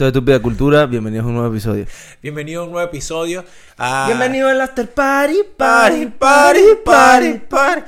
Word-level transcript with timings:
Esto 0.00 0.06
es 0.06 0.12
Estúpida 0.14 0.40
Cultura, 0.40 0.86
bienvenidos 0.86 1.26
a 1.26 1.28
un 1.28 1.34
nuevo 1.34 1.52
episodio. 1.52 1.84
Bienvenido 2.22 2.62
a 2.62 2.64
un 2.64 2.70
nuevo 2.72 2.88
episodio. 2.88 3.44
A... 3.76 4.06
Bienvenido 4.06 4.48
al 4.48 4.58
After 4.58 4.88
Party, 4.88 5.40
Party, 5.58 6.06
party, 6.06 6.60
party, 6.82 7.32
party. 7.46 7.82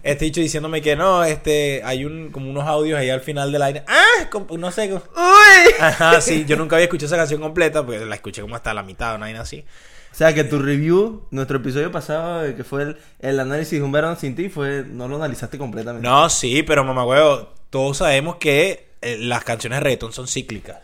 Este 0.00 0.26
dicho 0.26 0.40
diciéndome 0.40 0.80
que 0.80 0.94
no, 0.94 1.24
este, 1.24 1.82
hay 1.84 2.04
un, 2.04 2.30
como 2.30 2.48
unos 2.50 2.68
audios 2.68 3.00
ahí 3.00 3.10
al 3.10 3.20
final 3.20 3.50
del 3.50 3.62
aire. 3.62 3.82
Ah, 3.88 4.30
com- 4.30 4.46
no 4.56 4.70
sé. 4.70 4.88
como- 4.90 5.02
¡Uy! 5.16 5.72
Ajá, 5.80 6.20
sí, 6.20 6.44
yo 6.46 6.54
nunca 6.56 6.76
había 6.76 6.84
escuchado 6.84 7.06
esa 7.06 7.16
canción 7.16 7.40
completa 7.40 7.84
porque 7.84 8.06
la 8.06 8.14
escuché 8.14 8.42
como 8.42 8.54
hasta 8.54 8.72
la 8.72 8.84
mitad 8.84 9.16
o 9.16 9.18
nada 9.18 9.40
así. 9.40 9.64
O 10.12 10.14
sea 10.14 10.32
que 10.32 10.44
tu 10.44 10.60
review, 10.60 11.26
nuestro 11.32 11.56
episodio 11.56 11.90
pasado, 11.90 12.46
eh, 12.46 12.54
que 12.54 12.62
fue 12.62 12.82
el, 12.84 12.96
el 13.18 13.40
análisis 13.40 13.80
de 13.80 13.82
un 13.82 13.90
verano 13.90 14.14
sin 14.14 14.36
ti, 14.36 14.48
fue 14.50 14.84
no 14.88 15.08
lo 15.08 15.16
analizaste 15.16 15.58
completamente. 15.58 16.06
No, 16.06 16.30
sí, 16.30 16.62
pero 16.62 16.84
mamá 16.84 17.04
huevo, 17.04 17.48
todos 17.70 17.96
sabemos 17.96 18.36
que 18.36 18.92
eh, 19.02 19.16
las 19.18 19.42
canciones 19.42 19.78
de 19.78 19.82
reggaetón 19.82 20.12
son 20.12 20.28
cíclicas. 20.28 20.76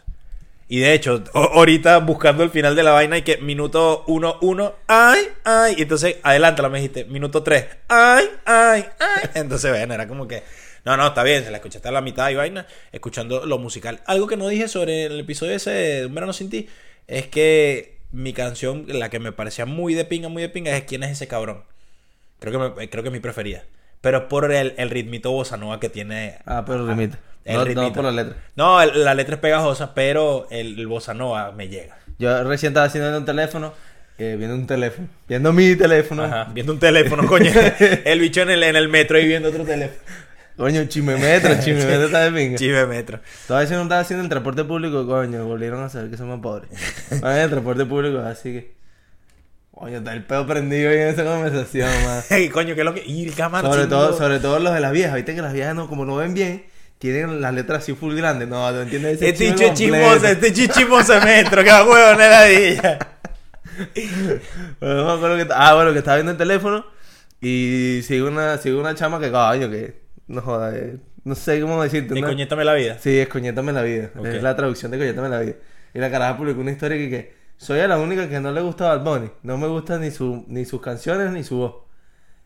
Y 0.73 0.81
de 0.81 0.95
hecho, 0.95 1.23
ahorita 1.35 1.99
buscando 1.99 2.43
el 2.43 2.49
final 2.49 2.75
de 2.75 2.83
la 2.83 2.93
vaina 2.93 3.19
y 3.19 3.23
que 3.23 3.37
minuto 3.37 4.05
1, 4.07 4.39
1, 4.41 4.75
ay, 4.87 5.29
ay. 5.45 5.75
Y 5.77 5.83
entonces, 5.83 6.17
adelántala, 6.23 6.71
me 6.71 6.79
dijiste, 6.79 7.05
minuto 7.05 7.43
3, 7.43 7.67
ay, 7.89 8.25
ay, 8.47 8.87
ay. 8.99 9.31
Entonces, 9.35 9.71
bueno, 9.71 9.93
era 9.93 10.09
como 10.09 10.27
que, 10.27 10.43
no, 10.87 10.97
no, 10.97 11.09
está 11.09 11.25
bien, 11.25 11.45
se 11.45 11.51
la 11.51 11.59
escuchaste 11.59 11.89
a 11.89 11.93
la 11.93 12.01
mitad 12.01 12.31
y 12.31 12.37
vaina, 12.37 12.67
escuchando 12.91 13.45
lo 13.45 13.59
musical. 13.59 14.01
Algo 14.07 14.27
que 14.27 14.39
no 14.39 14.49
dije 14.49 14.67
sobre 14.67 15.05
el 15.05 15.21
episodio 15.21 15.53
ese 15.57 15.71
de 15.73 16.07
Un 16.07 16.15
verano 16.15 16.33
sin 16.33 16.49
ti 16.49 16.67
es 17.07 17.27
que 17.27 17.99
mi 18.11 18.33
canción, 18.33 18.87
la 18.89 19.11
que 19.11 19.19
me 19.21 19.33
parecía 19.33 19.67
muy 19.67 19.93
de 19.93 20.07
pinga, 20.07 20.31
muy 20.31 20.41
de 20.41 20.49
pinga, 20.49 20.75
es 20.75 20.85
¿Quién 20.85 21.03
es 21.03 21.11
ese 21.11 21.29
cabrón? 21.29 21.65
Creo 22.41 22.53
que, 22.53 22.59
me- 22.81 22.89
creo 22.91 23.03
que 23.03 23.11
es 23.11 23.13
mi 23.13 23.21
preferida. 23.21 23.65
Pero 24.03 24.29
por 24.29 24.53
el, 24.53 24.75
el 24.77 24.91
ritmito 24.91 25.31
bossa 25.31 25.57
nova 25.57 25.81
que 25.81 25.89
tiene. 25.89 26.37
Ah, 26.45 26.65
pero 26.67 26.81
el 26.81 26.87
No, 26.87 26.95
no 27.59 27.65
ritmito. 27.65 27.93
por 27.95 28.05
la 28.05 28.13
letra. 28.13 28.37
No, 28.57 28.83
el- 28.83 29.03
la 29.05 29.15
letra 29.15 29.37
es 29.37 29.41
pegajosa, 29.41 29.95
pero 29.95 30.47
el, 30.51 30.79
el 30.79 30.87
bossa 30.87 31.15
nova 31.15 31.53
me 31.53 31.69
llega. 31.69 31.97
Yo 32.19 32.45
recién 32.45 32.71
estaba 32.73 32.87
haciendo 32.87 33.17
un 33.17 33.25
teléfono, 33.25 33.73
eh, 34.19 34.35
viendo 34.39 34.55
un 34.55 34.67
teléfono, 34.67 35.09
viendo 35.27 35.53
mi 35.53 35.75
teléfono. 35.75 36.25
Ajá, 36.25 36.49
viendo 36.53 36.73
un 36.75 36.79
teléfono, 36.79 37.27
coño. 37.27 37.51
el 38.05 38.21
bicho 38.21 38.43
en 38.43 38.51
el, 38.51 38.63
en 38.65 38.77
el 38.77 38.89
metro 38.89 39.19
y 39.19 39.27
viendo 39.27 39.49
otro 39.49 39.65
teléfono. 39.65 40.01
Coño, 40.57 40.85
chimemetro, 40.85 41.55
chimemetro 41.63 42.05
está 42.07 42.25
de 42.25 42.33
pinga. 42.39 42.59
Chive 42.59 42.87
metro. 42.87 43.21
Todavía 43.49 43.67
si 43.69 43.75
no 43.75 43.83
estaba 43.83 44.01
haciendo 44.03 44.23
el 44.23 44.29
transporte 44.29 44.65
público, 44.65 45.07
coño, 45.07 45.47
volvieron 45.47 45.83
a 45.83 45.89
saber 45.89 46.11
que 46.11 46.17
somos 46.19 46.41
pobres. 46.41 46.69
Van 47.23 47.37
en 47.37 47.43
el 47.45 47.51
transporte 47.51 47.87
público, 47.87 48.19
así 48.19 48.53
que. 48.53 48.82
Coño, 49.83 49.99
está 49.99 50.13
el 50.13 50.23
pedo 50.23 50.47
prendido 50.47 50.91
ahí 50.91 50.99
en 50.99 51.09
esa 51.09 51.25
conversación, 51.25 51.91
man. 52.05 52.23
Ey, 52.31 52.51
coño, 52.51 52.77
¿qué 52.77 52.83
es 52.83 52.85
lo 52.85 52.95
que.? 52.95 53.03
Y 53.05 53.27
el 53.27 53.35
cámara 53.35 53.69
Sobre 53.69 53.89
todo, 53.89 54.17
sobre 54.17 54.39
todo 54.39 54.61
los 54.61 54.73
de 54.73 54.79
las 54.79 54.93
viejas, 54.93 55.17
viste 55.17 55.35
que 55.35 55.43
las 55.43 55.53
viejas 55.53 55.75
no, 55.75 55.89
como 55.89 56.05
no 56.05 56.15
ven 56.15 56.35
bien, 56.35 56.67
tienen 56.99 57.41
las 57.41 57.53
letras 57.53 57.83
así 57.83 57.93
full 57.93 58.15
grandes. 58.15 58.47
No, 58.47 58.71
no 58.71 58.83
entiendes 58.83 59.17
ese 59.17 59.31
Este 59.31 59.49
completo. 59.49 59.75
chismoso, 59.75 60.27
este 60.29 60.51
bicho 60.51 60.63
es 60.63 60.69
chismoso 60.71 61.13
de 61.15 61.21
metro, 61.23 61.65
que 61.65 61.71
huevo, 61.71 62.15
no 62.15 62.21
era 62.21 62.43
de 62.43 62.69
ella. 62.69 62.99
Bueno, 64.79 64.97
no 64.97 65.05
me 65.07 65.13
acuerdo 65.15 65.37
que 65.37 65.53
ah, 65.53 65.75
bueno, 65.75 65.93
que 65.93 65.99
estaba 65.99 66.19
viendo 66.19 66.31
el 66.31 66.39
teléfono 66.39 66.87
y 67.41 68.03
sigue 68.05 68.23
una, 68.23 68.59
sigue 68.59 68.77
una 68.77 68.95
chama 68.95 69.19
que, 69.19 69.33
coño, 69.33 69.69
que 69.69 70.03
no 70.29 70.43
joda, 70.43 70.77
eh, 70.77 70.99
no 71.25 71.35
sé 71.35 71.61
cómo 71.61 71.83
decirte. 71.83 72.15
De 72.15 72.21
¿no? 72.21 72.29
coñétame 72.29 72.65
la 72.65 72.75
vida. 72.75 72.99
Sí, 73.01 73.19
es 73.19 73.27
Coñétame 73.27 73.73
la 73.73 73.83
vida. 73.83 74.11
Es 74.27 74.43
la 74.45 74.55
traducción 74.55 74.93
de 74.93 74.99
Coñétame 74.99 75.29
la 75.29 75.41
vida. 75.41 75.55
Y 75.93 75.99
la 75.99 76.09
caraja 76.09 76.37
publicó 76.37 76.61
una 76.61 76.71
historia 76.71 76.97
que, 76.99 77.11
que 77.11 77.42
soy 77.63 77.81
a 77.81 77.89
la 77.89 77.99
única 77.99 78.29
que 78.29 78.41
no 78.41 78.51
le 78.53 78.61
gusta 78.61 78.95
Bad 78.95 79.05
Bunny. 79.05 79.31
No 79.43 79.57
me 79.57 79.67
gusta 79.69 79.99
ni, 79.99 80.11
su, 80.11 80.45
ni 80.49 80.65
sus 80.65 80.81
canciones 80.81 81.31
ni 81.31 81.45
su 81.45 81.57
voz. 81.57 81.75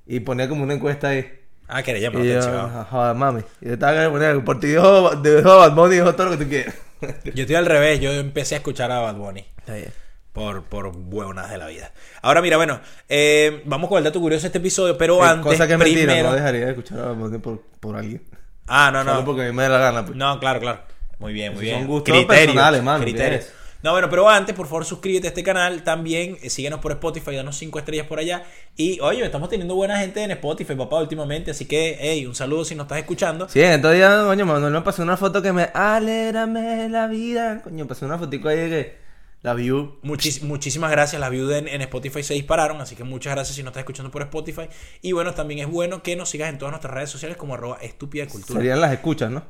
Y 0.07 0.21
ponía 0.21 0.49
como 0.49 0.63
una 0.63 0.75
encuesta 0.75 1.09
ahí. 1.09 1.27
Ah, 1.69 1.83
que 1.83 1.93
le 1.93 2.01
llamó 2.01 2.21
Y 2.21 2.29
la 2.29 2.39
atención. 2.39 2.71
"Ah, 2.73 2.87
joder, 2.89 3.15
mami. 3.17 3.43
Y 3.61 3.67
yo 3.67 3.73
estaba 3.73 4.01
que 4.05 4.09
poner, 4.09 4.45
por 4.45 4.61
ti 4.61 4.69
dijo, 4.69 4.87
a 5.09 5.57
Bad 5.57 5.75
Bunny 5.75 5.95
dijo 5.97 6.15
todo 6.15 6.31
lo 6.31 6.39
que 6.39 6.45
tú 6.45 6.49
quieras. 6.51 6.75
Yo 7.35 7.43
estoy 7.43 7.57
al 7.57 7.67
revés, 7.67 8.01
yo 8.01 8.11
empecé 8.13 8.55
a 8.55 8.59
escuchar 8.59 8.91
a 8.91 9.01
Bad 9.01 9.17
Bunny. 9.17 9.45
Está 9.59 9.75
bien. 9.75 9.89
Por, 10.33 10.63
por 10.65 10.87
huevonas 10.97 11.51
de 11.51 11.59
la 11.59 11.67
vida. 11.67 11.93
Ahora, 12.23 12.41
mira, 12.41 12.57
bueno, 12.57 12.81
eh, 13.09 13.63
vamos 13.67 13.89
con 13.91 13.99
el 13.99 14.05
dato 14.05 14.19
curioso 14.21 14.43
de 14.43 14.47
este 14.49 14.59
episodio, 14.59 14.97
pero 14.97 15.19
Eh, 15.23 15.29
antes. 15.29 15.45
cosa 15.53 15.67
que 15.67 15.75
es 15.75 15.79
mentira, 15.79 16.07
primero... 16.13 16.29
no 16.31 16.35
dejaría 16.37 16.65
de 16.67 16.71
escuchar 16.71 17.01
a 17.01 17.05
Bad 17.09 17.15
Bunny 17.17 17.39
por, 17.39 17.61
por 17.81 17.97
alguien. 17.97 18.23
Ah, 18.67 18.91
no, 18.93 19.01
Solo 19.01 19.15
no. 19.15 19.25
porque 19.27 19.43
a 19.43 19.45
mí 19.47 19.53
me 19.53 19.63
da 19.65 19.69
la 19.71 19.79
gana. 19.79 20.05
Pues. 20.07 20.17
No, 20.17 20.39
claro, 20.41 20.61
claro. 20.61 20.81
Muy 21.19 21.33
bien, 21.33 21.53
muy 21.55 21.61
Esos 21.61 21.63
bien. 21.65 21.79
son 21.81 21.87
gustos 21.89 22.25
personales, 22.25 22.83
mano, 22.83 23.03
Criterios. 23.05 23.51
No, 23.83 23.93
bueno, 23.93 24.09
pero 24.11 24.29
antes, 24.29 24.55
por 24.55 24.67
favor, 24.67 24.85
suscríbete 24.85 25.29
a 25.29 25.31
este 25.31 25.43
canal. 25.43 25.83
También 25.85 26.39
eh, 26.43 26.51
síguenos 26.51 26.81
por 26.81 26.93
Spotify, 26.93 27.37
danos 27.37 27.57
5 27.57 27.79
estrellas 27.79 28.07
por 28.07 28.19
allá. 28.19 28.45
Y, 28.77 28.99
oye, 29.01 29.25
estamos 29.25 29.49
teniendo 29.49 29.75
buena 29.75 29.99
gente 29.99 30.23
en 30.23 30.31
Spotify, 30.33 30.75
papá, 30.75 31.01
últimamente. 31.01 31.51
Así 31.51 31.67
que, 31.67 31.97
hey, 32.01 32.27
un 32.27 32.35
saludo 32.35 32.65
si 32.65 32.75
nos 32.75 32.85
estás 32.85 32.99
escuchando. 32.99 33.49
Sí, 33.49 33.63
entonces 33.63 34.05
coño, 34.25 34.47
Manuel 34.47 34.73
me 34.73 34.83
pasó 34.83 35.03
una 35.03 35.17
foto 35.17 35.43
que 35.43 35.53
me 35.53 35.71
alegrame 35.75 36.89
la 36.89 37.07
vida. 37.07 37.63
Coño, 37.63 37.87
pasó 37.87 38.07
una 38.07 38.19
fotico 38.19 38.49
ahí 38.49 38.57
de 38.57 38.69
que 38.69 39.06
la 39.47 39.55
view. 39.55 39.97
Muchis- 40.03 40.43
muchísimas 40.43 40.91
gracias. 40.91 41.21
Las 41.21 41.31
views 41.31 41.53
en, 41.53 41.69
en 41.69 41.81
Spotify 41.83 42.23
se 42.25 42.35
dispararon. 42.35 42.81
Así 42.81 42.97
que 42.97 43.05
muchas 43.05 43.33
gracias 43.35 43.55
si 43.55 43.63
nos 43.63 43.71
estás 43.71 43.83
escuchando 43.83 44.11
por 44.11 44.23
Spotify. 44.23 44.69
Y 45.03 45.13
bueno, 45.13 45.35
también 45.35 45.61
es 45.61 45.69
bueno 45.69 46.03
que 46.03 46.17
nos 46.17 46.29
sigas 46.31 46.49
en 46.51 46.59
todas 46.59 46.73
nuestras 46.73 46.93
redes 46.93 47.11
sociales 47.11 47.37
como 47.37 47.55
arroba 47.55 47.79
estúpida 47.81 48.27
cultura. 48.27 48.59
Serían 48.59 48.81
las 48.81 48.93
escuchas, 48.93 49.31
¿no? 49.31 49.45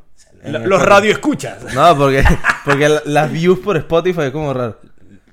Lo- 0.45 0.67
Los 0.67 0.83
radio 0.83 1.11
escuchas. 1.11 1.63
No, 1.75 1.97
porque, 1.97 2.23
porque 2.67 2.89
la- 2.91 3.03
las 3.07 3.33
views 3.33 3.59
por 3.61 3.79
Spotify 3.79 4.23
es 4.25 4.31
como 4.33 4.53
raro. 4.53 4.79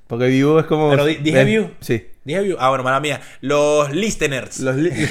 Porque 0.07 0.27
view 0.27 0.57
es 0.59 0.65
como. 0.65 0.89
Pero 0.91 1.05
di- 1.05 1.15
dije 1.15 1.43
view. 1.43 1.71
Sí. 1.81 2.07
Dije 2.23 2.41
view. 2.41 2.55
Ah, 2.57 2.69
bueno, 2.69 2.85
mala 2.85 3.01
mía. 3.01 3.19
Los 3.41 3.91
listeners. 3.91 4.59
Los 4.61 4.77
li- 4.77 4.91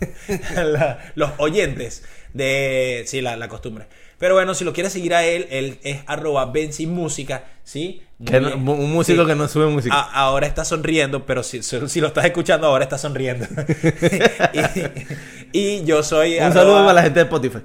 La- 0.56 0.98
los 1.14 1.30
oyentes 1.38 2.02
de 2.34 3.04
sí 3.06 3.20
la, 3.22 3.36
la 3.36 3.48
costumbre 3.48 3.86
pero 4.18 4.34
bueno 4.34 4.54
si 4.54 4.62
lo 4.64 4.74
quieres 4.74 4.92
seguir 4.92 5.14
a 5.14 5.24
él 5.24 5.46
él 5.50 5.78
es 5.84 6.00
arroba 6.06 6.52
música 6.86 7.44
sí 7.66 8.00
que 8.24 8.40
no- 8.40 8.54
un 8.54 8.92
músico 8.92 9.22
Sí. 9.22 9.28
que 9.28 9.34
no 9.34 9.48
sube 9.48 9.66
música. 9.66 9.94
A- 9.94 10.12
ahora 10.22 10.46
está 10.46 10.64
sonriendo 10.64 11.26
pero 11.26 11.42
si, 11.42 11.62
si 11.62 12.00
lo 12.00 12.06
estás 12.06 12.24
escuchando 12.24 12.66
ahora 12.68 12.84
está 12.84 12.96
sonriendo 12.96 13.44
y, 15.52 15.58
y 15.58 15.84
yo 15.84 16.02
soy 16.02 16.36
Un 16.36 16.44
arroba- 16.44 16.52
saludo 16.54 16.78
para 16.80 16.92
la 16.94 17.02
gente 17.02 17.18
de 17.18 17.24
Spotify. 17.24 17.58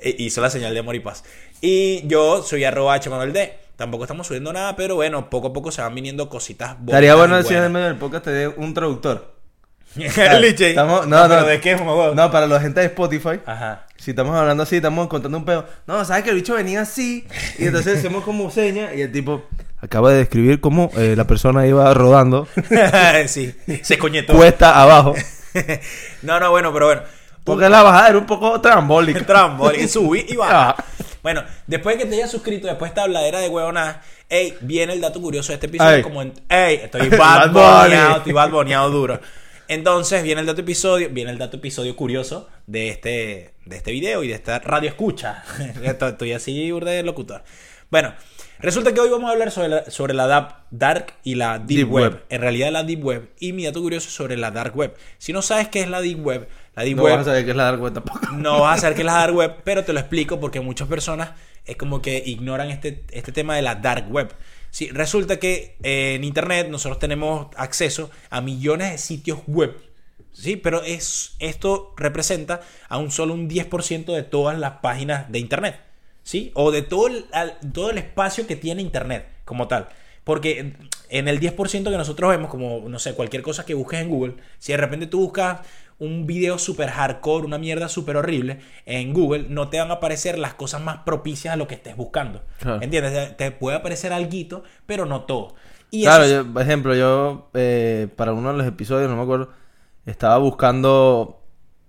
Hizo 0.02 0.40
la 0.40 0.50
señal 0.50 0.72
de 0.74 0.80
amor 0.80 0.94
y 0.94 1.00
paz 1.00 1.24
y 1.60 2.06
yo 2.06 2.42
soy 2.42 2.64
arroba 2.64 2.94
H 2.94 3.10
Manuel 3.10 3.32
D 3.32 3.52
tampoco 3.76 4.04
estamos 4.04 4.26
subiendo 4.28 4.52
nada 4.52 4.76
pero 4.76 4.94
bueno 4.94 5.28
poco 5.28 5.48
a 5.48 5.52
poco 5.52 5.72
se 5.72 5.82
van 5.82 5.94
viniendo 5.94 6.28
cositas 6.28 6.76
Estaría 6.86 7.14
bueno 7.16 7.36
decir 7.36 7.56
en 7.56 7.64
el 7.64 7.70
medio 7.70 7.86
del 7.86 7.96
podcast 7.96 8.24
te 8.24 8.30
dé 8.30 8.48
un 8.48 8.74
traductor. 8.74 9.37
Liche. 10.40 10.70
Estamos- 10.70 11.06
no, 11.06 11.28
no. 11.28 11.44
de 11.44 11.60
qué 11.60 11.76
mamá? 11.76 12.10
No, 12.14 12.30
para 12.30 12.46
la 12.46 12.60
gente 12.60 12.80
de 12.80 12.86
Spotify. 12.86 13.40
ajá 13.46 13.86
Si 13.96 14.10
estamos 14.10 14.34
hablando 14.36 14.62
así, 14.62 14.76
estamos 14.76 15.08
contando 15.08 15.38
un 15.38 15.44
pedo. 15.44 15.66
No, 15.86 16.04
sabes 16.04 16.24
que 16.24 16.30
el 16.30 16.36
bicho 16.36 16.54
venía 16.54 16.82
así. 16.82 17.26
Y 17.58 17.66
entonces 17.66 17.98
hacemos 17.98 18.24
como 18.24 18.50
señas. 18.50 18.94
Y 18.94 19.02
el 19.02 19.12
tipo 19.12 19.44
acaba 19.80 20.10
de 20.10 20.18
describir 20.18 20.60
cómo 20.60 20.90
eh, 20.96 21.14
la 21.16 21.26
persona 21.26 21.66
iba 21.66 21.92
rodando 21.94 22.48
sí, 23.26 23.54
se 23.82 23.98
coñetó. 23.98 24.34
cuesta 24.34 24.80
abajo. 24.80 25.14
no, 26.22 26.40
no, 26.40 26.50
bueno, 26.50 26.72
pero 26.72 26.86
bueno. 26.86 27.02
Porque 27.44 27.68
la 27.68 27.82
bajada 27.82 28.08
era 28.10 28.18
un 28.18 28.26
poco 28.26 28.60
trambólica. 28.60 29.24
Trambo, 29.24 29.72
y 29.72 29.88
subí 29.88 30.26
y 30.28 30.36
baja. 30.36 30.76
Ah. 30.78 30.84
Bueno, 31.22 31.42
después 31.66 31.96
de 31.96 32.04
que 32.04 32.08
te 32.10 32.16
hayas 32.16 32.30
suscrito, 32.30 32.66
después 32.66 32.90
de 32.90 32.92
esta 32.92 33.02
habladera 33.04 33.40
de 33.40 33.48
huevonadas, 33.48 33.98
ey, 34.28 34.56
viene 34.60 34.92
el 34.92 35.00
dato 35.00 35.20
curioso 35.20 35.48
de 35.48 35.54
este 35.54 35.66
episodio. 35.66 35.96
Ey. 35.96 36.02
Como 36.02 36.22
en, 36.22 36.32
ey, 36.48 36.76
estoy 36.84 37.08
Bad 37.08 37.18
bad 37.18 37.50
Bunny. 37.52 37.64
boneado, 37.82 38.16
estoy 38.18 38.32
bad 38.32 38.50
boneado 38.50 38.90
duro. 38.90 39.20
Entonces 39.68 40.22
viene 40.22 40.40
el 40.40 40.46
dato 40.46 40.62
episodio, 40.62 41.10
viene 41.10 41.30
el 41.30 41.38
dato 41.38 41.58
episodio 41.58 41.94
curioso 41.94 42.48
de 42.66 42.88
este, 42.88 43.52
de 43.66 43.76
este 43.76 43.92
video 43.92 44.24
y 44.24 44.28
de 44.28 44.34
esta 44.34 44.58
radio 44.60 44.88
escucha. 44.88 45.44
Estoy- 45.82 46.32
así 46.32 46.70
de 46.70 47.02
locutor. 47.02 47.42
Bueno, 47.90 48.14
resulta 48.60 48.92
que 48.92 49.00
hoy 49.00 49.08
vamos 49.10 49.28
a 49.28 49.32
hablar 49.32 49.50
sobre 49.50 49.68
la, 49.68 49.90
sobre 49.90 50.14
la 50.14 50.26
da- 50.26 50.64
dark 50.70 51.14
y 51.22 51.34
la 51.34 51.58
deep, 51.58 51.78
Deep 51.80 51.90
web. 51.90 52.12
web. 52.12 52.22
En 52.30 52.40
realidad 52.40 52.70
la 52.72 52.82
deep 52.82 53.04
web. 53.04 53.28
Y 53.40 53.52
mi 53.52 53.64
dato 53.64 53.80
curioso 53.82 54.08
sobre 54.10 54.36
la 54.38 54.50
dark 54.50 54.74
web. 54.76 54.94
Si 55.18 55.32
no 55.34 55.42
sabes 55.42 55.68
qué 55.68 55.80
es 55.80 55.88
la 55.88 56.00
deep 56.00 56.24
web, 56.24 56.48
la 56.74 56.82
deep 56.84 56.96
No 56.96 57.02
web 57.04 57.12
vas 57.16 57.22
a 57.22 57.30
saber 57.30 57.44
qué 57.44 57.50
es 57.50 57.56
la 57.56 57.64
dark 57.64 57.80
web 57.82 57.92
tampoco. 57.94 58.20
no 58.32 58.60
vas 58.60 58.78
a 58.78 58.80
saber 58.82 58.94
qué 58.96 59.02
es 59.02 59.06
la 59.06 59.12
dark 59.14 59.34
web, 59.36 59.54
pero 59.64 59.84
te 59.84 59.92
lo 59.92 60.00
explico 60.00 60.40
porque 60.40 60.60
muchas 60.60 60.88
personas 60.88 61.30
es 61.66 61.76
como 61.76 62.00
que 62.00 62.22
ignoran 62.24 62.70
este, 62.70 63.04
este 63.10 63.32
tema 63.32 63.54
de 63.56 63.62
la 63.62 63.74
dark 63.74 64.10
web. 64.10 64.32
Sí, 64.70 64.88
resulta 64.90 65.38
que 65.38 65.76
eh, 65.82 66.14
en 66.14 66.24
internet 66.24 66.68
nosotros 66.68 66.98
tenemos 66.98 67.48
acceso 67.56 68.10
a 68.30 68.40
millones 68.40 68.92
de 68.92 68.98
sitios 68.98 69.40
web. 69.46 69.76
Sí, 70.32 70.56
pero 70.56 70.82
es, 70.82 71.34
esto 71.40 71.94
representa 71.96 72.60
a 72.88 72.98
un 72.98 73.10
solo 73.10 73.34
un 73.34 73.48
10% 73.48 74.14
de 74.14 74.22
todas 74.22 74.58
las 74.58 74.74
páginas 74.80 75.30
de 75.32 75.38
internet. 75.38 75.80
¿Sí? 76.22 76.50
O 76.54 76.70
de 76.70 76.82
todo 76.82 77.06
el, 77.08 77.26
todo 77.72 77.90
el 77.90 77.98
espacio 77.98 78.46
que 78.46 78.54
tiene 78.54 78.82
internet 78.82 79.26
como 79.44 79.66
tal. 79.66 79.88
Porque 80.24 80.74
en 81.08 81.26
el 81.26 81.40
10% 81.40 81.84
que 81.84 81.96
nosotros 81.96 82.30
vemos, 82.30 82.50
como, 82.50 82.86
no 82.86 82.98
sé, 82.98 83.14
cualquier 83.14 83.42
cosa 83.42 83.64
que 83.64 83.72
busques 83.72 84.00
en 84.00 84.10
Google, 84.10 84.34
si 84.58 84.72
de 84.72 84.76
repente 84.76 85.06
tú 85.06 85.20
buscas 85.20 85.60
un 85.98 86.26
video 86.26 86.58
súper 86.58 86.90
hardcore, 86.90 87.44
una 87.46 87.58
mierda 87.58 87.88
súper 87.88 88.16
horrible, 88.16 88.60
en 88.86 89.12
Google 89.12 89.46
no 89.48 89.68
te 89.68 89.78
van 89.80 89.90
a 89.90 89.94
aparecer 89.94 90.38
las 90.38 90.54
cosas 90.54 90.80
más 90.80 90.98
propicias 90.98 91.54
a 91.54 91.56
lo 91.56 91.66
que 91.66 91.74
estés 91.74 91.96
buscando. 91.96 92.42
Claro. 92.60 92.80
¿Entiendes? 92.82 93.36
Te- 93.36 93.50
puede 93.50 93.76
aparecer 93.78 94.12
algo, 94.12 94.62
pero 94.86 95.06
no 95.06 95.22
todo. 95.22 95.54
Y 95.90 96.02
Claro, 96.02 96.26
yo, 96.28 96.46
por 96.52 96.62
ejemplo, 96.62 96.94
yo 96.94 97.50
eh, 97.54 98.08
para 98.16 98.32
uno 98.32 98.52
de 98.52 98.58
los 98.58 98.66
episodios, 98.66 99.08
no 99.10 99.16
me 99.16 99.22
acuerdo, 99.22 99.50
estaba 100.06 100.38
buscando 100.38 101.42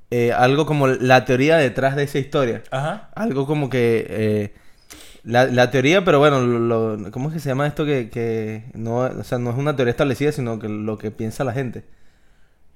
eh, 0.09 0.31
algo 0.33 0.65
como 0.65 0.87
la 0.87 1.25
teoría 1.25 1.57
detrás 1.57 1.95
de 1.95 2.03
esa 2.03 2.17
historia. 2.17 2.63
Ajá. 2.71 3.09
Algo 3.15 3.45
como 3.45 3.69
que 3.69 4.07
eh, 4.09 4.53
La, 5.23 5.45
la 5.45 5.69
teoría, 5.69 6.03
pero 6.05 6.17
bueno, 6.19 6.39
lo, 6.41 6.95
lo- 6.97 7.11
¿cómo 7.11 7.27
es 7.29 7.33
que 7.35 7.39
se 7.41 7.49
llama 7.49 7.67
esto 7.67 7.85
que, 7.85 8.09
que 8.09 8.63
no, 8.73 8.97
o 8.99 9.23
sea, 9.23 9.37
no 9.37 9.51
es 9.51 9.57
una 9.57 9.75
teoría 9.75 9.91
establecida, 9.91 10.31
sino 10.31 10.57
que 10.59 10.69
lo 10.69 10.97
que 10.97 11.11
piensa 11.11 11.43
la 11.43 11.51
gente? 11.53 11.83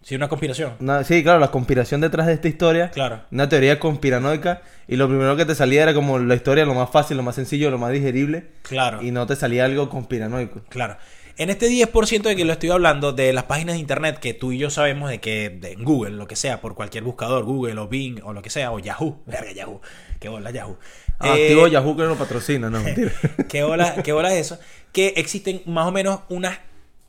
Sí, 0.04 0.16
una 0.16 0.28
conspiración. 0.28 0.74
Una- 0.80 1.04
sí, 1.04 1.24
claro, 1.24 1.40
la 1.40 1.50
conspiración 1.52 2.02
detrás 2.02 2.28
de 2.28 2.34
esta 2.34 2.48
historia. 2.48 2.92
Claro. 2.92 3.22
Una 3.32 3.48
teoría 3.50 3.80
conspiranoica. 3.80 4.62
Y 4.88 4.98
lo 4.98 5.08
primero 5.08 5.36
que 5.38 5.46
te 5.46 5.56
salía 5.56 5.84
era 5.84 5.94
como 5.94 6.20
la 6.20 6.36
historia 6.36 6.66
lo 6.66 6.74
más 6.74 6.90
fácil, 6.90 7.16
lo 7.18 7.24
más 7.24 7.36
sencillo, 7.36 7.72
lo 7.72 7.78
más 7.78 7.92
digerible. 7.94 8.48
Claro. 8.64 9.02
Y 9.02 9.12
no 9.12 9.26
te 9.28 9.36
salía 9.36 9.66
algo 9.66 9.90
conspiranoico. 9.90 10.62
Claro. 10.70 10.98
En 11.38 11.50
este 11.50 11.68
10% 11.68 12.22
de 12.30 12.36
que 12.36 12.46
lo 12.46 12.54
estoy 12.54 12.70
hablando, 12.70 13.12
de 13.12 13.34
las 13.34 13.46
páginas 13.46 13.74
de 13.76 13.80
internet 13.80 14.20
que 14.20 14.34
tú 14.36 14.52
y 14.52 14.60
yo 14.60 14.70
sabemos 14.70 15.10
de 15.10 15.20
que 15.20 15.50
de 15.50 15.76
Google, 15.76 16.12
lo 16.16 16.28
que 16.28 16.36
sea, 16.36 16.62
por 16.62 16.76
cualquier 16.76 17.04
buscador, 17.04 17.44
Google 17.44 17.80
o 17.80 17.88
Bing 17.88 18.20
o 18.24 18.34
lo 18.34 18.42
que 18.44 18.52
sea, 18.52 18.72
o 18.72 18.78
Yahoo, 18.80 19.22
verga 19.26 19.52
Yahoo, 19.52 19.82
qué 20.20 20.30
bola 20.30 20.52
Yahoo. 20.52 20.78
Ah, 21.20 21.30
Eh, 21.38 21.44
activo 21.44 21.68
Yahoo 21.68 21.96
que 21.98 22.04
no 22.04 22.16
patrocina, 22.16 22.70
no, 22.70 22.82
mentira. 22.82 23.12
¿Qué 23.50 23.64
bola, 23.64 23.96
qué 24.04 24.12
bola 24.12 24.32
es 24.34 24.42
eso? 24.52 24.60
Que 24.92 25.14
existen 25.16 25.62
más 25.66 25.88
o 25.88 25.92
menos 25.92 26.20
unas, 26.30 26.60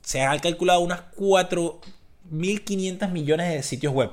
se 0.03 0.23
han 0.23 0.39
calculado 0.39 0.81
unas 0.81 1.03
4.500 2.31 3.11
millones 3.11 3.53
de 3.53 3.63
sitios 3.63 3.93
web. 3.93 4.11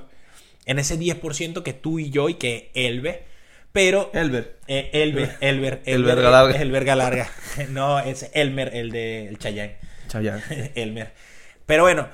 En 0.66 0.80
ese 0.80 1.00
10% 1.00 1.64
que 1.64 1.74
tú 1.74 2.00
y 2.00 2.10
yo 2.10 2.30
y 2.30 2.36
que 2.36 2.72
él 2.74 3.02
ve. 3.02 3.26
Pero... 3.72 4.12
Elber. 4.14 4.58
Eh, 4.68 4.90
Elber, 4.94 5.38
Elber, 5.42 5.82
El 5.86 5.96
Elber, 5.96 6.16
verga 6.16 6.32
larga. 6.32 6.56
El 6.62 6.72
verga 6.72 6.96
larga. 6.96 7.32
No, 7.70 8.00
es 8.00 8.30
Elmer, 8.34 8.76
el 8.76 8.92
de 8.92 9.28
el 9.28 9.38
Chayanne. 9.38 9.78
Chayanne. 10.08 10.44
Elmer. 10.76 11.14
Pero 11.66 11.84
bueno, 11.84 12.08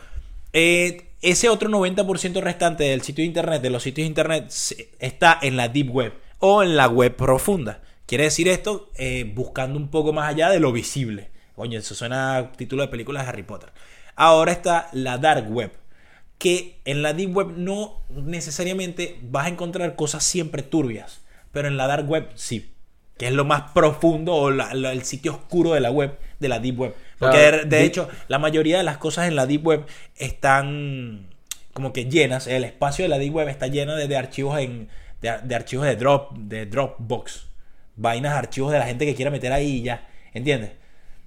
eh, 0.54 1.08
ese 1.22 1.50
otro 1.50 1.70
90% 1.70 2.42
restante 2.42 2.86
del 2.86 3.02
sitio 3.02 3.24
de 3.24 3.28
internet, 3.28 3.62
de 3.62 3.70
los 3.70 3.84
sitios 3.84 4.06
de 4.06 4.10
internet, 4.10 4.54
está 5.00 5.40
en 5.42 5.58
la 5.58 5.68
deep 5.68 5.90
web 5.90 6.14
o 6.40 6.64
en 6.64 6.76
la 6.78 6.88
web 6.88 7.16
profunda. 7.16 7.82
Quiere 8.06 8.26
decir 8.26 8.48
esto, 8.48 8.90
eh, 8.96 9.30
buscando 9.36 9.78
un 9.78 9.90
poco 9.90 10.14
más 10.14 10.30
allá 10.30 10.50
de 10.50 10.60
lo 10.60 10.72
visible. 10.72 11.30
Coño, 11.56 11.80
eso 11.80 11.96
suena 11.96 12.38
a 12.38 12.52
título 12.52 12.84
de 12.84 12.88
películas 12.88 13.24
de 13.24 13.30
Harry 13.30 13.44
Potter. 13.44 13.72
Ahora 14.16 14.52
está 14.52 14.90
la 14.94 15.18
dark 15.18 15.52
web, 15.52 15.72
que 16.38 16.80
en 16.86 17.02
la 17.02 17.14
deep 17.14 17.36
web 17.36 17.48
no 17.56 18.02
necesariamente 18.10 19.18
vas 19.24 19.46
a 19.46 19.50
encontrar 19.50 19.96
cosas 19.96 20.24
siempre 20.24 20.62
turbias, 20.64 21.22
pero 21.52 21.68
en 21.68 21.78
la 21.78 21.88
dark 21.88 22.08
web 22.10 22.30
sí, 22.36 22.72
que 23.18 23.28
es 23.28 23.34
lo 23.34 23.46
más 23.46 23.72
profundo 23.72 24.36
o 24.36 24.52
la- 24.52 24.74
la- 24.76 24.92
el 24.92 25.04
sitio 25.04 25.34
oscuro 25.34 25.74
de 25.74 25.80
la 25.80 25.90
web, 25.92 26.18
de 26.40 26.48
la 26.50 26.60
deep 26.60 26.80
web. 26.80 26.96
Porque 27.18 27.38
de, 27.66 27.84
hecho, 27.84 28.08
la 28.28 28.38
mayoría 28.38 28.78
de 28.78 28.84
las 28.84 28.98
cosas 28.98 29.28
en 29.28 29.36
la 29.36 29.48
deep 29.48 29.66
web 29.66 29.86
están 30.16 31.28
como 31.74 31.94
que 31.94 32.06
llenas, 32.06 32.48
el 32.48 32.64
espacio 32.64 33.06
de 33.06 33.10
la 33.10 33.18
deep 33.20 33.34
web 33.36 33.48
está 33.48 33.68
lleno 33.68 33.96
de, 33.96 34.08
de 34.08 34.18
archivos 34.18 34.60
en 34.60 34.90
de, 35.22 35.34
de 35.44 35.56
archivos 35.56 35.86
de 35.86 35.96
drop 35.96 36.34
de 36.38 36.66
Dropbox, 36.68 37.48
vainas, 37.96 38.34
archivos 38.34 38.72
de 38.72 38.80
la 38.80 38.86
gente 38.86 39.06
que 39.06 39.16
quiera 39.16 39.32
meter 39.32 39.52
ahí 39.52 39.78
y 39.78 39.82
ya, 39.82 40.08
¿entiendes? 40.34 40.72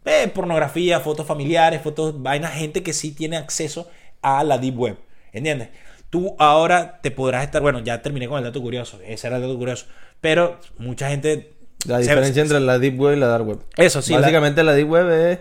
Eh, 0.05 0.29
pornografía, 0.33 1.01
fotos 1.01 1.27
familiares, 1.27 1.83
fotos, 1.83 2.23
vainas, 2.23 2.53
gente 2.55 2.83
que 2.85 2.93
sí 2.93 3.11
tiene 3.13 3.37
acceso 3.37 3.91
a 4.23 4.45
la 4.45 4.59
deep 4.59 4.79
web, 4.79 4.97
¿entiendes? 5.33 5.69
Tú 6.11 6.35
ahora 6.39 7.01
te 7.03 7.11
podrás 7.11 7.45
estar, 7.45 7.63
bueno, 7.63 7.79
ya 7.81 8.03
terminé 8.03 8.27
con 8.29 8.39
el 8.39 8.45
dato 8.45 8.61
curioso, 8.61 8.99
ese 9.07 9.27
era 9.29 9.37
el 9.37 9.43
dato 9.43 9.57
curioso, 9.57 9.87
pero 10.21 10.59
mucha 10.79 11.09
gente 11.09 11.53
La 11.87 11.97
se- 11.97 12.03
diferencia 12.03 12.43
entre 12.43 12.61
la 12.61 12.79
deep 12.79 12.99
web 13.01 13.17
y 13.17 13.21
la 13.21 13.27
dark 13.29 13.47
web. 13.47 13.59
Eso 13.77 14.03
sí, 14.03 14.13
Básicamente 14.15 14.63
la, 14.65 14.73
deep 14.75 14.89
web 14.91 15.09
es 15.11 15.39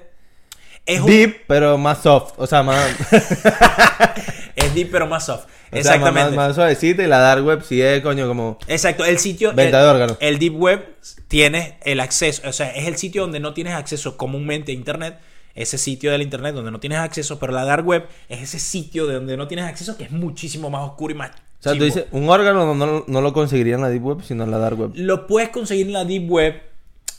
es 0.86 1.02
un- 1.02 1.08
deep, 1.08 1.44
pero 1.48 1.78
más 1.78 2.02
soft. 2.04 2.34
O 2.38 2.48
sea, 2.48 2.64
más, 2.64 2.84
es 4.56 4.74
deep 4.76 4.90
pero 4.92 5.08
más 5.08 5.26
soft. 5.26 5.46
o 5.46 5.48
sea, 5.48 5.52
más- 5.52 5.80
Exactamente. 5.80 6.36
más, 6.36 6.48
más 6.48 6.56
suavecita. 6.56 7.04
Y 7.04 7.08
la 7.08 7.20
dark 7.20 7.44
web 7.46 7.62
sí 7.64 7.82
es, 7.82 8.02
coño, 8.02 8.28
como... 8.28 8.58
Exacto, 8.68 9.06
el 9.06 9.20
sitio. 9.20 9.54
Venta 9.54 9.82
de 9.84 9.88
órganos. 9.90 10.18
El 10.20 10.40
Deep 10.40 10.56
Web 10.60 10.96
tiene 11.28 11.78
el 11.84 12.00
acceso, 12.00 12.48
o 12.48 12.54
sea, 12.54 12.70
es 12.72 12.88
el 12.88 12.98
sitio 12.98 13.22
donde 13.24 13.40
no 13.40 13.54
tienes 13.54 13.74
acceso 13.74 14.18
comúnmente 14.18 14.72
a 14.72 14.76
Internet. 14.76 15.18
Ese 15.56 15.78
sitio 15.78 16.12
del 16.12 16.22
Internet 16.22 16.56
donde 16.56 16.72
no 16.72 16.80
tienes 16.80 17.00
acceso, 17.00 17.40
pero 17.40 17.52
la 17.54 17.66
Dark 17.66 17.86
Web 17.86 18.06
es 18.30 18.42
ese 18.42 18.60
sitio 18.60 19.08
de 19.08 19.16
donde 19.16 19.36
no 19.38 19.48
tienes 19.48 19.66
acceso 19.66 19.98
que 19.98 20.06
es 20.06 20.12
muchísimo 20.12 20.70
más 20.70 20.84
oscuro 20.84 21.14
y 21.14 21.18
más. 21.18 21.32
O 21.32 21.62
sea, 21.64 21.74
tú 21.74 21.84
dices, 21.84 22.06
un 22.12 22.30
órgano 22.30 22.74
no, 22.74 22.86
no, 22.86 23.04
no 23.06 23.22
lo 23.22 23.34
conseguiría 23.34 23.76
en 23.76 23.82
la 23.82 23.90
deep 23.90 24.06
web, 24.06 24.22
sino 24.24 24.46
en 24.46 24.52
la 24.52 24.58
dark 24.60 24.80
web. 24.80 24.92
Lo 24.96 25.28
puedes 25.28 25.50
conseguir 25.50 25.88
en 25.88 25.94
la 25.94 26.06
Deep 26.06 26.32
Web, 26.32 26.62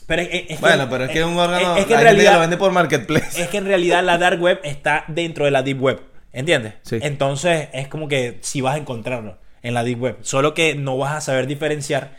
pero 0.07 0.23
es, 0.23 0.29
es- 0.31 0.41
es 0.41 0.47
que- 0.47 0.61
Bueno, 0.61 0.87
pero 0.89 1.03
es 1.03 1.11
que 1.11 1.23
un 1.23 1.37
órgano... 1.37 1.75
Es, 1.75 1.81
es 1.81 1.85
que 1.85 1.93
en 1.93 1.99
gente 1.99 2.03
realidad. 2.03 2.33
lo 2.33 2.39
vende 2.39 2.57
por 2.57 2.71
marketplace. 2.71 3.39
Es 3.43 3.49
que 3.49 3.57
en 3.57 3.65
realidad 3.65 4.03
la 4.03 4.17
dark 4.17 4.41
web 4.41 4.59
está 4.63 5.03
dentro 5.07 5.45
de 5.45 5.51
la 5.51 5.61
deep 5.61 5.79
web, 5.79 6.01
¿entiendes? 6.33 6.73
Sí. 6.81 6.97
Entonces 7.03 7.69
es 7.73 7.87
como 7.87 8.07
que 8.07 8.39
si 8.41 8.61
vas 8.61 8.73
a 8.75 8.77
encontrarlo 8.79 9.37
en 9.61 9.75
la 9.75 9.83
deep 9.83 10.01
web, 10.01 10.17
solo 10.21 10.55
que 10.55 10.73
no 10.73 10.97
vas 10.97 11.15
a 11.17 11.21
saber 11.21 11.45
diferenciar 11.45 12.15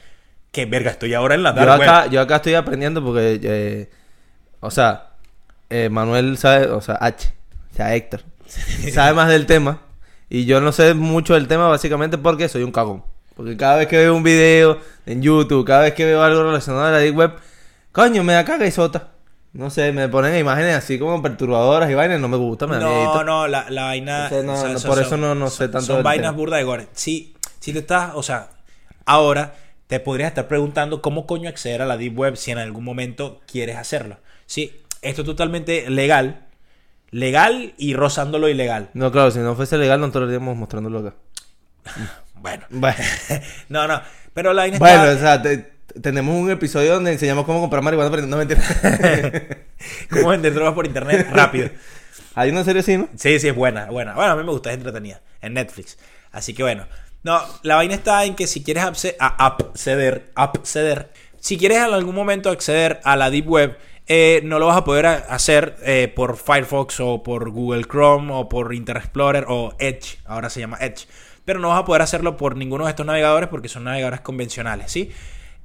que 0.53 0.65
verga 0.67 0.93
estoy 0.93 1.15
ahora 1.15 1.35
en 1.35 1.43
la 1.43 1.53
dark 1.53 1.67
Yo 1.67 1.73
acá, 1.83 2.03
web. 2.03 2.11
yo 2.13 2.21
acá 2.21 2.37
estoy 2.37 2.55
aprendiendo 2.55 3.03
porque, 3.03 3.41
eh, 3.43 3.91
o 4.61 4.71
sea, 4.71 5.09
eh, 5.73 5.89
Manuel 5.91 6.37
sabe, 6.39 6.67
o 6.67 6.81
sea, 6.81 6.97
H, 7.01 7.33
o 7.73 7.77
sea, 7.77 7.95
Héctor, 7.95 8.23
sabe 8.93 9.15
más 9.15 9.29
del 9.29 9.47
tema. 9.47 9.81
Y 10.29 10.45
yo 10.47 10.61
no 10.61 10.73
sé 10.73 10.95
mucho 10.95 11.35
del 11.35 11.47
tema 11.49 11.69
básicamente 11.69 12.17
porque 12.19 12.49
soy 12.49 12.63
un 12.63 12.73
cagón. 12.73 13.05
Porque 13.37 13.57
cada 13.57 13.77
vez 13.77 13.89
que 13.89 13.97
veo 13.99 14.15
un 14.15 14.23
video 14.23 14.79
en 15.07 15.23
YouTube, 15.23 15.67
cada 15.67 15.83
vez 15.83 15.95
que 15.95 16.05
veo 16.05 16.23
algo 16.23 16.43
relacionado 16.43 16.85
a 16.87 16.91
la 16.91 16.99
Deep 16.99 17.17
Web, 17.17 17.33
coño, 17.93 18.23
me 18.25 18.33
da 18.35 18.45
caga 18.45 18.67
y 18.67 18.71
sota. 18.71 19.09
No 19.53 19.69
sé, 19.69 19.93
me 19.93 20.09
ponen 20.09 20.35
imágenes 20.39 20.75
así 20.77 20.99
como 20.99 21.21
perturbadoras 21.21 21.91
y 21.91 21.95
vainas, 21.95 22.19
no 22.21 22.29
me 22.29 22.39
gusta, 22.39 22.67
me 22.67 22.77
da 22.77 22.81
No, 22.83 22.89
miedito. 22.95 23.25
no, 23.25 23.47
la, 23.49 23.69
la 23.69 23.85
vaina. 23.85 24.25
Entonces, 24.31 24.45
no, 24.47 24.73
no, 24.75 24.81
por 24.95 24.99
eso 25.03 25.17
no- 25.19 25.35
no 25.35 25.51
sé 25.51 25.69
tanto 25.69 25.87
Son 25.89 25.97
del 25.97 26.05
vainas 26.05 26.29
tema. 26.29 26.37
burda 26.39 26.57
de 26.57 26.65
gore. 26.65 26.87
Si, 26.93 27.35
si 27.61 27.73
te 27.75 27.81
estás, 27.81 28.13
o 28.15 28.23
sea, 28.23 28.49
ahora 29.05 29.55
te 29.89 30.01
podrías 30.01 30.29
estar 30.29 30.49
preguntando 30.49 31.03
cómo 31.03 31.27
coño 31.27 31.51
acceder 31.51 31.83
a 31.83 31.87
la 31.87 31.99
Deep 31.99 32.19
Web 32.19 32.37
si 32.37 32.51
en 32.51 32.57
algún 32.59 32.85
momento 32.85 33.41
quieres 33.47 33.77
hacerlo. 33.77 34.17
Sí, 34.47 34.81
esto 35.03 35.23
es 35.23 35.27
totalmente 35.27 35.89
legal. 35.91 36.47
Legal 37.11 37.75
y 37.77 37.93
rozando 37.95 38.39
lo 38.39 38.49
ilegal. 38.49 38.89
No, 38.95 39.13
claro, 39.13 39.31
si 39.31 39.39
no 39.41 39.55
fuese 39.55 39.77
legal, 39.77 40.01
no 40.01 40.07
estaríamos 40.07 40.57
mostrándolo 40.57 41.01
acá. 41.01 41.15
Bueno. 42.35 42.65
Bueno, 42.71 42.97
No, 43.69 43.87
no. 43.87 44.01
Pero 44.35 44.53
la 44.55 44.63
vaina 44.63 44.79
bueno 44.79 45.03
o 45.11 45.17
sea, 45.19 45.43
te- 45.43 45.73
tenemos 46.01 46.35
un 46.35 46.51
episodio 46.51 46.95
donde 46.95 47.13
enseñamos 47.13 47.45
cómo 47.45 47.61
comprar 47.61 47.83
marihuana, 47.83 48.11
pero 48.11 48.27
no 48.27 48.37
mentira. 48.39 48.63
¿Cómo 50.11 50.29
vender 50.29 50.55
drogas 50.55 50.73
por 50.75 50.87
internet? 50.87 51.29
Rápido. 51.31 51.69
Hay 52.35 52.51
una 52.51 52.65
serie 52.65 52.81
así, 52.81 52.97
¿no? 52.97 53.09
Sí, 53.15 53.39
sí, 53.39 53.49
es 53.49 53.55
buena, 53.55 53.87
buena. 53.87 54.15
Bueno, 54.15 54.33
a 54.33 54.37
mí 54.37 54.43
me 54.43 54.51
gusta, 54.53 54.71
es 54.71 54.77
entretenida. 54.79 55.21
En 55.43 55.53
Netflix. 55.55 55.99
Así 56.31 56.55
que 56.55 56.63
bueno. 56.63 56.87
No, 57.25 57.41
la 57.63 57.77
vaina 57.77 57.95
está 57.95 58.25
en 58.25 58.35
que 58.35 58.47
si 58.47 58.65
quieres 58.65 58.83
acceder, 58.85 59.17
acceder, 60.35 61.13
si 61.39 61.57
quieres 61.59 61.79
en 61.79 61.93
algún 61.93 62.15
momento 62.15 62.51
acceder 62.51 63.01
a 63.05 63.17
la 63.17 63.31
Deep 63.31 63.49
Web, 63.49 63.77
eh, 64.07 64.41
no 64.45 64.59
lo 64.59 64.67
vas 64.67 64.77
a 64.79 64.85
poder 64.85 65.07
hacer 65.07 65.77
eh, 65.85 66.13
por 66.15 66.37
Firefox 66.37 67.01
o 67.01 67.23
por 67.23 67.51
Google 67.51 67.85
Chrome 67.85 68.33
o 68.33 68.49
por 68.49 68.75
Internet 68.75 69.05
Explorer 69.05 69.45
o 69.49 69.75
Edge, 69.79 70.19
ahora 70.25 70.51
se 70.51 70.61
llama 70.61 70.79
Edge. 70.81 71.07
Pero 71.45 71.59
no 71.59 71.69
vas 71.71 71.81
a 71.81 71.85
poder 71.85 72.03
hacerlo 72.03 72.37
por 72.37 72.57
ninguno 72.57 72.85
de 72.85 72.91
estos 72.91 73.07
navegadores 73.07 73.49
porque 73.49 73.69
son 73.69 73.85
navegadores 73.85 74.21
convencionales, 74.21 74.93
¿sí? 74.93 75.11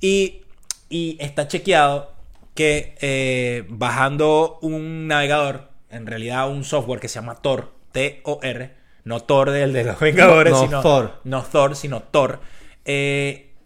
Y, 0.01 0.41
y 0.89 1.17
está 1.19 1.47
chequeado 1.47 2.11
que 2.55 2.95
eh, 3.01 3.65
bajando 3.69 4.57
un 4.61 5.07
navegador, 5.07 5.69
en 5.91 6.07
realidad 6.07 6.49
un 6.49 6.63
software 6.63 6.99
que 6.99 7.07
se 7.07 7.15
llama 7.19 7.35
Tor, 7.35 7.73
T-O-R, 7.91 8.71
no 9.03 9.19
Thor 9.19 9.51
del 9.51 9.71
de 9.73 9.83
los 9.83 9.99
Vengadores, 10.01 10.53
No, 10.53 10.61
sino 10.65 10.81
Thor. 10.81 11.21
no 11.23 11.43
Thor, 11.43 11.75
sino 11.75 12.01
Tor. 12.01 12.39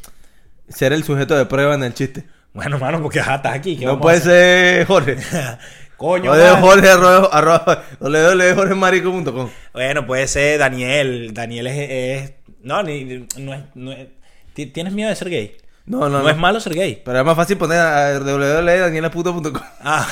ser 0.69 0.93
el 0.93 1.03
sujeto 1.03 1.35
de 1.35 1.45
prueba 1.45 1.75
en 1.75 1.83
el 1.83 1.93
chiste. 1.93 2.23
Bueno, 2.53 2.77
mano, 2.79 3.01
porque 3.01 3.19
ajá, 3.19 3.35
estás 3.35 3.55
aquí. 3.55 3.77
¿qué 3.77 3.85
No 3.85 3.99
puede 3.99 4.19
ser 4.21 4.85
Jorge. 4.87 5.17
Coño, 5.97 6.31
O 6.31 6.35
de 6.35 6.51
mano. 6.51 6.57
Jorge 6.67 6.89
arroba, 6.89 7.29
arroba 7.31 7.83
www.jorgemarico.com. 7.99 9.49
Bueno, 9.73 10.05
puede 10.05 10.27
ser 10.27 10.59
Daniel. 10.59 11.33
Daniel 11.33 11.67
es. 11.67 11.77
es- 11.89 12.33
no, 12.63 12.83
ni, 12.83 13.25
no 13.37 13.53
es, 13.53 13.61
no 13.75 13.91
es- 13.91 14.07
ti- 14.53 14.67
¿Tienes 14.67 14.93
miedo 14.93 15.09
de 15.09 15.15
ser 15.15 15.29
gay? 15.29 15.57
No, 15.85 15.99
no, 16.01 16.09
No, 16.09 16.23
no. 16.23 16.29
es 16.29 16.37
malo 16.37 16.59
ser 16.59 16.73
gay. 16.73 17.01
Pero 17.03 17.19
es 17.19 17.25
más 17.25 17.35
fácil 17.35 17.57
poner 17.57 17.79
a 17.79 18.19
www.danielaputo.com. 18.19 19.61
Ah. 19.81 20.07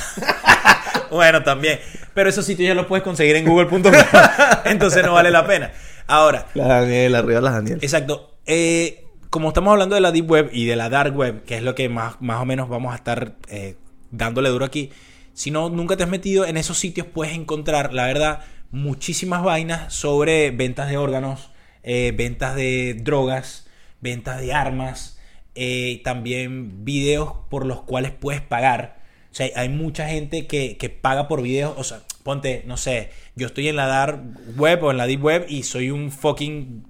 bueno, 1.11 1.43
también. 1.43 1.79
Pero 2.13 2.29
esos 2.29 2.45
sitios 2.45 2.67
ya 2.67 2.73
los 2.75 2.85
puedes 2.85 3.03
conseguir 3.03 3.35
en 3.35 3.45
google.com. 3.45 3.81
Entonces 4.65 5.03
no 5.03 5.13
vale 5.13 5.31
la 5.31 5.45
pena. 5.45 5.71
Ahora, 6.07 6.45
La 6.53 6.67
Daniela, 6.67 7.19
arriba 7.19 7.41
las 7.41 7.53
Daniel. 7.55 7.79
exacto. 7.81 8.37
eh, 8.45 9.04
como 9.35 9.49
estamos 9.49 9.73
hablando 9.73 9.95
de 9.95 10.01
la 10.01 10.13
Deep 10.13 10.31
Web 10.31 10.49
y 10.53 10.63
de 10.63 10.77
la 10.77 10.87
Dark 10.87 11.13
Web, 11.13 11.43
que 11.43 11.57
es 11.57 11.61
lo 11.61 11.75
que 11.75 11.89
más, 11.89 12.21
más 12.21 12.41
o 12.41 12.45
menos 12.45 12.69
vamos 12.69 12.93
a 12.93 12.95
estar 12.95 13.35
eh, 13.49 13.75
dándole 14.09 14.47
duro 14.47 14.63
aquí, 14.63 14.91
si 15.33 15.51
no, 15.51 15.67
nunca 15.69 15.97
te 15.97 16.03
has 16.03 16.09
metido 16.09 16.45
en 16.45 16.55
esos 16.55 16.79
sitios, 16.79 17.05
puedes 17.05 17.35
encontrar, 17.35 17.93
la 17.93 18.05
verdad, 18.05 18.45
muchísimas 18.71 19.43
vainas 19.43 19.93
sobre 19.93 20.51
ventas 20.51 20.87
de 20.87 20.95
órganos, 20.95 21.51
eh, 21.83 22.13
ventas 22.15 22.55
de 22.55 22.93
drogas, 22.93 23.67
ventas 23.99 24.39
de 24.39 24.53
armas, 24.53 25.19
eh, 25.53 25.99
también 26.05 26.85
videos 26.85 27.33
por 27.49 27.65
los 27.65 27.81
cuales 27.81 28.11
puedes 28.11 28.39
pagar. 28.39 29.01
O 29.33 29.35
sea, 29.35 29.49
hay 29.57 29.67
mucha 29.67 30.07
gente 30.07 30.47
que, 30.47 30.77
que 30.77 30.89
paga 30.89 31.27
por 31.27 31.41
videos, 31.41 31.73
o 31.75 31.83
sea, 31.83 32.03
ponte, 32.23 32.63
no 32.67 32.77
sé, 32.77 33.09
yo 33.35 33.47
estoy 33.47 33.67
en 33.67 33.75
la 33.75 33.87
dark 33.87 34.21
web 34.55 34.81
o 34.81 34.91
en 34.91 34.97
la 34.97 35.07
deep 35.07 35.21
web 35.21 35.45
y 35.49 35.63
soy 35.63 35.91
un 35.91 36.09
fucking 36.09 36.85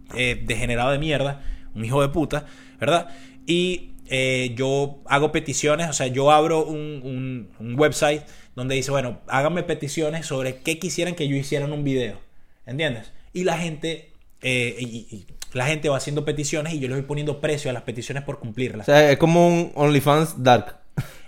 degenerado 0.45 0.91
de 0.91 0.99
mierda, 0.99 1.41
un 1.75 1.85
hijo 1.85 2.01
de 2.01 2.09
puta, 2.09 2.45
¿verdad? 2.79 3.09
Y 3.45 3.91
eh, 4.07 4.53
yo 4.55 4.99
hago 5.07 5.31
peticiones, 5.31 5.89
o 5.89 5.93
sea, 5.93 6.07
yo 6.07 6.31
abro 6.31 6.63
un, 6.65 7.01
un- 7.03 7.49
un 7.59 7.79
website 7.79 8.21
donde 8.55 8.75
dice, 8.75 8.91
bueno, 8.91 9.19
háganme 9.27 9.63
peticiones 9.63 10.25
sobre 10.25 10.57
qué 10.61 10.79
quisieran 10.79 11.15
que 11.15 11.27
yo 11.27 11.35
hiciera 11.35 11.65
en 11.65 11.73
un 11.73 11.83
video, 11.83 12.19
¿entiendes? 12.65 13.11
Y 13.33 13.43
la 13.43 13.57
gente, 13.57 14.11
eh, 14.41 14.75
y- 14.79 15.07
y 15.11 15.25
la 15.53 15.65
gente 15.65 15.89
va 15.89 15.97
haciendo 15.97 16.23
peticiones 16.25 16.73
y 16.73 16.79
yo 16.79 16.87
les 16.87 16.97
voy 16.97 17.05
poniendo 17.07 17.39
precio 17.41 17.69
a 17.69 17.73
las 17.73 17.83
peticiones 17.83 18.23
por 18.23 18.35
O 18.35 18.39
cumplirlas. 18.39 18.85
sea, 18.85 19.11
es 19.11 19.17
como 19.17 19.47
un 19.47 19.71
OnlyFans 19.75 20.43
Dark. 20.43 20.77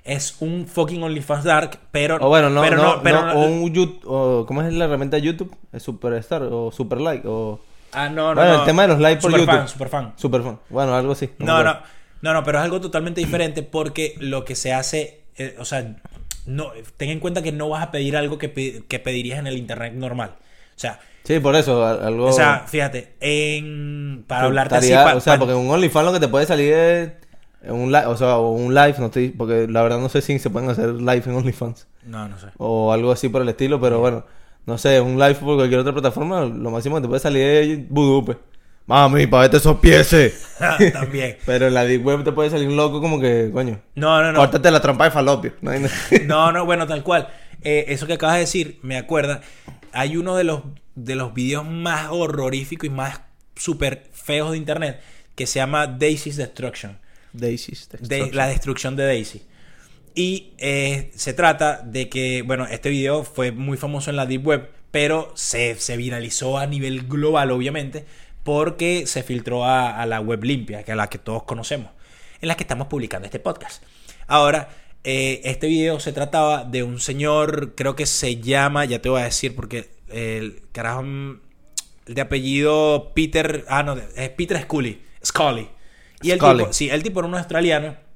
es 0.04 0.38
un 0.40 0.68
fucking 0.68 1.04
OnlyFans 1.04 1.44
Dark, 1.44 1.80
pero... 1.92 2.16
O 2.22 2.30
bueno, 2.30 2.50
no, 2.50 2.62
pero 2.62 2.78
no, 2.78 3.02
pero 3.04 3.26
no, 3.26 3.34
o 3.34 3.46
un 3.48 3.74
YouTube, 3.74 4.02
o 4.06 4.46
¿cómo 4.46 4.62
es 4.62 4.72
la 4.74 4.86
herramienta 4.86 5.18
de 5.18 5.24
YouTube? 5.24 5.54
Es 5.74 5.84
Superstar 5.84 6.44
o 6.44 6.72
Super 6.72 7.02
Like 7.02 7.28
o 7.28 7.60
Ah, 7.98 8.10
no, 8.10 8.30
no, 8.34 8.42
Bueno, 8.42 8.54
no. 8.54 8.60
el 8.60 8.66
tema 8.66 8.82
de 8.84 8.88
los 8.90 9.00
likes 9.00 9.22
por 9.22 9.32
Superfan, 9.32 9.56
YouTube. 9.58 9.70
Superfan. 9.72 10.14
Superfan. 10.18 10.60
Bueno, 10.70 10.96
algo 10.96 11.12
así. 11.14 11.30
No, 11.40 11.64
no, 11.64 11.78
no, 12.22 12.34
no, 12.34 12.44
pero 12.44 12.60
es 12.60 12.64
algo 12.64 12.80
totalmente 12.82 13.22
diferente 13.22 13.64
porque 13.64 14.16
lo 14.20 14.46
que 14.46 14.56
se 14.56 14.74
hace, 14.74 15.24
eh, 15.38 15.56
o 15.60 15.66
sea, 15.66 15.96
no, 16.46 16.72
ten 16.98 17.10
en 17.10 17.20
cuenta 17.20 17.42
que 17.42 17.52
no 17.52 17.70
vas 17.70 17.84
a 17.84 17.92
pedir 17.92 18.16
algo 18.18 18.38
que, 18.38 18.50
pe- 18.50 18.84
que 18.88 19.00
pedirías 19.00 19.40
en 19.40 19.48
el 19.48 19.58
internet 19.58 19.94
normal. 19.94 20.36
O 20.76 20.80
sea, 20.80 21.00
Sí, 21.24 21.40
por 21.42 21.56
eso, 21.58 21.86
algo 21.86 22.28
o 22.28 22.32
sea, 22.32 22.64
fíjate, 22.68 23.16
en, 23.20 24.24
para 24.28 24.46
hablarte 24.46 24.76
así, 24.76 24.94
pa- 24.94 25.16
o 25.16 25.20
sea, 25.20 25.34
pa- 25.34 25.40
porque 25.40 25.54
un 25.54 25.70
OnlyFans 25.70 26.06
lo 26.06 26.14
que 26.14 26.20
te 26.22 26.28
puede 26.30 26.46
salir 26.46 26.72
es 26.74 27.12
un 27.68 27.92
live, 27.92 28.06
o 28.06 28.16
sea, 28.16 28.38
o 28.38 28.52
un 28.52 28.74
live, 28.74 28.96
no 29.00 29.08
estoy, 29.08 29.30
porque 29.30 29.68
la 29.68 29.82
verdad 29.82 30.00
no 30.00 30.08
sé 30.08 30.22
si 30.22 30.40
se 30.40 30.50
pueden 30.50 30.70
hacer 30.70 30.90
live 30.94 31.24
en 31.26 31.36
OnlyFans 31.36 31.88
no, 32.06 32.30
no 32.30 32.40
sé. 32.40 32.48
o 32.58 32.94
algo 32.94 33.12
así 33.12 33.28
por 33.28 33.42
el 33.42 33.50
estilo, 33.50 33.82
pero 33.82 34.00
bueno, 34.00 34.26
no 34.68 34.78
sé, 34.78 35.02
un 35.02 35.18
live 35.18 35.36
por 35.36 35.56
cualquier 35.56 35.80
otra 35.80 35.94
plataforma, 35.94 36.42
lo 36.46 36.70
máximo 36.70 36.98
que 36.98 37.02
te 37.04 37.08
puede 37.08 37.20
salir 37.22 37.42
es 37.44 37.90
Budupe. 37.90 38.38
Mami, 38.86 39.28
pa' 39.28 39.42
vete 39.42 39.58
esos 39.58 39.80
pies. 39.80 40.10
También. 40.94 41.38
Pero 41.46 41.68
en 41.68 41.74
la 41.74 41.84
deep 41.84 42.06
web 42.06 42.24
te 42.24 42.32
puede 42.32 42.50
salir 42.50 42.70
loco 42.72 43.02
como 43.02 43.20
que, 43.20 43.50
coño, 43.52 43.82
No, 43.96 44.22
no, 44.22 44.32
no. 44.32 44.40
córtate 44.40 44.70
la 44.72 44.80
trampa 44.82 45.06
de 45.06 45.12
falopio. 45.12 45.54
No 45.62 45.72
hay. 45.72 45.86
No, 46.26 46.52
no, 46.52 46.66
bueno, 46.66 46.86
tal 46.88 47.04
cual. 47.04 47.28
Eh, 47.64 47.86
eso 47.90 48.08
que 48.08 48.14
acabas 48.14 48.36
de 48.36 48.42
decir, 48.42 48.80
me 48.84 48.98
acuerda. 48.98 49.42
Hay 49.92 50.16
uno 50.16 50.36
de 50.36 50.44
los, 50.46 50.62
de 50.96 51.16
los 51.16 51.34
videos 51.34 51.66
más 51.66 52.08
horroríficos 52.12 52.88
y 52.88 52.90
más 52.90 53.22
súper 53.56 54.04
feos 54.14 54.52
de 54.52 54.58
internet 54.58 55.02
que 55.36 55.48
se 55.48 55.60
llama 55.60 55.88
Daisy's 55.88 56.38
Destruction. 56.38 56.98
Daisy's 57.34 57.90
de 57.90 57.98
Destruction. 58.00 58.36
la 58.38 58.48
destrucción 58.48 58.96
de 58.96 59.06
Daisy. 59.06 59.42
Y 60.18 60.54
eh, 60.58 61.12
se 61.14 61.34
trata 61.34 61.84
de 61.84 62.10
que, 62.10 62.42
bueno, 62.42 62.66
este 62.66 62.90
video 62.90 63.24
fue 63.24 63.52
muy 63.52 63.78
famoso 63.78 64.10
en 64.10 64.16
la 64.16 64.26
Deep 64.26 64.48
Web, 64.48 64.72
pero 64.90 65.32
se, 65.36 65.76
se 65.76 65.96
viralizó 65.96 66.58
a 66.58 66.66
nivel 66.66 67.08
global, 67.08 67.52
obviamente, 67.52 68.04
porque 68.44 69.06
se 69.06 69.22
filtró 69.22 69.64
a, 69.64 70.02
a 70.02 70.08
la 70.08 70.20
web 70.20 70.44
limpia, 70.44 70.82
que 70.82 70.90
es 70.90 70.98
la 70.98 71.08
que 71.08 71.20
todos 71.20 71.44
conocemos, 71.44 71.92
en 72.42 72.48
la 72.48 72.58
que 72.58 72.64
estamos 72.64 72.88
publicando 72.88 73.28
este 73.28 73.40
podcast. 73.40 73.84
Ahora, 74.26 74.70
eh, 75.04 75.42
este 75.44 75.68
video 75.68 76.00
se 76.00 76.14
trataba 76.14 76.64
de 76.64 76.82
un 76.82 77.00
señor, 77.00 77.76
creo 77.76 77.96
que 77.96 78.08
se 78.08 78.38
llama, 78.38 78.86
ya 78.86 79.00
te 79.00 79.10
voy 79.10 79.22
a 79.22 79.26
decir, 79.26 79.56
porque 79.56 79.92
el 80.08 80.64
carajo 80.72 81.04
mm, 81.04 81.42
de 82.08 82.22
apellido 82.22 83.12
Peter, 83.14 83.66
ah, 83.70 83.84
no, 83.84 83.96
es 84.16 84.30
Peter 84.32 84.60
Scully, 84.64 85.00
Scully. 85.24 85.70
Y 86.24 86.32
el 86.32 86.40
Scully. 86.40 86.58
tipo, 86.58 86.74
sí, 86.74 86.90
el 86.90 87.04
tipo 87.04 87.20
era 87.20 87.28
un 87.28 87.36
australiano 87.36 88.07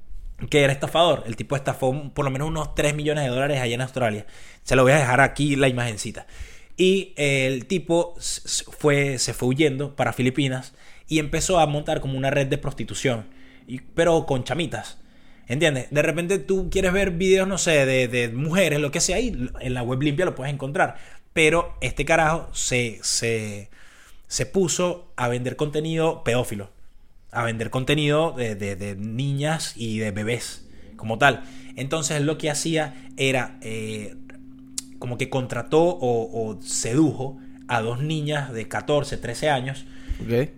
que 0.49 0.63
era 0.63 0.73
estafador. 0.73 1.23
El 1.25 1.35
tipo 1.35 1.55
estafó 1.55 2.11
por 2.13 2.25
lo 2.25 2.31
menos 2.31 2.47
unos 2.47 2.75
3 2.75 2.95
millones 2.95 3.23
de 3.23 3.29
dólares 3.29 3.59
allá 3.59 3.75
en 3.75 3.81
Australia. 3.81 4.25
Se 4.63 4.75
lo 4.75 4.83
voy 4.83 4.93
a 4.93 4.97
dejar 4.97 5.21
aquí 5.21 5.55
la 5.55 5.67
imagencita. 5.67 6.27
Y 6.77 7.13
el 7.15 7.65
tipo 7.67 8.15
fue, 8.77 9.19
se 9.19 9.33
fue 9.33 9.49
huyendo 9.49 9.95
para 9.95 10.13
Filipinas 10.13 10.73
y 11.07 11.19
empezó 11.19 11.59
a 11.59 11.67
montar 11.67 12.01
como 12.01 12.17
una 12.17 12.31
red 12.31 12.47
de 12.47 12.57
prostitución, 12.57 13.27
pero 13.93 14.25
con 14.25 14.43
chamitas. 14.43 14.97
¿Entiendes? 15.47 15.87
De 15.91 16.01
repente 16.01 16.39
tú 16.39 16.69
quieres 16.69 16.93
ver 16.93 17.11
videos, 17.11 17.47
no 17.47 17.57
sé, 17.57 17.85
de, 17.85 18.07
de 18.07 18.29
mujeres, 18.29 18.79
lo 18.79 18.89
que 18.89 19.01
sea, 19.01 19.19
y 19.19 19.49
en 19.59 19.73
la 19.73 19.83
web 19.83 20.01
limpia 20.01 20.25
lo 20.25 20.33
puedes 20.33 20.53
encontrar. 20.53 20.95
Pero 21.33 21.75
este 21.81 22.05
carajo 22.05 22.49
se, 22.53 22.99
se, 23.03 23.69
se 24.27 24.45
puso 24.45 25.11
a 25.17 25.27
vender 25.27 25.57
contenido 25.57 26.23
pedófilo 26.23 26.69
a 27.31 27.43
vender 27.43 27.69
contenido 27.69 28.31
de, 28.33 28.55
de- 28.55 28.75
de 28.75 28.95
niñas 28.95 29.73
y 29.75 29.99
de 29.99 30.11
bebés 30.11 30.67
como 30.95 31.17
tal. 31.17 31.43
Entonces 31.75 32.21
lo 32.21 32.37
que 32.37 32.49
hacía 32.49 32.93
era 33.17 33.57
eh, 33.61 34.15
como 34.99 35.17
que 35.17 35.29
contrató 35.29 35.81
o, 35.81 36.49
o 36.49 36.61
sedujo 36.61 37.39
a 37.67 37.81
dos 37.81 38.01
niñas 38.01 38.51
de 38.53 38.67
14, 38.67 39.17
13 39.17 39.49
años 39.49 39.85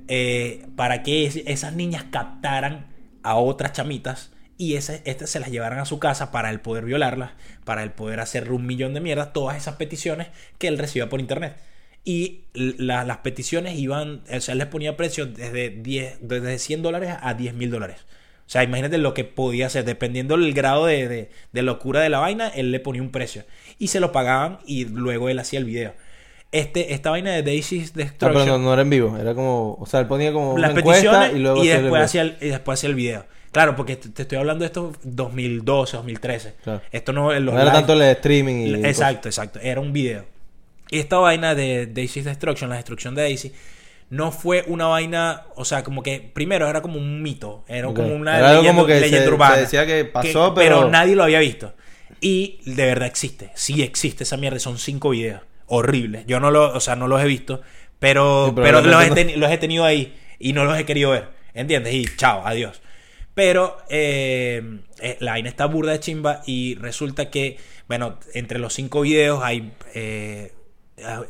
eh, 0.08 0.66
para 0.76 1.04
que 1.04 1.26
es- 1.26 1.38
esas 1.46 1.74
niñas 1.74 2.06
captaran 2.12 2.88
a 3.22 3.36
otras 3.36 3.72
chamitas 3.74 4.32
y 4.58 4.76
estas 4.76 5.30
se 5.30 5.40
las 5.40 5.50
llevaran 5.52 5.80
a 5.80 5.86
su 5.86 6.00
casa 6.00 6.32
para 6.32 6.50
él 6.50 6.60
poder 6.60 6.86
violarlas, 6.86 7.32
para 7.66 7.84
él 7.84 7.92
poder 7.92 8.20
hacerle 8.20 8.54
un 8.54 8.66
millón 8.66 8.94
de 8.94 9.00
mierdas, 9.02 9.32
todas 9.34 9.58
esas 9.58 9.76
peticiones 9.76 10.28
que 10.58 10.68
él 10.68 10.78
recibía 10.78 11.10
por 11.10 11.20
internet. 11.20 11.56
Y 12.06 12.42
la- 12.54 13.06
las 13.06 13.18
peticiones 13.20 13.78
iban, 13.80 14.22
o 14.32 14.42
sea, 14.42 14.52
él 14.54 14.58
les 14.60 14.68
ponía 14.68 14.98
precios 14.98 15.34
desde, 15.36 15.70
10, 15.70 16.18
desde 16.22 16.60
100 16.60 16.82
dólares 16.82 17.16
a 17.22 17.34
10 17.34 17.54
mil 17.54 17.72
dólares. 17.72 17.98
O 18.46 18.50
sea, 18.54 18.62
imagínate 18.64 18.98
lo 18.98 19.14
que 19.14 19.24
podía 19.24 19.68
hacer, 19.68 19.86
dependiendo 19.86 20.36
del 20.38 20.54
grado 20.54 20.86
de, 20.86 21.08
de- 21.08 21.30
de 21.54 21.62
locura 21.62 22.02
de 22.02 22.10
la 22.10 22.20
vaina, 22.20 22.50
él 22.50 22.72
le 22.72 22.80
ponía 22.82 23.02
un 23.02 23.10
precio. 23.12 23.44
Y 23.80 23.88
se 23.88 24.00
lo 24.02 24.12
pagaban 24.12 24.60
y 24.66 24.86
luego 24.86 25.30
él 25.30 25.40
hacía 25.40 25.60
el 25.60 25.66
video. 25.66 25.94
Este, 26.52 26.94
esta 26.94 27.10
vaina 27.10 27.32
de 27.32 27.42
Daisy's 27.42 27.92
Ah, 27.92 28.00
Destruction 28.00 28.44
pero 28.46 28.58
no, 28.60 28.64
no 28.66 28.74
era 28.74 28.82
en 28.84 28.90
vivo, 28.90 29.18
era 29.18 29.34
como, 29.34 29.76
o 29.80 29.86
sea, 29.88 30.02
él 30.02 30.08
ponía 30.08 30.32
como 30.34 30.54
una 30.54 30.68
las 30.68 30.78
encuesta 30.78 31.10
peticiones 31.22 31.36
y 31.36 31.40
luego 31.40 31.64
y, 31.64 31.68
después 31.70 32.04
hacía 32.04 32.22
el, 32.22 32.38
y 32.42 32.48
después 32.50 32.80
hacía 32.80 32.90
el 32.90 32.96
video. 32.96 33.26
Claro, 33.52 33.76
porque 33.76 33.96
te 33.96 34.22
estoy 34.24 34.38
hablando 34.38 34.64
de 34.64 34.68
esto 34.68 34.92
2012, 35.04 35.98
2013. 35.98 36.54
Claro. 36.64 36.82
Esto 36.92 37.14
no, 37.14 37.32
los 37.34 37.54
No 37.54 37.60
era 37.60 37.64
live- 37.66 37.74
tanto 37.74 37.94
el 37.94 38.02
streaming 38.04 38.68
y 38.68 38.72
cosas. 38.74 38.86
Exacto, 38.90 39.30
exacto. 39.30 39.60
Era 39.64 39.80
un 39.80 39.94
video. 39.94 40.26
Y 40.90 41.00
esta 41.00 41.18
vaina 41.18 41.56
de 41.56 41.88
Daisy's 41.88 42.26
Destruction, 42.26 42.70
la 42.70 42.76
destrucción 42.76 43.16
de 43.16 43.24
Daisy, 43.24 43.52
no 44.10 44.32
fue 44.32 44.64
una 44.68 44.86
vaina, 44.88 45.44
o 45.56 45.66
sea, 45.66 45.84
como 45.84 46.04
que 46.04 46.20
primero 46.34 46.68
era 46.70 46.82
como 46.82 46.98
un 47.00 47.22
mito, 47.24 47.64
era 47.68 47.88
como 47.88 48.14
una 48.14 48.38
Era 48.38 48.50
leyenda, 48.54 48.72
como 48.74 48.86
que 48.86 49.00
leyenda 49.00 49.24
se- 49.26 49.30
urbana. 49.30 49.56
se 49.56 49.62
decía 49.62 49.86
que 49.88 50.06
pasó, 50.06 50.54
pero- 50.54 50.90
nadie 50.90 51.16
lo 51.16 51.24
había 51.24 51.40
visto. 51.40 51.74
Y 52.22 52.60
de 52.66 52.86
verdad 52.86 53.08
existe, 53.08 53.52
sí 53.56 53.82
existe 53.82 54.24
esa 54.24 54.38
mierda, 54.38 54.60
son 54.60 54.78
cinco 54.78 55.10
videos 55.10 55.42
horribles. 55.66 56.26
Yo 56.28 56.40
no 56.40 56.52
lo, 56.52 56.72
o 56.74 56.80
sea, 56.80 56.96
no 56.96 57.08
los 57.08 57.22
he 57.22 57.26
visto, 57.26 57.62
pero, 58.00 58.48
Sí, 58.50 58.54
pero 58.56 58.80
he 58.80 58.82
los 59.38 59.52
he 59.52 59.58
tenido 59.58 59.84
ahí 59.86 60.14
y 60.38 60.54
no 60.54 60.64
los 60.66 60.78
he 60.78 60.86
querido 60.86 61.10
ver, 61.12 61.30
¿entiendes? 61.56 61.94
Y 61.96 62.06
chao, 62.16 62.44
adiós. 62.46 62.82
Pero 63.34 63.78
eh, 63.90 64.62
eh, 65.02 65.18
la 65.22 65.32
vaina 65.32 65.50
está 65.50 65.66
burda 65.66 65.94
de 65.94 66.00
chimba 66.00 66.44
y 66.46 66.76
resulta 66.76 67.32
que, 67.32 67.58
bueno, 67.88 68.20
entre 68.36 68.60
los 68.60 68.74
cinco 68.76 69.02
videos 69.02 69.42
hay... 69.44 69.72
eh, 69.96 70.52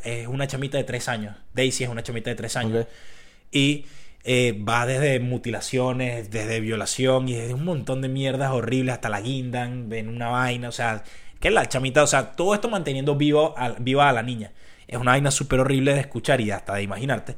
es 0.04 0.28
una 0.28 0.48
chamita 0.48 0.78
de 0.78 0.84
tres 0.84 1.08
años. 1.08 1.36
Daisy 1.54 1.84
es 1.84 1.90
una 1.90 2.04
chamita 2.04 2.30
de 2.30 2.36
tres 2.36 2.56
años. 2.56 2.86
Y 3.52 3.86
eh, 4.26 4.58
va 4.68 4.86
desde 4.86 5.20
mutilaciones, 5.20 6.32
desde 6.32 6.62
violación 6.62 7.28
y 7.28 7.34
desde 7.34 7.54
un 7.54 7.66
montón 7.66 8.02
de 8.02 8.08
mierdas 8.08 8.52
horribles 8.52 8.94
hasta 8.94 9.10
la 9.10 9.22
guindan 9.22 9.92
en 9.92 10.10
una 10.10 10.30
vaina. 10.30 10.70
O 10.70 10.72
sea, 10.72 11.04
que 11.40 11.52
la 11.52 11.68
chamita, 11.68 12.04
o 12.04 12.08
sea, 12.08 12.32
todo 12.32 12.54
esto 12.54 12.70
manteniendo 12.70 13.16
vivo 13.16 13.54
a, 13.58 13.72
viva 13.80 14.10
a 14.10 14.14
la 14.14 14.24
niña. 14.24 14.52
Es 14.88 14.98
una 14.98 15.12
vaina 15.12 15.32
súper 15.32 15.60
horrible 15.60 15.94
de 15.94 16.00
escuchar 16.02 16.40
y 16.42 16.52
hasta 16.52 16.76
de 16.76 16.84
imaginarte. 16.84 17.36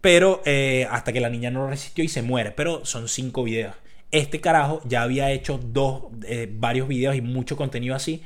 Pero 0.00 0.42
eh, 0.46 0.86
hasta 0.90 1.12
que 1.12 1.20
la 1.20 1.28
niña 1.30 1.50
no 1.50 1.68
resistió 1.68 2.02
y 2.02 2.08
se 2.08 2.22
muere. 2.22 2.50
Pero 2.52 2.84
son 2.84 3.08
cinco 3.08 3.44
videos. 3.44 3.74
Este 4.10 4.40
carajo 4.40 4.82
ya 4.84 5.02
había 5.02 5.30
hecho 5.30 5.60
dos, 5.62 6.04
eh, 6.26 6.48
varios 6.52 6.88
videos 6.88 7.14
y 7.14 7.20
mucho 7.20 7.56
contenido 7.56 7.94
así. 7.94 8.22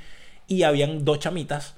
Y 0.46 0.62
habían 0.62 1.04
dos 1.04 1.18
chamitas 1.18 1.74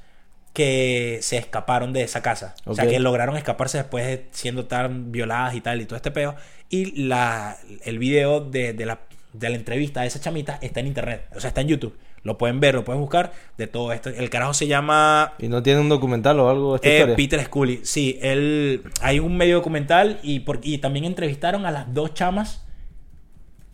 que 0.56 1.18
se 1.20 1.36
escaparon 1.36 1.92
de 1.92 2.00
esa 2.02 2.22
casa. 2.22 2.54
O 2.64 2.75
sea, 2.75 2.86
que 2.88 2.98
lograron 2.98 3.36
escaparse 3.36 3.76
después 3.76 4.06
de 4.06 4.26
siendo 4.30 4.64
tan 4.64 5.12
violadas 5.12 5.54
y 5.54 5.60
tal 5.60 5.82
y 5.82 5.84
todo 5.84 5.96
este 5.96 6.10
peo. 6.10 6.34
Y 6.70 7.02
la, 7.06 7.58
el 7.84 7.98
video 7.98 8.40
de, 8.40 8.72
de 8.72 8.86
la, 8.86 9.00
de 9.34 9.50
la 9.50 9.56
entrevista 9.56 10.00
de 10.00 10.06
esa 10.06 10.18
chamita 10.18 10.58
está 10.62 10.80
en 10.80 10.86
internet. 10.86 11.26
O 11.36 11.40
sea, 11.40 11.48
está 11.48 11.60
en 11.60 11.68
YouTube. 11.68 11.94
Lo 12.22 12.38
pueden 12.38 12.58
ver, 12.58 12.75
lo 12.75 12.84
pueden 12.84 13.02
buscar 13.02 13.32
de 13.58 13.66
todo 13.66 13.92
esto. 13.92 14.08
El 14.08 14.30
carajo 14.30 14.54
se 14.54 14.66
llama 14.66 15.34
¿Y 15.38 15.48
no 15.48 15.62
tiene 15.62 15.78
un 15.80 15.90
documental 15.90 16.40
o 16.40 16.48
algo 16.48 16.76
esta 16.76 16.88
eh, 16.88 16.94
historia? 16.94 17.16
Peter 17.16 17.44
Scully, 17.44 17.80
sí, 17.84 18.18
él 18.22 18.82
hay 19.02 19.18
un 19.18 19.36
medio 19.36 19.56
documental 19.56 20.18
y, 20.22 20.40
por- 20.40 20.60
y 20.62 20.78
también 20.78 21.04
entrevistaron 21.04 21.66
a 21.66 21.70
las 21.70 21.92
dos 21.92 22.14
chamas 22.14 22.64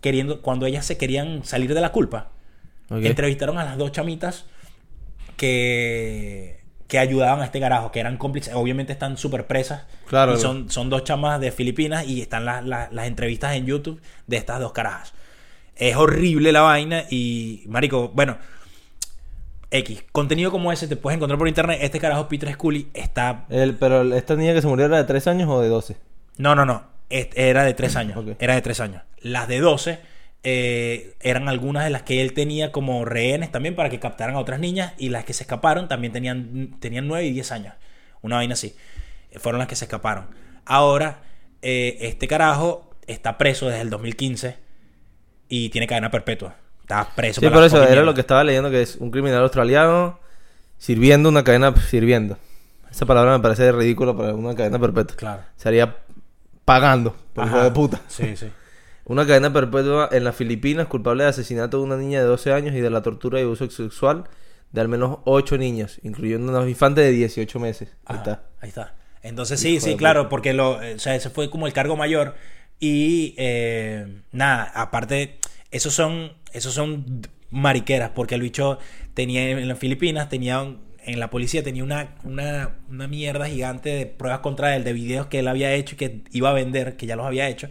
queriendo, 0.00 0.42
cuando 0.42 0.66
ellas 0.66 0.84
se 0.84 0.98
querían 0.98 1.44
salir 1.44 1.72
de 1.74 1.80
la 1.80 1.92
culpa, 1.92 2.32
entrevistaron 2.90 3.56
a 3.58 3.64
las 3.64 3.78
dos 3.78 3.92
chamitas 3.92 4.46
que, 5.36 6.58
que 6.92 6.99
ayudaban 6.99 7.40
a 7.40 7.46
este 7.46 7.58
carajo, 7.58 7.90
que 7.90 8.00
eran 8.00 8.18
cómplices. 8.18 8.52
Obviamente 8.54 8.92
están 8.92 9.16
súper 9.16 9.46
presas. 9.46 9.87
Claro. 10.08 10.34
Y 10.34 10.37
son, 10.37 10.70
son 10.70 10.90
dos 10.90 11.04
chamas 11.04 11.40
de 11.40 11.50
Filipinas 11.50 12.06
y 12.06 12.20
están 12.20 12.44
las- 12.44 12.62
las- 12.66 12.92
las 12.92 13.06
entrevistas 13.06 13.54
en 13.54 13.64
YouTube 13.64 13.99
de 14.26 14.37
estas 14.37 14.61
dos 14.61 14.72
carajas. 14.72 15.14
Es 15.75 15.96
horrible 15.96 16.52
la 16.52 16.61
vaina 16.61 17.04
y, 17.08 17.64
marico, 17.66 18.11
bueno, 18.11 18.37
X, 19.70 20.04
contenido 20.12 20.50
como 20.50 20.70
ese 20.70 20.87
te 20.87 20.96
puedes 20.96 21.16
encontrar 21.16 21.38
por 21.38 21.49
internet. 21.49 21.78
Este 21.80 21.99
carajo, 21.99 22.28
Peter 22.28 22.52
Scully, 22.52 22.88
está... 22.92 23.46
El, 23.49 23.75
pero 23.76 24.02
esta 24.14 24.37
niña 24.37 24.52
que 24.52 24.61
se 24.61 24.66
murió 24.68 24.84
era 24.84 24.99
de 24.99 25.04
3 25.04 25.26
años 25.28 25.49
o 25.49 25.62
de 25.62 25.68
12. 25.68 25.96
No, 26.37 26.54
no, 26.54 26.66
no. 26.66 26.84
Era 27.08 27.64
de 27.64 27.72
tres 27.72 27.96
años. 27.96 28.18
Ok. 28.18 28.37
Era 28.38 28.54
de 28.54 28.61
tres 28.61 28.80
años. 28.80 29.02
Las 29.20 29.49
de 29.49 29.61
12 29.61 29.99
eh, 30.44 31.14
eran 31.20 31.49
algunas 31.49 31.84
de 31.84 31.90
las 31.90 32.02
que 32.02 32.20
él 32.20 32.32
tenía 32.32 32.72
como 32.72 33.04
rehenes 33.04 33.52
también 33.52 33.76
para 33.76 33.90
que 33.90 34.00
captaran 34.00 34.34
a 34.37 34.38
otras 34.40 34.61
niñas. 34.61 34.94
Y 34.99 35.08
las 35.11 35.25
que 35.25 35.32
se 35.32 35.44
escaparon 35.44 35.88
también 35.88 36.12
tenían, 36.12 36.76
tenían 36.80 37.06
9 37.06 37.26
y 37.26 37.32
10 37.32 37.52
años. 37.52 37.75
Una 38.22 38.37
vaina 38.37 38.54
así. 38.54 38.75
Eh, 39.30 39.38
Fueron 39.38 39.58
las 39.58 39.68
que 39.68 39.76
se 39.76 39.84
escaparon. 39.84 40.26
Ahora, 40.64 41.22
eh, 41.62 41.99
este 42.00 42.28
carajo 42.28 42.90
está 43.06 43.38
preso 43.38 43.68
desde 43.68 43.82
el 43.82 43.90
2015 43.90 44.56
y 45.49 45.68
tiene 45.68 45.87
cadena 45.87 46.11
perpetua. 46.11 46.56
Está 46.80 47.08
preso. 47.14 47.40
Sí, 47.40 47.49
por 47.49 47.62
eso 47.62 47.82
era 47.82 48.02
lo 48.02 48.14
que 48.14 48.20
estaba 48.20 48.42
leyendo, 48.44 48.70
que 48.70 48.82
es 48.82 48.96
un 48.96 49.11
criminal 49.11 49.42
australiano 49.42 50.18
sirviendo 50.78 51.28
una 51.28 51.44
cadena, 51.44 51.75
sirviendo. 51.76 52.38
Esa 52.90 53.06
palabra 53.06 53.37
me 53.37 53.42
parece 53.42 53.70
ridícula 53.70 54.16
para 54.16 54.34
una 54.34 54.54
cadena 54.54 54.78
perpetua. 54.78 55.16
Claro. 55.16 55.42
Sería 55.56 55.96
pagando, 56.64 57.16
por 57.32 57.46
hijo 57.46 57.62
de 57.62 57.70
puta. 57.70 58.00
Sí, 58.08 58.37
sí. 58.37 58.50
Una 59.04 59.26
cadena 59.26 59.52
perpetua 59.52 60.09
en 60.12 60.25
las 60.25 60.37
Filipinas, 60.37 60.87
culpable 60.87 61.25
de 61.25 61.30
asesinato 61.30 61.78
de 61.78 61.85
una 61.85 61.97
niña 61.97 62.21
de 62.21 62.26
12 62.26 62.52
años 62.52 62.75
y 62.75 62.80
de 62.80 62.90
la 62.90 63.02
tortura 63.02 63.40
y 63.40 63.42
abuso 63.44 63.68
sexual 63.71 64.25
de 64.71 64.80
al 64.80 64.88
menos 64.88 65.18
8 65.25 65.59
niños, 65.59 65.99
incluyendo 66.02 66.50
una 66.56 66.68
infante 66.68 67.00
de 67.02 67.11
18 67.11 67.59
meses. 67.61 67.90
Ahí 68.06 68.16
Ajá, 68.16 68.23
está. 68.23 68.42
Ahí 68.61 68.68
está. 68.68 68.94
Entonces 69.23 69.61
sí, 69.61 69.75
Hijo 69.75 69.87
sí, 69.87 69.97
claro, 69.97 70.28
porque 70.28 70.52
lo, 70.52 70.82
eh, 70.82 70.94
o 70.94 70.99
sea, 70.99 71.14
ese 71.14 71.30
fue 71.30 71.50
como 71.50 71.66
el 71.66 71.73
cargo 71.73 71.97
mayor. 71.97 72.35
Y 72.80 73.35
eh, 73.38 74.23
nada, 74.32 74.64
aparte, 74.75 75.38
esos 75.71 75.94
son, 75.94 76.32
esos 76.52 76.75
son 76.75 77.23
mariqueras, 77.50 78.11
porque 78.14 78.35
el 78.35 78.42
bicho 78.42 78.78
tenía 79.14 79.49
en 79.50 79.68
las 79.68 79.78
Filipinas, 79.78 80.28
tenía 80.28 80.62
un- 80.62 80.80
en 81.04 81.18
la 81.18 81.30
policía 81.30 81.64
tenía 81.64 81.82
una, 81.82 82.14
una, 82.23 82.76
una 82.88 83.09
mierda 83.09 83.47
gigante 83.49 83.88
de 83.90 84.06
pruebas 84.06 84.38
contra 84.40 84.76
él, 84.76 84.85
de 84.85 84.92
videos 84.92 85.26
que 85.26 85.40
él 85.40 85.49
había 85.49 85.73
hecho 85.75 85.94
y 85.97 85.99
que 85.99 86.23
iba 86.30 86.50
a 86.50 86.52
vender, 86.52 86.97
que 86.97 87.06
ya 87.06 87.16
los 87.16 87.26
había 87.26 87.49
hecho. 87.49 87.68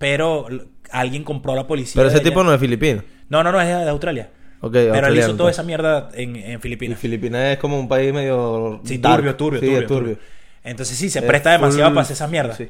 Pero 0.00 0.48
alguien 0.90 1.24
compró 1.24 1.52
a 1.52 1.56
la 1.56 1.66
policía. 1.68 2.00
Pero 2.00 2.08
ese 2.08 2.20
de 2.20 2.24
tipo 2.24 2.40
allá. 2.40 2.48
no 2.48 2.54
es 2.54 2.60
filipino. 2.60 3.04
No, 3.28 3.44
no, 3.44 3.52
no, 3.52 3.60
es 3.60 3.68
de 3.68 3.88
Australia. 3.88 4.30
Ok, 4.62 4.72
Pero 4.72 5.08
él 5.08 5.16
hizo 5.18 5.36
toda 5.36 5.50
pues. 5.50 5.56
esa 5.56 5.62
mierda 5.62 6.08
en, 6.14 6.36
en 6.36 6.60
Y 6.86 6.94
Filipinas. 6.96 6.98
Filipinas 6.98 7.52
es 7.52 7.58
como 7.58 7.78
un 7.78 7.88
país 7.88 8.12
medio. 8.12 8.80
Sí, 8.84 8.98
turbio, 8.98 9.36
turbio, 9.36 9.60
Sí, 9.60 9.66
turbio, 9.66 9.86
turbio. 9.86 10.18
Entonces 10.64 10.96
sí, 10.98 11.10
se 11.10 11.20
Es 11.20 11.24
presta 11.24 11.52
demasiado 11.52 11.90
para 11.90 12.02
hacer 12.02 12.14
esas 12.14 12.30
mierdas. 12.30 12.56
sí. 12.56 12.68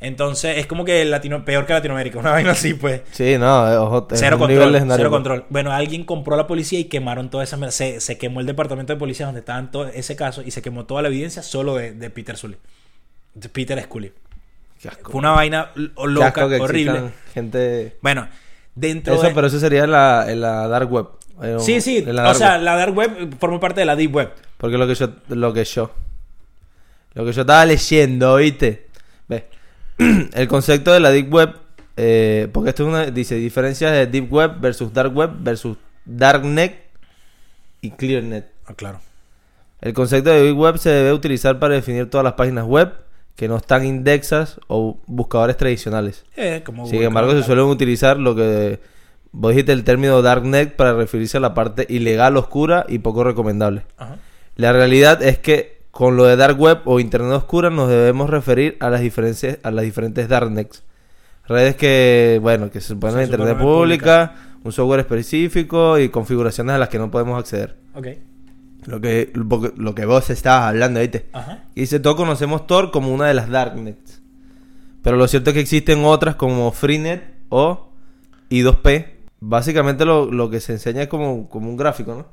Entonces 0.00 0.58
es 0.58 0.66
como 0.68 0.84
que 0.84 1.04
Latino, 1.04 1.44
peor 1.44 1.66
que 1.66 1.72
Latinoamérica, 1.72 2.18
una 2.20 2.30
vaina 2.30 2.52
así, 2.52 2.74
pues. 2.74 3.02
Sí, 3.10 3.36
no, 3.38 3.68
es, 3.70 3.76
ojo, 3.76 4.06
Cero 4.12 4.36
un 4.36 4.40
control, 4.40 4.48
nivel 4.48 4.72
legendario, 4.72 4.96
cero 4.96 5.10
pues. 5.10 5.16
control. 5.18 5.46
Bueno, 5.50 5.72
alguien 5.72 6.04
compró 6.04 6.34
a 6.34 6.36
la 6.36 6.46
policía 6.46 6.78
y 6.78 6.84
quemaron 6.84 7.30
toda 7.30 7.44
esa 7.44 7.56
mierda. 7.56 7.72
Se, 7.72 8.00
se 8.00 8.18
quemó 8.18 8.40
el 8.40 8.46
departamento 8.46 8.92
de 8.92 8.98
policía 8.98 9.26
donde 9.26 9.40
estaban 9.40 9.70
todo 9.72 9.88
ese 9.88 10.16
caso 10.16 10.42
y 10.42 10.52
se 10.52 10.62
quemó 10.62 10.86
toda 10.86 11.02
la 11.02 11.08
evidencia 11.08 11.42
solo 11.42 11.74
de, 11.76 11.92
de 11.92 12.10
Peter 12.10 12.36
Sully. 12.36 12.56
De 13.34 13.48
Peter 13.48 13.80
Scully. 13.82 14.12
Asco. 14.86 15.10
Fue 15.10 15.18
una 15.18 15.32
vaina 15.32 15.70
loca, 15.74 16.46
horrible. 16.46 17.10
Gente. 17.34 17.96
Bueno, 18.02 18.28
dentro 18.74 19.14
Eso, 19.14 19.24
de... 19.24 19.30
pero 19.34 19.46
eso 19.48 19.58
sería 19.58 19.84
en 19.84 19.90
la, 19.90 20.26
en 20.30 20.40
la 20.40 20.68
dark 20.68 20.90
web. 20.92 21.06
Eh, 21.42 21.56
Sí, 21.58 21.80
sí. 21.80 22.04
en 22.06 22.18
O 22.18 22.34
sea, 22.34 22.54
web. 22.54 22.62
la 22.62 22.76
dark 22.76 22.94
web 22.96 23.34
forma 23.38 23.58
parte 23.58 23.80
de 23.80 23.86
la 23.86 23.96
deep 23.96 24.14
web. 24.14 24.30
Porque 24.56 24.78
lo 24.78 24.86
que 24.86 24.94
yo, 24.94 25.08
lo 25.28 25.52
que 25.52 25.64
yo, 25.64 25.90
lo 27.14 27.24
que 27.24 27.32
yo 27.32 27.40
estaba 27.40 27.64
leyendo, 27.64 28.36
¿viste? 28.36 28.86
Ve, 29.28 29.46
el 30.34 30.46
concepto 30.48 30.92
de 30.92 31.00
la 31.00 31.10
deep 31.10 31.32
web, 31.32 31.54
eh, 31.96 32.48
porque 32.52 32.70
esto 32.70 32.82
es 32.84 32.88
una, 32.88 33.06
dice 33.06 33.34
diferencias 33.36 33.90
de 33.92 34.06
deep 34.06 34.32
web 34.32 34.60
versus 34.60 34.92
dark 34.92 35.14
web 35.16 35.30
versus 35.40 35.76
darknet 36.04 36.86
y 37.80 37.90
clearnet. 37.90 38.50
Ah, 38.66 38.74
claro. 38.74 39.00
El 39.80 39.92
concepto 39.92 40.30
de 40.30 40.42
deep 40.42 40.56
web 40.58 40.78
se 40.78 40.90
debe 40.90 41.12
utilizar 41.12 41.58
para 41.58 41.74
definir 41.74 42.10
todas 42.10 42.24
las 42.24 42.32
páginas 42.34 42.64
web 42.64 42.92
que 43.38 43.46
no 43.46 43.56
están 43.56 43.86
indexas 43.86 44.58
o 44.66 44.98
buscadores 45.06 45.56
tradicionales. 45.56 46.24
Eh, 46.36 46.62
como 46.66 46.88
Sin 46.88 47.04
embargo, 47.04 47.30
se 47.30 47.44
suelen 47.44 47.66
utilizar 47.66 48.18
lo 48.18 48.34
que 48.34 48.80
vos 49.30 49.52
dijiste 49.52 49.70
el 49.70 49.84
término 49.84 50.20
darknet 50.22 50.74
para 50.74 50.92
referirse 50.94 51.36
a 51.36 51.40
la 51.40 51.54
parte 51.54 51.86
ilegal, 51.88 52.36
oscura 52.36 52.84
y 52.88 52.98
poco 52.98 53.22
recomendable. 53.22 53.84
Ajá. 53.96 54.16
La 54.56 54.72
realidad 54.72 55.22
es 55.22 55.38
que 55.38 55.82
con 55.92 56.16
lo 56.16 56.24
de 56.24 56.34
dark 56.34 56.58
web 56.58 56.80
o 56.84 56.98
internet 56.98 57.30
oscura 57.30 57.70
nos 57.70 57.88
debemos 57.88 58.28
referir 58.28 58.76
a 58.80 58.90
las 58.90 59.02
diferencias 59.02 59.58
a 59.62 59.70
las 59.70 59.84
diferentes 59.84 60.28
darknets. 60.28 60.82
Redes 61.46 61.76
que, 61.76 62.40
bueno, 62.42 62.72
que 62.72 62.80
se 62.80 62.88
suponen 62.88 63.18
a 63.18 63.22
internet 63.22 63.56
pública, 63.56 64.34
un 64.64 64.72
software 64.72 64.98
específico 64.98 65.96
y 65.96 66.08
configuraciones 66.08 66.74
a 66.74 66.78
las 66.78 66.88
que 66.88 66.98
no 66.98 67.08
podemos 67.12 67.38
acceder. 67.38 67.76
Ok. 67.94 68.08
Lo 68.88 69.00
que 69.02 69.30
lo 69.34 69.94
que- 69.94 70.06
vos 70.06 70.30
estabas 70.30 70.68
hablando, 70.70 71.00
¿viste? 71.00 71.28
Ajá. 71.32 71.64
Y 71.74 71.80
dice, 71.82 72.00
todos 72.00 72.16
conocemos 72.16 72.66
Tor 72.66 72.90
como 72.90 73.12
una 73.12 73.26
de 73.26 73.34
las 73.34 73.48
darknets. 73.50 74.22
Pero 75.02 75.16
lo 75.16 75.28
cierto 75.28 75.50
es 75.50 75.54
que 75.54 75.60
existen 75.60 76.04
otras 76.04 76.36
como 76.36 76.72
Freenet 76.72 77.22
o 77.50 77.90
I2P. 78.50 79.06
Básicamente 79.40 80.04
lo, 80.04 80.30
lo 80.30 80.48
que 80.50 80.60
se 80.60 80.72
enseña 80.72 81.02
es 81.02 81.08
como, 81.08 81.48
como 81.48 81.68
un 81.68 81.76
gráfico, 81.76 82.14
¿no? 82.14 82.26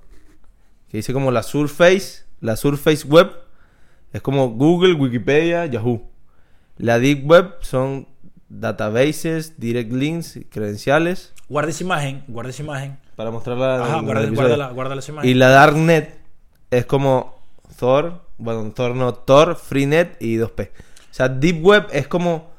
Que 0.89 0.97
dice 0.97 1.11
como 1.13 1.29
la 1.31 1.43
Surface, 1.43 2.23
la 2.39 2.55
Surface 2.55 3.05
Web. 3.07 3.31
Es 4.13 4.21
como 4.21 4.49
Google, 4.51 4.93
Wikipedia, 4.93 5.65
Yahoo. 5.65 6.09
La 6.77 6.99
Deep 6.99 7.29
Web 7.29 7.55
son 7.61 8.07
databases, 8.47 9.59
direct 9.59 9.91
links, 9.91 10.39
credenciales. 10.49 11.33
Guarda 11.49 11.69
esa 11.71 11.83
imagen, 11.83 12.23
guarda 12.27 12.49
esa 12.49 12.63
imagen. 12.63 12.97
Para 13.15 13.29
mostrarla. 13.31 13.83
Ajá, 13.83 13.99
en 13.99 14.05
guarda, 14.05 14.21
episodio. 14.23 14.47
guárdala, 14.47 14.71
guárdala 14.71 14.99
esa 14.99 15.11
imagen. 15.11 15.29
Y 15.29 15.33
la 15.35 15.49
Darknet 15.49 16.14
es 16.77 16.85
como 16.85 17.35
Thor, 17.77 18.21
bueno, 18.37 18.71
Thor 18.71 18.95
no, 18.95 19.13
Tor, 19.13 19.55
Freenet 19.55 20.17
y 20.21 20.37
2P. 20.37 20.69
O 20.69 21.13
sea, 21.13 21.29
Deep 21.29 21.63
Web 21.63 21.87
es 21.91 22.07
como, 22.07 22.51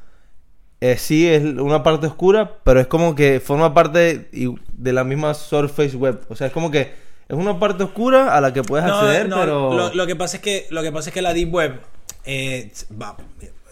eh, 0.80 0.96
sí, 0.96 1.28
es 1.28 1.42
una 1.42 1.82
parte 1.82 2.06
oscura, 2.06 2.58
pero 2.64 2.80
es 2.80 2.86
como 2.86 3.14
que 3.14 3.40
forma 3.40 3.74
parte 3.74 4.28
de 4.72 4.92
la 4.92 5.04
misma 5.04 5.34
Surface 5.34 5.96
Web. 5.96 6.22
O 6.28 6.36
sea, 6.36 6.46
es 6.46 6.52
como 6.52 6.70
que 6.70 6.92
es 7.28 7.36
una 7.36 7.58
parte 7.58 7.84
oscura 7.84 8.36
a 8.36 8.40
la 8.40 8.52
que 8.52 8.62
puedes 8.62 8.86
No, 8.86 8.94
acceder, 8.94 9.28
no, 9.28 9.36
pero... 9.36 9.74
lo, 9.74 9.94
lo 9.94 10.06
que 10.06 10.16
pasa 10.16 10.36
es 10.36 10.42
que 10.42 10.66
lo 10.70 10.82
que 10.82 10.92
pasa 10.92 11.10
es 11.10 11.14
que 11.14 11.22
la 11.22 11.34
deep 11.34 11.52
web 11.52 11.80
eh, 12.24 12.72
va, 13.00 13.16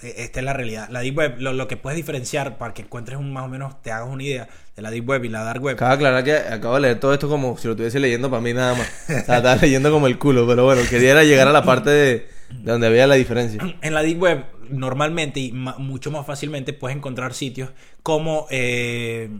esta 0.03 0.41
es 0.41 0.45
la 0.45 0.53
realidad. 0.53 0.89
La 0.91 1.01
deep 1.01 1.17
web 1.17 1.37
lo, 1.39 1.53
lo 1.53 1.69
que 1.69 1.77
puedes 1.77 1.97
diferenciar 1.97 2.59
para 2.59 2.75
que 2.75 2.83
encuentres 2.83 3.19
un 3.19 3.33
más 3.33 3.45
o 3.45 3.49
menos 3.49 3.81
te 3.83 3.91
hagas 3.91 4.09
una 4.09 4.23
idea 4.23 4.49
de 4.77 4.83
la 4.83 4.91
deep 4.91 5.09
web 5.09 5.25
y 5.25 5.29
la 5.29 5.43
dark 5.43 5.63
web. 5.63 5.77
Acabo 5.77 5.91
de 5.91 5.95
aclarar 5.95 6.25
que 6.25 6.37
acabo 6.37 6.75
de 6.75 6.81
leer 6.81 7.01
todo 7.01 7.13
esto 7.13 7.29
como 7.29 7.57
si 7.57 7.67
lo 7.67 7.73
estuviese 7.73 8.01
leyendo 8.01 8.31
para 8.31 8.43
mí 8.43 8.53
nada 8.53 8.75
más. 8.75 8.89
O 9.05 9.25
sea, 9.25 9.37
estaba 9.39 9.57
leyendo 9.57 9.91
como 9.91 10.07
el 10.07 10.19
culo, 10.19 10.47
pero 10.47 10.65
bueno, 10.65 10.83
quería 10.89 11.23
llegar 11.25 11.49
a 11.49 11.53
la 11.53 11.65
parte 11.65 11.91
de, 11.91 12.29
de 12.51 12.73
donde 12.73 12.87
había 12.87 13.07
la 13.07 13.15
diferencia. 13.15 13.61
En 13.81 13.95
la 13.95 14.03
deep 14.03 14.21
web 14.21 14.45
normalmente 14.71 15.41
y 15.41 15.53
mucho 15.53 16.11
más 16.11 16.27
fácilmente 16.27 16.73
puedes 16.73 16.97
encontrar 16.97 17.35
sitios 17.35 17.71
como 18.03 18.47
eh, 18.51 19.31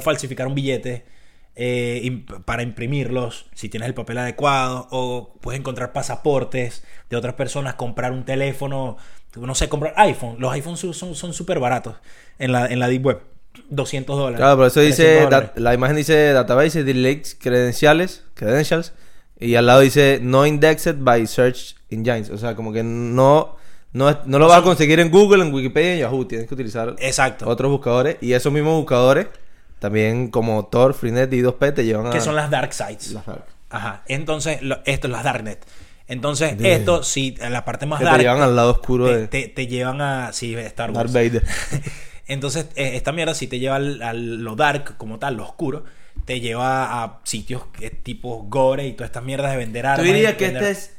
falsificar 0.00 0.46
un 0.46 0.54
billete 0.54 1.04
eh, 1.54 2.24
para 2.44 2.62
imprimirlos 2.62 3.46
si 3.54 3.68
tienes 3.68 3.88
el 3.88 3.94
papel 3.94 4.18
adecuado 4.18 4.88
o 4.90 5.34
puedes 5.40 5.58
encontrar 5.58 5.92
pasaportes 5.92 6.84
de 7.08 7.16
otras 7.16 7.34
personas 7.34 7.74
comprar 7.74 8.12
un 8.12 8.24
teléfono 8.24 8.98
no 9.36 9.54
sé 9.54 9.68
comprar 9.68 9.92
iPhone 9.96 10.36
los 10.38 10.52
iPhones 10.52 10.80
son- 10.96 11.32
súper 11.34 11.58
baratos 11.58 11.96
en 12.38 12.52
la 12.52 12.66
en 12.66 12.78
la 12.78 12.88
deep 12.88 13.04
web 13.06 13.20
200 13.70 14.16
dólares 14.16 14.38
Claro, 14.38 14.56
por 14.58 14.66
eso 14.66 14.80
300 14.80 15.40
dice, 15.50 15.60
la 15.60 15.74
imagen 15.74 15.96
dice 15.96 16.32
database, 16.32 16.84
delete 16.84 17.30
credenciales, 17.38 18.22
credentials, 18.34 18.92
y 19.38 19.54
al 19.54 19.66
lado 19.66 19.80
dice 19.80 20.18
no 20.22 20.46
indexed 20.46 20.96
by 21.00 21.26
search 21.26 21.74
engines. 21.90 22.28
O 22.30 22.36
sea, 22.38 22.54
como 22.54 22.72
que 22.72 22.82
no, 22.82 23.56
no, 23.92 24.18
no 24.26 24.38
lo 24.38 24.46
vas 24.48 24.60
a 24.60 24.62
conseguir 24.62 25.00
en 25.00 25.10
Google, 25.10 25.42
en 25.44 25.52
Wikipedia, 25.54 25.94
en 25.94 25.98
Yahoo. 26.00 26.26
Tienes 26.26 26.46
que 26.48 26.54
utilizar 26.54 26.94
exacto 26.98 27.48
otros 27.48 27.70
buscadores. 27.70 28.16
Y 28.20 28.34
esos 28.34 28.52
mismos 28.52 28.74
buscadores, 28.74 29.26
también 29.78 30.28
como 30.30 30.66
Tor, 30.66 30.92
Freenet 30.94 31.32
y 31.32 31.40
2P, 31.42 31.74
te 31.74 31.84
llevan 31.84 32.08
a... 32.08 32.10
que 32.10 32.20
son 32.20 32.36
las 32.36 32.50
dark 32.50 32.72
sites 32.74 33.12
las 33.12 33.24
dark. 33.26 33.44
Ajá, 33.70 34.02
entonces 34.06 34.60
lo- 34.62 34.78
esto 34.84 35.06
es 35.06 35.12
las 35.12 35.24
darknet. 35.24 35.64
Entonces, 36.08 36.56
De- 36.56 36.74
esto, 36.74 37.02
si 37.02 37.34
la 37.36 37.64
parte 37.64 37.84
más 37.86 37.98
Que 37.98 38.04
te 38.04 38.10
dark, 38.10 38.22
llevan 38.22 38.40
al 38.42 38.54
lado 38.54 38.70
oscuro 38.72 39.06
te, 39.06 39.16
de 39.18 39.28
te- 39.28 39.48
te 39.48 39.66
llevan 39.66 40.00
a 40.00 40.32
sí, 40.32 40.54
Star 40.54 40.92
Darth 40.92 40.96
Wars. 40.96 41.12
Vader. 41.12 41.44
Entonces, 42.28 42.66
eh, 42.76 42.92
esta 42.96 43.12
mierda 43.12 43.34
si 43.34 43.46
te 43.46 43.58
lleva 43.58 43.76
a 43.76 44.12
lo 44.12 44.56
dark, 44.56 44.96
como 44.96 45.18
tal, 45.18 45.36
lo 45.36 45.44
oscuro, 45.44 45.84
te 46.24 46.40
lleva 46.40 47.02
a 47.04 47.20
sitios 47.24 47.62
tipo 48.02 48.44
gore 48.48 48.86
y 48.86 48.92
todas 48.92 49.10
estas 49.10 49.22
mierdas 49.24 49.52
de 49.52 49.58
vender 49.58 49.82
Tú 49.84 49.88
armas. 49.90 50.04
dirías 50.06 50.32
y 50.32 50.36
que 50.36 50.44
vender- 50.46 50.62
este 50.64 50.70
es 50.80 50.90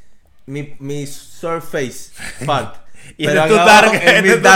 mi, 0.46 0.74
mi 0.78 1.06
surface 1.06 2.12
part. 2.46 2.76
Y 3.16 3.26
Pero 3.26 3.44
este 3.44 3.54
es 3.54 3.64
tu 3.64 3.94
este 3.94 4.22
mi 4.22 4.28
es 4.28 4.42
tu. 4.42 4.48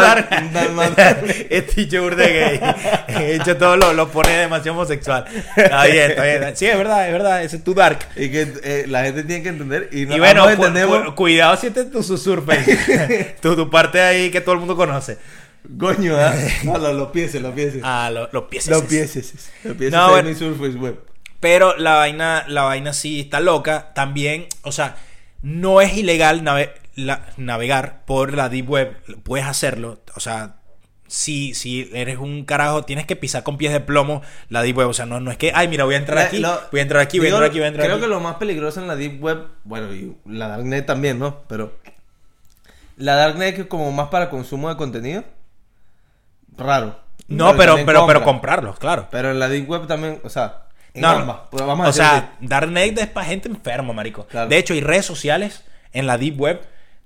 Este 1.51 2.01
burda 2.01 2.23
de 2.25 2.33
gay. 2.33 2.61
De 3.19 3.35
hecho, 3.37 3.57
todo 3.57 3.77
lo, 3.77 3.93
lo 3.93 4.09
pone 4.09 4.31
demasiado 4.37 4.79
homosexual. 4.79 5.25
Está 5.57 5.85
bien, 5.87 6.11
está 6.11 6.25
bien. 6.25 6.57
Sí, 6.57 6.67
es 6.67 6.77
verdad, 6.77 7.07
es 7.07 7.13
verdad. 7.13 7.43
Ese 7.43 7.57
es 7.57 7.65
tu 7.65 7.75
dark. 7.75 7.99
Y 8.17 8.31
que 8.31 8.53
eh, 8.63 8.85
la 8.89 9.05
gente 9.05 9.25
tiene 9.25 9.43
que 9.43 9.49
entender. 9.49 9.89
Y, 9.93 10.07
no, 10.07 10.17
Y 10.17 10.19
bueno, 10.21 10.45
cu- 10.57 11.05
cu- 11.07 11.15
cuidado 11.15 11.57
si 11.57 11.69
este 11.69 11.81
es 11.83 11.91
tu 11.91 12.03
surface. 12.03 13.37
tu, 13.41 13.57
tu 13.57 13.69
parte 13.71 14.01
ahí 14.01 14.31
que 14.31 14.41
todo 14.41 14.53
el 14.55 14.59
mundo 14.61 14.77
conoce. 14.77 15.19
Coño, 15.79 16.17
¿ah? 16.17 16.35
No, 16.65 16.79
los, 16.79 16.95
los 16.95 17.11
pies, 17.11 17.35
los 17.37 17.55
pies. 17.55 17.75
Ah, 17.83 18.11
lo- 18.13 18.29
los 18.33 18.45
pies. 18.45 18.67
Los 18.69 18.83
pies. 18.83 19.15
Los 19.65 19.77
pies 19.77 19.93
No, 19.93 20.11
bueno. 20.11 20.35
Surface 20.35 20.77
Web. 20.79 20.99
Pero 21.41 21.77
la 21.77 21.95
vaina, 21.95 22.45
la 22.49 22.63
vaina 22.63 22.93
sí 22.93 23.21
está 23.21 23.41
loca. 23.41 23.93
También, 23.95 24.47
o 24.63 24.71
sea, 24.73 24.97
no 25.43 25.81
es 25.81 25.97
ilegal 25.97 26.45
la- 26.95 27.27
navegar 27.37 28.05
por 28.05 28.35
la 28.35 28.49
Deep 28.49 28.69
Web. 28.69 28.97
Puedes 29.23 29.47
hacerlo. 29.47 30.01
O 30.15 30.21
sea, 30.21 30.57
si, 31.07 31.55
si 31.55 31.91
eres 31.93 32.19
un 32.19 32.45
carajo, 32.45 32.85
tienes 32.85 33.07
que 33.07 33.17
pisar 33.17 33.43
con 33.43 33.59
pies 33.59 33.73
de 33.73 33.81
plomo 33.81 34.23
la 34.49 34.63
Deep 34.63 34.79
Web. 34.79 34.89
O 34.89 34.95
sea, 34.95 35.05
no, 35.07 35.21
no 35.21 35.31
es 35.31 35.37
que, 35.37 35.53
ay, 35.55 35.69
mira, 35.69 35.85
voy 35.85 35.95
a 35.95 35.99
entrar 35.99 36.19
aquí, 36.27 36.39
lo- 36.39 36.61
voy 36.71 36.81
a 36.81 36.83
entrar 36.83 37.03
aquí, 37.03 37.19
voy 37.19 37.29
a 37.29 37.31
entrar 37.31 37.49
aquí, 37.49 37.59
voy 37.59 37.65
a 37.65 37.69
entrar 37.69 37.87
Creo 37.87 37.97
aquí. 37.97 38.03
que 38.05 38.09
lo 38.09 38.21
más 38.21 38.37
peligroso 38.37 38.81
en 38.81 38.89
la 38.89 38.97
Deep 38.97 39.23
Web, 39.23 39.47
bueno, 39.65 39.93
y 39.93 40.17
la 40.27 40.49
Darknet 40.49 40.87
también, 40.87 41.19
¿no? 41.19 41.41
Pero 41.49 41.77
la 42.97 43.15
Darknet 43.17 43.59
es 43.59 43.67
como 43.67 43.91
más 43.93 44.09
para 44.09 44.31
consumo 44.31 44.69
de 44.69 44.77
contenido. 44.77 45.25
Raro. 46.57 47.01
No, 47.29 47.57
pero, 47.57 47.77
pero, 47.77 47.85
pero 47.87 48.01
compra. 48.05 48.25
comprarlos, 48.25 48.79
claro. 48.79 49.09
Pero 49.11 49.31
en 49.31 49.39
la 49.39 49.49
Deep 49.49 49.69
Web 49.69 49.87
también, 49.87 50.21
o 50.23 50.29
sea, 50.29 50.65
No, 50.95 51.09
ambas. 51.09 51.37
Pues 51.51 51.65
vamos 51.65 51.87
a 51.87 51.89
o 51.89 51.93
sea, 51.93 52.35
Darknet 52.41 52.99
es 52.99 53.07
para 53.07 53.27
gente 53.27 53.49
enferma, 53.49 53.93
marico. 53.95 54.27
Claro. 54.27 54.49
De 54.49 54.59
hecho, 54.59 54.75
hay 54.75 54.81
redes 54.83 55.07
sociales 55.07 55.65
en 55.93 56.07
la 56.07 56.19
Deep 56.19 56.39
Web 56.39 56.61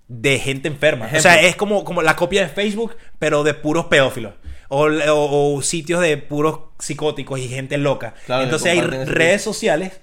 de 0.09 0.38
gente 0.38 0.69
enferma. 0.69 1.07
Ejemplo. 1.07 1.19
O 1.19 1.23
sea, 1.23 1.42
es 1.42 1.57
como, 1.57 1.85
como 1.85 2.03
la 2.03 2.16
copia 2.16 2.42
de 2.42 2.49
Facebook, 2.49 2.97
pero 3.19 3.42
de 3.45 3.55
puros 3.55 3.87
pedófilos. 3.87 4.35
O, 4.69 4.87
o- 4.87 5.55
o 5.57 5.62
sitios 5.62 6.01
de 6.01 6.16
puros 6.16 6.59
psicóticos 6.79 7.38
y 7.40 7.49
gente 7.49 7.79
loca. 7.79 8.14
Claro, 8.27 8.45
Entonces 8.45 8.73
hay 8.73 8.81
redes 8.81 9.42
sociales 9.42 10.01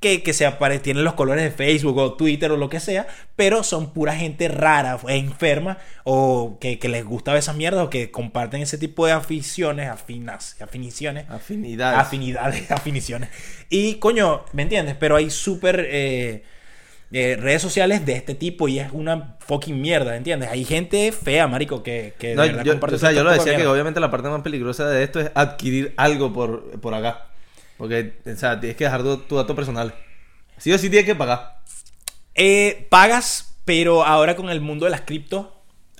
que, 0.00 0.22
que 0.22 0.32
se 0.32 0.46
apare- 0.46 0.80
tienen 0.82 1.04
los 1.04 1.14
colores 1.14 1.44
de 1.44 1.50
Facebook 1.50 1.96
o 1.96 2.14
Twitter 2.14 2.50
o 2.50 2.56
lo 2.56 2.68
que 2.68 2.80
sea, 2.80 3.06
pero 3.36 3.62
son 3.62 3.92
pura 3.94 4.14
gente 4.16 4.48
rara, 4.48 4.98
e 5.08 5.16
enferma, 5.16 5.78
o 6.04 6.58
que, 6.60 6.78
que 6.78 6.88
les 6.88 7.04
gusta 7.04 7.32
ver 7.32 7.38
esas 7.38 7.54
mierdas, 7.56 7.84
o 7.86 7.88
que 7.90 8.10
comparten 8.10 8.60
ese 8.62 8.78
tipo 8.78 9.06
de 9.06 9.12
aficiones, 9.12 9.88
afinas, 9.88 10.60
afiniciones. 10.60 11.30
Afinidades. 11.30 11.98
Afinidades, 12.00 12.70
afiniciones. 12.70 13.28
Y 13.70 13.94
coño, 13.94 14.44
¿me 14.52 14.62
entiendes? 14.62 14.96
Pero 14.98 15.14
hay 15.16 15.30
súper 15.30 15.86
eh, 15.88 16.42
eh, 17.12 17.36
redes 17.36 17.60
sociales 17.60 18.06
de 18.06 18.14
este 18.14 18.34
tipo 18.34 18.68
y 18.68 18.78
es 18.78 18.90
una 18.92 19.36
fucking 19.40 19.80
mierda, 19.80 20.16
¿entiendes? 20.16 20.48
Hay 20.48 20.64
gente 20.64 21.12
fea, 21.12 21.46
marico, 21.46 21.82
que, 21.82 22.14
que 22.18 22.28
de 22.28 22.34
No, 22.36 22.42
verdad 22.42 22.64
yo, 22.64 22.72
comparte 22.72 22.96
o 22.96 22.98
sea, 22.98 23.10
todo 23.10 23.18
yo 23.18 23.24
lo 23.24 23.32
este 23.32 23.50
decía 23.50 23.62
que 23.62 23.66
obviamente 23.66 24.00
la 24.00 24.10
parte 24.10 24.28
más 24.28 24.42
peligrosa 24.42 24.88
de 24.88 25.02
esto 25.02 25.20
es 25.20 25.30
adquirir 25.34 25.92
algo 25.96 26.32
por, 26.32 26.80
por 26.80 26.94
acá. 26.94 27.26
Porque, 27.76 28.14
o 28.24 28.36
sea, 28.36 28.58
tienes 28.60 28.76
que 28.76 28.84
dejar 28.84 29.02
tu, 29.02 29.18
tu 29.18 29.36
dato 29.36 29.54
personal. 29.54 29.94
Sí 30.56 30.72
o 30.72 30.78
sí 30.78 30.88
tienes 30.88 31.06
que 31.06 31.14
pagar. 31.14 31.58
Eh, 32.34 32.86
pagas, 32.88 33.56
pero 33.64 34.04
ahora 34.04 34.36
con 34.36 34.48
el 34.48 34.60
mundo 34.60 34.86
de 34.86 34.90
las 34.90 35.02
cripto. 35.02 35.51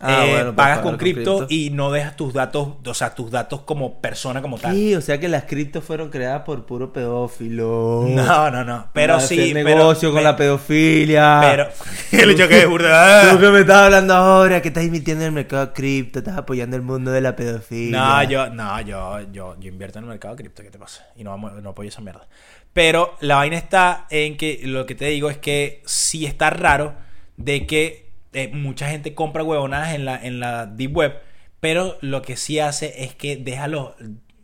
Ah, 0.05 0.27
eh, 0.27 0.31
bueno, 0.33 0.57
pagas 0.57 0.81
con 0.81 0.97
cripto 0.97 1.47
y 1.49 1.71
no 1.71 1.93
dejas 1.93 2.17
tus 2.17 2.33
datos, 2.35 2.71
o 2.85 2.95
sea, 2.95 3.15
tus 3.15 3.31
datos 3.31 3.61
como 3.61 4.01
persona 4.01 4.43
como 4.43 4.59
tal. 4.59 4.75
Sí, 4.75 4.97
o 4.97 5.01
sea 5.01 5.21
que 5.21 5.29
las 5.29 5.45
criptos 5.45 5.85
fueron 5.85 6.11
creadas 6.11 6.43
por 6.43 6.67
puro 6.67 6.93
pedófilo. 6.93 8.05
No, 8.09 8.51
no, 8.51 8.65
no. 8.65 8.89
Pero 8.93 9.15
Para 9.15 9.27
sí. 9.27 9.41
hacer 9.41 9.55
pero- 9.55 9.69
negocio 9.79 10.11
con 10.11 10.19
pe- 10.19 10.25
la 10.25 10.37
pedofilia. 10.37 11.39
Pero. 11.41 11.69
el 12.23 12.31
hecho 12.31 12.49
que 12.49 12.63
es 12.63 12.69
burda. 12.69 13.31
Tú 13.33 13.39
que 13.39 13.49
me 13.51 13.61
estás 13.61 13.77
hablando 13.77 14.15
ahora, 14.15 14.61
que 14.61 14.69
estás 14.69 14.85
invirtiendo 14.85 15.23
en 15.23 15.29
el 15.29 15.33
mercado 15.35 15.73
cripto, 15.73 16.19
estás 16.19 16.37
apoyando 16.37 16.75
el 16.77 16.83
mundo 16.83 17.11
de 17.13 17.21
la 17.21 17.37
pedofilia. 17.37 17.99
No, 17.99 18.23
yo, 18.25 18.51
no, 18.51 18.81
yo, 18.81 19.21
yo, 19.33 19.57
yo 19.61 19.69
invierto 19.69 19.99
en 20.01 20.05
el 20.05 20.11
mercado 20.11 20.35
cripto, 20.37 20.63
¿qué 20.63 20.71
te 20.71 20.79
pasa? 20.79 21.07
Y 21.17 21.25
no, 21.25 21.37
no 21.39 21.71
apoyo 21.71 21.89
esa 21.89 22.01
mierda. 22.01 22.27
Pero 22.73 23.15
la 23.21 23.37
vaina 23.37 23.57
está 23.57 24.07
en 24.11 24.37
que 24.37 24.61
lo 24.65 24.87
que 24.87 24.95
te 24.95 25.05
digo 25.07 25.31
es 25.31 25.39
que 25.39 25.83
sí 25.85 26.27
está 26.27 26.51
raro 26.51 26.95
de 27.37 27.67
que 27.67 28.12
eh, 28.33 28.49
mucha 28.53 28.89
gente 28.89 29.15
compra 29.15 29.43
huevonadas 29.45 29.95
en 29.95 30.05
la, 30.05 30.17
en 30.23 30.41
la 30.41 30.67
deep 30.67 30.97
web, 30.97 31.15
pero 31.61 31.99
lo 32.01 32.23
que 32.23 32.37
sí 32.37 32.59
hace 32.59 33.05
es 33.05 33.15
que 33.15 33.37
deja, 33.37 33.69
los- 33.69 33.91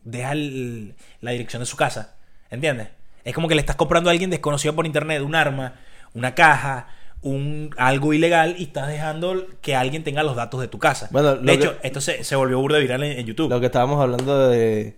deja 0.04 0.32
el- 0.32 0.94
la 1.20 1.30
dirección 1.32 1.60
de 1.60 1.66
su 1.66 1.76
casa, 1.76 2.14
¿entiendes? 2.50 2.88
Es 3.24 3.34
como 3.34 3.48
que 3.48 3.54
le 3.54 3.60
estás 3.60 3.76
comprando 3.76 4.08
a 4.10 4.12
alguien 4.12 4.30
desconocido 4.30 4.74
por 4.74 4.86
internet 4.86 5.22
un 5.22 5.34
arma, 5.34 5.74
una 6.14 6.34
caja, 6.34 6.88
un 7.20 7.70
algo 7.76 8.12
ilegal 8.14 8.54
y 8.58 8.64
estás 8.64 8.86
dejando 8.88 9.46
que 9.60 9.74
alguien 9.74 10.04
tenga 10.04 10.22
los 10.22 10.36
datos 10.36 10.60
de 10.60 10.68
tu 10.68 10.78
casa. 10.78 11.08
Bueno, 11.10 11.34
de 11.36 11.52
hecho, 11.52 11.78
que- 11.80 11.86
esto 11.88 12.00
se, 12.00 12.22
se 12.24 12.36
volvió 12.36 12.58
burda 12.60 12.78
viral 12.78 13.02
en, 13.02 13.18
en 13.18 13.26
YouTube. 13.26 13.50
Lo 13.50 13.58
que 13.60 13.66
estábamos 13.66 14.00
hablando 14.00 14.48
de, 14.48 14.96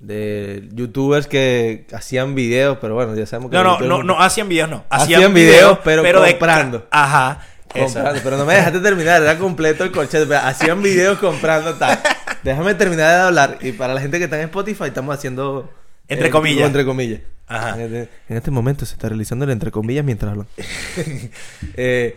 de 0.00 0.68
youtubers 0.72 1.26
que 1.26 1.86
hacían 1.92 2.34
videos, 2.34 2.78
pero 2.80 2.94
bueno, 2.94 3.14
ya 3.14 3.26
sabemos 3.26 3.50
que... 3.50 3.56
No, 3.56 3.62
no, 3.62 3.78
no, 3.86 4.02
no 4.02 4.20
hacían 4.20 4.48
videos, 4.48 4.68
no. 4.68 4.84
Hacían 4.90 5.32
videos, 5.34 5.78
pero 5.84 6.02
comprando. 6.32 6.88
Ajá. 6.90 7.46
Comprando, 7.72 8.20
pero 8.22 8.36
no 8.36 8.44
me 8.44 8.54
dejaste 8.54 8.80
terminar, 8.80 9.22
era 9.22 9.38
completo 9.38 9.84
el 9.84 9.92
corchete. 9.92 10.34
Hacían 10.34 10.82
videos 10.82 11.18
comprando 11.18 11.74
tal. 11.74 12.00
Déjame 12.42 12.74
terminar 12.74 13.08
de 13.08 13.22
hablar. 13.22 13.58
Y 13.60 13.72
para 13.72 13.94
la 13.94 14.00
gente 14.00 14.18
que 14.18 14.24
está 14.24 14.36
en 14.36 14.44
Spotify, 14.44 14.84
estamos 14.84 15.14
haciendo. 15.14 15.72
Entre 16.08 16.28
eh, 16.28 16.30
comillas. 16.30 16.66
Entre 16.66 16.84
comillas. 16.84 17.20
Ajá. 17.46 17.74
En 17.74 17.80
este, 17.82 18.12
en 18.28 18.36
este 18.36 18.50
momento 18.50 18.86
se 18.86 18.94
está 18.94 19.08
realizando 19.08 19.44
el 19.44 19.50
entre 19.50 19.70
comillas 19.70 20.04
mientras 20.04 20.32
hablan. 20.32 20.46
Eh, 21.74 22.16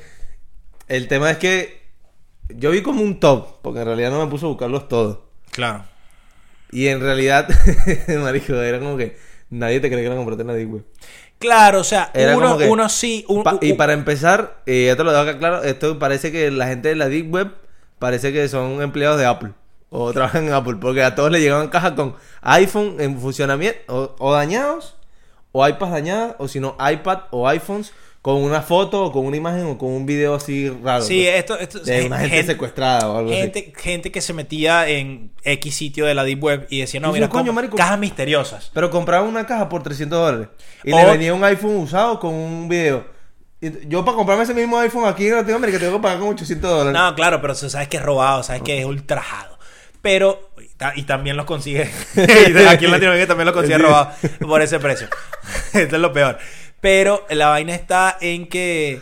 el 0.88 1.08
tema 1.08 1.32
es 1.32 1.38
que 1.38 1.82
yo 2.50 2.72
vi 2.72 2.82
como 2.82 3.02
un 3.02 3.20
top, 3.20 3.62
porque 3.62 3.80
en 3.80 3.86
realidad 3.86 4.12
no 4.12 4.24
me 4.24 4.30
puse 4.30 4.46
a 4.46 4.50
buscarlos 4.50 4.88
todos. 4.88 5.20
Claro. 5.52 5.86
Y 6.72 6.88
en 6.88 7.00
realidad, 7.00 7.48
marico, 8.22 8.56
era 8.56 8.80
como 8.80 8.98
que 8.98 9.18
nadie 9.50 9.80
te 9.80 9.90
cree 9.90 10.04
que 10.04 10.10
la 10.10 10.16
compraste 10.16 10.42
en 10.42 10.48
la 10.48 10.54
Deep 10.54 10.74
Web. 10.74 10.84
Claro, 11.44 11.82
o 11.82 11.84
sea, 11.84 12.10
Era 12.14 12.38
uno, 12.38 12.46
como 12.48 12.58
que- 12.58 12.70
uno 12.70 12.88
sí. 12.88 13.26
un- 13.28 13.44
Pa- 13.44 13.58
y 13.62 13.72
un- 13.72 13.78
para 13.78 13.92
empezar, 13.92 14.62
eh, 14.66 14.86
ya 14.88 14.96
te 14.96 15.04
lo 15.04 15.12
dejo 15.12 15.24
acá 15.24 15.38
claro, 15.38 15.62
esto 15.64 16.00
parece 16.00 16.32
que 16.32 16.50
la 16.52 16.68
gente 16.68 16.88
de 16.88 16.96
la 16.96 17.10
Deep 17.10 17.34
Web 17.34 17.52
parece 18.00 18.32
que 18.32 18.48
son 18.48 18.82
empleados 18.82 19.20
de 19.20 19.26
Apple. 19.26 19.52
O 19.90 20.14
trabajan 20.14 20.48
en 20.48 20.54
Apple, 20.54 20.78
porque 20.80 21.04
a 21.04 21.16
todos 21.16 21.30
les 21.32 21.42
llegaban 21.42 21.68
cajas 21.68 21.92
con 21.92 22.16
iPhone 22.42 22.96
en 23.00 23.20
funcionamiento, 23.20 23.80
o, 23.94 24.16
o 24.20 24.34
dañados, 24.34 24.96
o 25.52 25.68
iPads 25.68 25.92
dañadas, 25.92 26.36
o 26.40 26.48
si 26.48 26.60
no, 26.62 26.78
iPad 26.80 27.20
o 27.32 27.46
iPhones 27.50 27.92
con 28.24 28.36
una 28.38 28.62
foto, 28.62 29.04
o 29.04 29.12
con 29.12 29.26
una 29.26 29.36
imagen, 29.36 29.66
o 29.66 29.78
con 29.78 29.90
un 29.90 30.06
video 30.06 30.34
así 30.34 30.70
raro. 30.82 31.04
Sí, 31.04 31.24
pues, 31.26 31.36
esto, 31.40 31.60
esto 31.60 31.80
de 31.82 32.06
una 32.06 32.20
gente, 32.20 32.44
secuestrada 32.46 33.10
o 33.10 33.18
algo 33.18 33.30
así. 33.32 33.40
gente, 33.42 33.74
gente 33.78 34.12
que 34.14 34.22
se 34.22 34.32
metía 34.32 34.88
en 34.88 35.32
X 35.44 35.76
sitio 35.76 36.06
de 36.06 36.16
la 36.16 36.24
Deep 36.24 36.42
Web 36.42 36.68
y 36.70 36.80
decía, 36.80 37.02
no, 37.02 37.12
mira, 37.12 37.28
coño, 37.28 37.52
marico. 37.52 37.76
cajas 37.76 38.00
misteriosas. 38.00 38.72
Pero 38.74 38.90
compraban 38.90 39.28
una 39.28 39.46
caja 39.46 39.68
por 39.68 39.84
300 39.84 40.18
dólares. 40.18 40.48
Y 40.86 40.94
O- 40.94 40.98
le 40.98 41.06
venía 41.06 41.34
un 41.34 41.44
iPhone 41.44 41.76
usado 41.76 42.18
con 42.20 42.34
un 42.34 42.70
video. 42.70 43.06
Y 43.60 43.88
yo 43.90 44.06
para 44.06 44.16
comprarme 44.16 44.46
ese 44.46 44.54
mismo 44.54 44.78
iPhone 44.80 45.06
aquí 45.06 45.28
en 45.28 45.36
Latinoamérica 45.36 45.78
tengo 45.80 45.98
que 45.98 46.02
pagar 46.04 46.20
como 46.20 46.32
800 46.32 46.70
dólares. 46.70 46.94
No, 46.94 47.16
claro, 47.16 47.42
pero 47.42 47.54
tú 47.56 47.70
sabes 47.70 47.90
que 47.90 47.98
es 47.98 48.04
robado, 48.04 48.42
sabes 48.42 48.62
que 48.62 48.80
es 48.80 48.86
ultrajado. 48.86 49.60
Pero, 50.02 50.50
y 50.62 50.68
ta- 50.76 50.94
y 50.96 51.04
también 51.04 51.36
los 51.38 51.46
consigue. 51.46 51.84
aquí 52.16 52.86
en 52.86 52.92
Latinoamérica 52.92 53.28
también 53.28 53.46
los 53.48 53.54
consigue 53.54 53.78
robado 53.80 54.12
por 54.40 54.62
ese 54.62 54.80
precio. 54.80 55.08
Esto 55.74 55.96
es 55.96 56.02
lo 56.02 56.12
peor. 56.14 56.38
Pero 56.84 57.26
la 57.30 57.48
vaina 57.48 57.74
está 57.74 58.18
en 58.20 58.46
que 58.46 59.02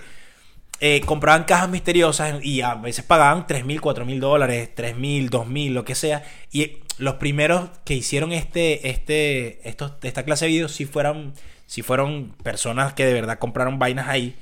eh, 0.82 1.02
compraban 1.04 1.46
cajas 1.46 1.68
misteriosas 1.68 2.36
y 2.46 2.62
a 2.62 2.76
veces 2.76 3.04
pagaban 3.04 3.48
3 3.48 3.66
mil, 3.66 3.82
4 3.82 4.06
mil 4.06 4.20
dólares, 4.20 4.70
3 4.76 4.96
mil, 4.98 5.32
2 5.32 5.48
mil, 5.48 5.74
lo 5.74 5.84
que 5.84 5.96
sea. 5.96 6.24
Y 6.52 6.78
los 7.00 7.16
primeros 7.16 7.72
que 7.84 7.96
hicieron 7.96 8.34
este, 8.34 8.88
este, 8.88 9.68
estos, 9.68 9.94
esta 10.04 10.22
clase 10.26 10.46
de 10.46 10.52
videos 10.52 10.74
sí 10.74 10.86
fueron, 10.86 11.34
sí 11.66 11.82
fueron 11.82 12.36
personas 12.44 12.94
que 12.94 13.04
de 13.04 13.14
verdad 13.14 13.40
compraron 13.40 13.80
vainas 13.80 14.10
ahí. 14.10 14.36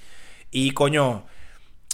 Y 0.51 0.71
coño, 0.71 1.25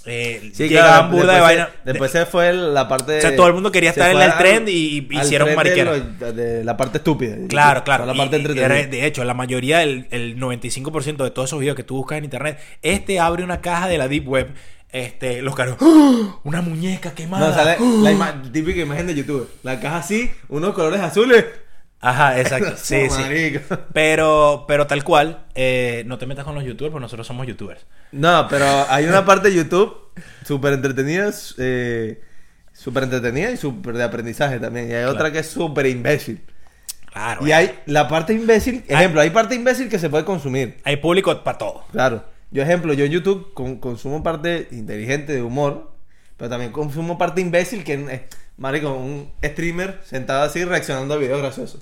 eh, 0.05 0.51
Sí, 0.53 0.67
llegaban 0.69 1.09
claro, 1.09 1.15
burda 1.17 1.31
de 1.33 1.37
se- 1.39 1.41
vaina. 1.43 1.69
Después 1.83 2.11
se 2.11 2.25
fue 2.25 2.53
la 2.53 2.87
parte. 2.87 3.17
O 3.17 3.21
sea, 3.21 3.35
todo 3.35 3.47
el 3.47 3.53
mundo 3.53 3.71
quería 3.71 3.89
estar 3.89 4.09
en 4.11 4.17
el 4.17 4.31
al- 4.31 4.37
trend 4.37 4.69
y- 4.69 5.07
hicieron 5.11 5.47
trend 5.47 5.49
de 5.49 5.55
mariquera. 5.55 5.97
lo- 5.97 6.33
De, 6.33 6.63
la 6.63 6.77
parte 6.77 6.97
estúpida. 6.99 7.35
Claro, 7.47 7.83
claro. 7.83 8.05
La 8.05 8.13
parte 8.13 8.35
y 8.37 8.39
entretenida. 8.39 8.65
era- 8.77 8.87
de 8.87 9.05
hecho, 9.05 9.23
la 9.23 9.33
mayoría, 9.33 9.83
el, 9.83 10.07
el 10.11 10.37
95% 10.37 11.23
de 11.23 11.31
todos 11.31 11.49
esos 11.49 11.59
videos 11.59 11.75
que 11.75 11.83
tú 11.83 11.95
buscas 11.95 12.17
en 12.19 12.25
internet, 12.25 12.59
este 12.81 13.19
abre 13.19 13.43
una 13.43 13.61
caja 13.61 13.87
de 13.87 13.97
la 13.97 14.07
Deep 14.07 14.27
Web. 14.27 14.53
Este, 14.91 15.41
los 15.41 15.55
caros, 15.55 15.75
¡Ah! 15.81 16.39
una 16.45 16.61
muñeca 16.61 17.13
quemada. 17.13 17.49
No, 17.49 17.53
¡Ah! 17.61 17.75
la 18.01 18.11
ima- 18.13 18.41
típica 18.53 18.79
imagen 18.79 19.07
de 19.07 19.15
YouTube. 19.15 19.49
La 19.63 19.79
caja 19.81 19.97
así, 19.97 20.31
unos 20.47 20.73
colores 20.73 21.01
azules. 21.01 21.43
Ajá, 22.01 22.39
exacto. 22.39 22.73
Sí, 22.77 23.09
sí. 23.09 23.59
Pero, 23.93 24.65
pero 24.67 24.85
tal 24.87 25.03
cual, 25.03 25.45
eh, 25.55 26.03
no 26.05 26.17
te 26.17 26.25
metas 26.25 26.45
con 26.45 26.53
los 26.55 26.63
youtubers, 26.63 26.91
porque 26.91 27.01
nosotros 27.03 27.25
somos 27.25 27.47
youtubers. 27.47 27.85
No, 28.11 28.47
pero 28.49 28.65
hay 28.89 29.05
una 29.05 29.25
parte 29.25 29.49
de 29.49 29.55
YouTube 29.55 29.95
súper 30.45 30.73
entretenida, 30.73 31.31
eh, 31.57 32.21
súper 32.73 33.03
entretenida 33.03 33.51
y 33.51 33.57
súper 33.57 33.95
de 33.97 34.03
aprendizaje 34.03 34.59
también. 34.59 34.89
Y 34.89 34.93
hay 34.93 35.05
otra 35.05 35.31
que 35.31 35.39
es 35.39 35.47
súper 35.47 35.87
imbécil. 35.87 36.41
Claro. 37.11 37.47
Y 37.47 37.51
hay 37.53 37.79
la 37.85 38.07
parte 38.09 38.33
imbécil, 38.33 38.83
ejemplo, 38.87 39.21
hay 39.21 39.29
parte 39.29 39.55
imbécil 39.55 39.89
que 39.89 39.97
se 39.99 40.09
puede 40.09 40.25
consumir. 40.25 40.77
hay 40.83 40.97
público 40.97 41.43
para 41.43 41.57
todo. 41.57 41.85
Claro. 41.91 42.25
Yo, 42.51 42.61
ejemplo, 42.61 42.93
yo 42.93 43.05
en 43.05 43.11
YouTube 43.11 43.53
con- 43.53 43.77
consumo 43.79 44.21
parte 44.21 44.67
inteligente 44.71 45.33
de 45.33 45.41
humor, 45.41 45.91
Pero 46.37 46.49
también 46.49 46.71
consumo 46.73 47.17
parte 47.17 47.39
imbécil 47.41 47.83
que 47.85 47.93
es, 47.93 48.21
marico, 48.57 48.93
un 48.93 49.31
streamer 49.43 49.99
sentado 50.03 50.43
así 50.43 50.63
reaccionando 50.63 51.13
a 51.13 51.17
videos 51.17 51.41
graciosos. 51.41 51.81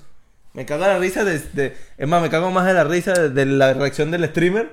Me 0.52 0.64
cago 0.66 0.84
en 0.84 0.90
la 0.90 0.98
risa 0.98 1.24
de, 1.24 1.38
de- 1.40 1.76
Es 1.98 2.06
más, 2.08 2.22
me 2.22 2.30
cago 2.30 2.50
más 2.50 2.64
de 2.66 2.74
la 2.74 2.84
risa 2.84 3.12
de, 3.12 3.30
de 3.30 3.46
la 3.46 3.74
reacción 3.74 4.10
del 4.10 4.24
streamer. 4.28 4.70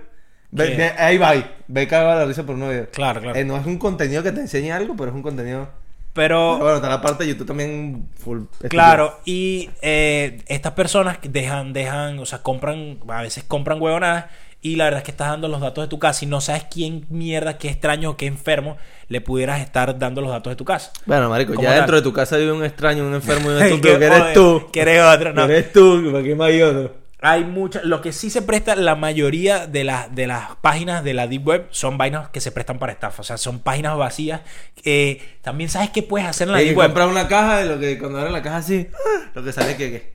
Ve- 0.51 0.67
¿Qué? 0.71 0.75
de- 0.77 0.89
ahí 0.91 1.17
va, 1.17 1.29
ahí. 1.29 1.49
ve 1.67 1.87
cagado 1.87 2.19
la 2.19 2.25
risa 2.25 2.43
por 2.45 2.55
un 2.55 2.69
video. 2.69 2.87
Claro, 2.91 3.21
claro. 3.21 3.37
Eh, 3.39 3.43
no 3.45 3.57
es 3.57 3.65
un 3.65 3.77
contenido 3.77 4.21
que 4.21 4.31
te 4.31 4.41
enseñe 4.41 4.71
algo, 4.71 4.95
pero 4.95 5.09
es 5.09 5.15
un 5.15 5.23
contenido... 5.23 5.69
Pero, 6.13 6.55
Pero 6.55 6.57
bueno, 6.57 6.75
está 6.75 6.89
la 6.89 7.01
parte 7.01 7.23
de 7.23 7.29
YouTube 7.29 7.47
también 7.47 8.09
full... 8.19 8.41
claro, 8.69 9.21
y 9.23 9.69
eh, 9.81 10.41
estas 10.47 10.73
personas 10.73 11.19
dejan, 11.23 11.71
dejan, 11.71 12.19
o 12.19 12.25
sea, 12.25 12.43
compran, 12.43 12.99
a 13.07 13.21
veces 13.21 13.45
compran 13.45 13.81
huevonadas 13.81 14.25
y 14.61 14.75
la 14.75 14.83
verdad 14.85 14.99
es 14.99 15.03
que 15.05 15.11
estás 15.11 15.29
dando 15.29 15.47
los 15.47 15.59
datos 15.61 15.83
de 15.83 15.87
tu 15.87 15.97
casa 15.99 16.23
y 16.23 16.27
no 16.27 16.39
sabes 16.41 16.65
quién 16.71 17.05
mierda, 17.09 17.57
qué 17.57 17.67
extraño 17.69 18.11
o 18.11 18.17
qué 18.17 18.27
enfermo 18.27 18.77
le 19.07 19.19
pudieras 19.21 19.59
estar 19.61 19.97
dando 19.97 20.21
los 20.21 20.29
datos 20.31 20.51
de 20.51 20.55
tu 20.55 20.65
casa. 20.65 20.91
Bueno, 21.05 21.29
marico, 21.29 21.53
¿Cómo 21.53 21.63
ya 21.63 21.69
tal? 21.71 21.79
dentro 21.79 21.95
de 21.97 22.01
tu 22.03 22.13
casa 22.13 22.37
vive 22.37 22.51
un 22.51 22.63
extraño, 22.63 23.05
un 23.05 23.13
enfermo 23.15 23.49
y 23.51 23.53
un 23.53 23.59
Que, 23.59 23.65
estúpido 23.67 23.99
que 23.99 24.05
eres 24.05 24.33
tú. 24.33 24.69
Que 24.71 24.81
eres 24.81 25.01
otro, 25.03 25.33
no. 25.33 25.47
Que 25.47 25.53
eres 25.53 25.73
tú, 25.73 26.09
¿para 26.11 26.23
qué 26.23 26.35
más 26.35 26.47
hay 26.49 26.61
otro? 26.61 27.01
Hay 27.23 27.43
muchas. 27.43 27.83
Lo 27.85 28.01
que 28.01 28.13
sí 28.13 28.31
se 28.31 28.41
presta, 28.41 28.75
la 28.75 28.95
mayoría 28.95 29.67
de, 29.67 29.83
las 29.83 30.13
de 30.15 30.25
las 30.25 30.55
páginas 30.61 31.03
de 31.03 31.13
la 31.13 31.27
Deep 31.27 31.47
Web 31.47 31.67
son 31.69 31.95
vainas 31.97 32.29
que 32.29 32.41
se 32.41 32.51
prestan 32.51 32.79
para 32.79 32.93
estafa. 32.93 33.21
O 33.21 33.23
sea, 33.23 33.37
son 33.37 33.59
páginas 33.59 33.95
vacías. 33.95 34.41
Eh, 34.83 35.21
también 35.43 35.69
sabes 35.69 35.91
qué 35.91 36.01
puedes 36.01 36.27
hacer 36.27 36.47
en 36.47 36.53
la 36.53 36.59
Deep 36.59 36.69
que 36.69 36.75
Web. 36.77 36.87
comprar 36.87 37.07
una 37.09 37.27
caja 37.27 37.57
de 37.59 37.65
lo 37.65 37.79
que 37.79 37.99
cuando 37.99 38.17
abren 38.17 38.33
la 38.33 38.41
caja 38.41 38.57
así, 38.57 38.87
lo 39.35 39.43
que 39.43 39.51
sale 39.53 39.75
que 39.75 39.91
qué. 39.91 40.13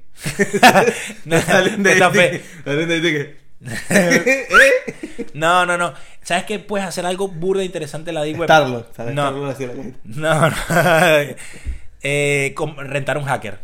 No, 1.26 1.40
Salen 1.40 1.82
de 1.82 1.92
ahí, 1.92 1.98
salen 2.64 2.88
de 2.88 2.94
ahí 2.94 3.02
que- 3.02 3.45
no, 5.34 5.66
no, 5.66 5.76
no. 5.78 5.92
¿Sabes 6.22 6.44
qué 6.44 6.58
puedes 6.58 6.86
hacer 6.86 7.06
algo 7.06 7.28
burda 7.28 7.62
e 7.62 7.64
interesante 7.66 8.10
en 8.10 8.14
la 8.16 8.22
Deep 8.22 8.38
Web? 8.40 8.48
No. 9.14 9.48
Así 9.48 9.66
la. 9.66 9.74
No, 10.04 10.50
no. 10.50 10.56
Eh, 12.08 12.54
rentar 12.76 13.18
un 13.18 13.24
hacker. 13.24 13.58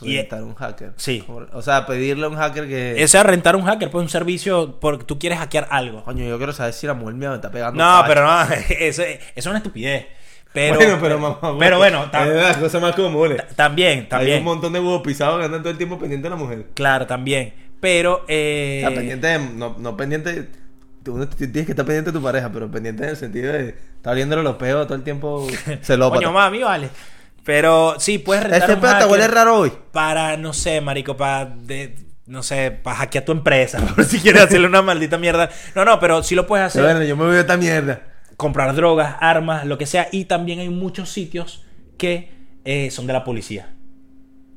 Y- 0.00 0.16
Rentar 0.16 0.42
un 0.44 0.54
hacker. 0.54 0.92
Sí. 0.96 1.22
O 1.52 1.60
sea, 1.60 1.84
pedirle 1.84 2.24
a 2.24 2.28
un 2.28 2.36
hacker 2.36 2.66
que. 2.66 3.02
Ese 3.02 3.18
es 3.18 3.24
rentar 3.24 3.54
un 3.56 3.64
hacker, 3.66 3.90
pues 3.90 4.02
un 4.02 4.08
servicio 4.08 4.78
porque 4.80 5.04
tú 5.04 5.18
quieres 5.18 5.38
hackear 5.40 5.66
algo. 5.70 6.02
Coño, 6.04 6.24
yo 6.24 6.38
quiero 6.38 6.54
saber 6.54 6.72
si 6.72 6.86
la 6.86 6.94
mujer 6.94 7.16
mía 7.16 7.28
me 7.30 7.34
está 7.34 7.50
pegando. 7.50 7.82
No, 7.84 8.02
pero 8.06 8.24
no, 8.24 8.42
eso, 8.70 9.02
eso 9.02 9.20
es 9.34 9.46
una 9.46 9.58
estupidez. 9.58 10.06
Pero, 10.54 10.76
bueno, 10.76 10.98
pero 11.00 11.18
mamá. 11.18 11.56
pero 11.58 11.76
bueno, 11.76 12.10
tam- 12.10 12.28
es 12.50 12.56
cosas 12.56 12.80
más 12.80 12.94
comunes. 12.96 13.36
ta- 13.36 13.46
también, 13.54 13.98
Hay 14.00 14.06
también. 14.06 14.38
un 14.38 14.44
montón 14.44 14.72
de 14.72 14.80
huevos 14.80 15.02
pisados 15.02 15.38
que 15.38 15.44
andan 15.44 15.60
todo 15.60 15.70
el 15.72 15.76
tiempo 15.76 15.98
pendiente 15.98 16.24
de 16.24 16.30
la 16.30 16.36
mujer. 16.36 16.66
Claro, 16.74 17.06
también. 17.06 17.52
Pero, 17.80 18.24
eh, 18.28 18.82
O 18.84 18.88
sea, 18.88 18.96
pendiente 18.98 19.26
de- 19.26 19.38
no, 19.38 19.76
no 19.78 19.96
pendiente. 19.96 20.48
Tú 21.02 21.26
tienes 21.26 21.64
que 21.64 21.72
estar 21.72 21.86
pendiente 21.86 22.12
de 22.12 22.18
tu 22.18 22.22
pareja, 22.22 22.50
pero 22.52 22.70
pendiente 22.70 23.04
en 23.04 23.08
el 23.10 23.16
sentido 23.16 23.52
de 23.54 23.70
estar 23.96 24.14
viéndole 24.14 24.42
los 24.42 24.56
peos 24.56 24.86
todo 24.86 24.96
el 24.96 25.02
tiempo. 25.02 25.46
Se 25.82 25.96
lo 25.96 26.10
coño, 26.10 26.30
mami, 26.32 26.62
vale. 26.62 26.90
Pero 27.42 27.94
sí, 27.98 28.18
puedes 28.18 28.42
rentar 28.44 28.70
Este 28.70 28.76
te 28.76 28.86
hacker 28.86 29.08
huele 29.08 29.26
raro 29.28 29.56
hoy. 29.60 29.72
para, 29.92 30.36
no 30.36 30.52
sé, 30.52 30.82
marico, 30.82 31.16
para, 31.16 31.46
de, 31.46 31.96
no 32.26 32.42
sé, 32.42 32.70
para 32.70 32.96
hackear 32.98 33.24
tu 33.24 33.32
empresa, 33.32 33.78
por 33.96 34.04
si 34.04 34.18
quieres 34.20 34.42
hacerle 34.42 34.66
una 34.66 34.82
maldita 34.82 35.16
mierda. 35.16 35.48
No, 35.74 35.86
no, 35.86 35.98
pero 35.98 36.22
sí 36.22 36.34
lo 36.34 36.46
puedes 36.46 36.66
hacer. 36.66 36.82
Pero 36.82 36.92
bueno, 36.94 37.08
yo 37.08 37.16
me 37.16 37.24
veo 37.30 37.40
esta 37.40 37.56
mierda. 37.56 38.02
comprar 38.36 38.74
drogas, 38.74 39.16
armas, 39.20 39.64
lo 39.64 39.78
que 39.78 39.86
sea. 39.86 40.08
Y 40.12 40.26
también 40.26 40.58
hay 40.58 40.68
muchos 40.68 41.08
sitios 41.10 41.64
que 41.96 42.30
eh, 42.66 42.90
son 42.90 43.06
de 43.06 43.14
la 43.14 43.24
policía. 43.24 43.70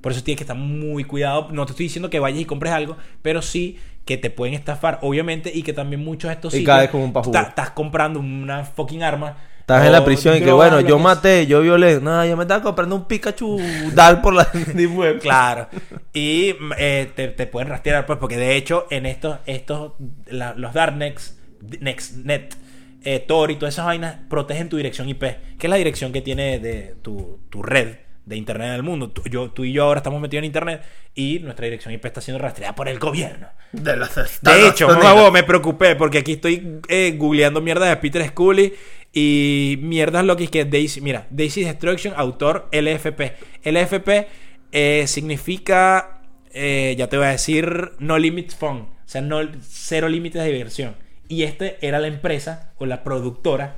Por 0.03 0.11
eso 0.11 0.21
tienes 0.21 0.37
que 0.37 0.43
estar 0.43 0.57
muy 0.57 1.05
cuidado. 1.05 1.47
No 1.53 1.65
te 1.65 1.71
estoy 1.71 1.85
diciendo 1.85 2.09
que 2.09 2.19
vayas 2.19 2.41
y 2.41 2.45
compres 2.45 2.73
algo, 2.73 2.97
pero 3.21 3.41
sí 3.41 3.79
que 4.03 4.17
te 4.17 4.29
pueden 4.29 4.53
estafar, 4.53 4.99
obviamente, 5.01 5.49
y 5.55 5.63
que 5.63 5.71
también 5.71 6.03
muchos 6.03 6.27
de 6.27 6.33
estos 6.33 6.53
Y 6.53 6.57
sitios 6.57 6.89
como 6.89 7.05
un 7.05 7.13
estás 7.47 7.69
comprando 7.69 8.19
una 8.19 8.65
fucking 8.65 9.01
arma. 9.01 9.37
Estás 9.61 9.85
en 9.85 9.93
la 9.93 10.03
prisión 10.03 10.35
y 10.35 10.41
que 10.41 10.51
bueno, 10.51 10.81
yo 10.81 10.99
maté, 10.99 11.47
yo 11.47 11.61
violé. 11.61 12.01
No, 12.01 12.25
yo 12.25 12.35
me 12.35 12.43
estaba 12.43 12.61
comprando 12.61 12.97
un 12.97 13.05
Pikachu 13.05 13.61
Dal 13.93 14.19
por 14.19 14.33
la. 14.33 14.45
Claro. 15.21 15.69
Y 16.11 16.53
eh, 16.77 17.09
te, 17.15 17.29
te 17.29 17.47
pueden 17.47 17.69
rastrear, 17.69 18.05
pues, 18.05 18.19
porque 18.19 18.35
de 18.35 18.57
hecho, 18.57 18.87
en 18.89 19.05
estos, 19.05 19.37
estos 19.45 19.93
la- 20.27 20.53
los 20.53 20.73
Darknets, 20.73 21.37
NextNet, 21.79 22.57
eh, 23.05 23.19
Tor 23.25 23.51
y 23.51 23.55
todas 23.55 23.73
esas 23.75 23.85
vainas 23.85 24.17
protegen 24.29 24.67
tu 24.67 24.75
dirección 24.75 25.07
IP, 25.07 25.21
que 25.57 25.67
es 25.67 25.69
la 25.69 25.77
dirección 25.77 26.11
que 26.11 26.21
tiene 26.21 26.59
de 26.59 26.95
tu, 27.01 27.39
tu 27.49 27.63
red 27.63 28.02
de 28.25 28.37
internet 28.37 28.69
en 28.69 28.73
el 28.75 28.83
mundo. 28.83 29.09
Tú, 29.09 29.23
yo, 29.29 29.51
tú 29.51 29.63
y 29.63 29.73
yo 29.73 29.83
ahora 29.83 29.99
estamos 29.99 30.21
metidos 30.21 30.41
en 30.41 30.45
internet 30.45 30.83
y 31.15 31.39
nuestra 31.39 31.65
dirección 31.65 31.93
IP 31.93 32.05
está 32.05 32.21
siendo 32.21 32.41
rastreada 32.41 32.75
por 32.75 32.87
el 32.87 32.99
gobierno. 32.99 33.47
De 33.71 33.95
los 33.95 34.15
De 34.41 34.67
hecho, 34.67 34.87
mamá, 34.87 35.31
me 35.31 35.43
preocupé 35.43 35.95
porque 35.95 36.19
aquí 36.19 36.33
estoy 36.33 36.79
eh, 36.87 37.15
googleando 37.17 37.61
mierdas 37.61 37.89
de 37.89 37.97
Peter 37.97 38.27
Scully 38.27 38.73
y 39.11 39.77
mierdas 39.81 40.25
lo 40.25 40.35
que 40.35 40.45
es 40.45 40.49
que 40.49 40.65
Daisy, 40.65 41.01
mira, 41.01 41.27
Daisy 41.29 41.63
Destruction, 41.63 42.13
autor 42.17 42.69
LFP. 42.71 43.33
LFP 43.63 44.27
eh, 44.71 45.05
significa, 45.07 46.21
eh, 46.51 46.95
ya 46.97 47.07
te 47.07 47.17
voy 47.17 47.27
a 47.27 47.29
decir, 47.29 47.91
no 47.99 48.17
limits 48.17 48.55
fun, 48.55 48.77
o 48.77 49.07
sea, 49.07 49.21
no, 49.21 49.39
cero 49.61 50.09
límites 50.09 50.43
de 50.43 50.51
diversión. 50.51 50.95
Y 51.27 51.43
este 51.43 51.77
era 51.85 51.99
la 51.99 52.07
empresa 52.07 52.73
o 52.77 52.85
la 52.85 53.03
productora, 53.03 53.77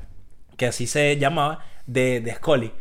que 0.57 0.67
así 0.67 0.87
se 0.87 1.17
llamaba, 1.17 1.65
de, 1.85 2.21
de 2.21 2.33
Scully. 2.33 2.71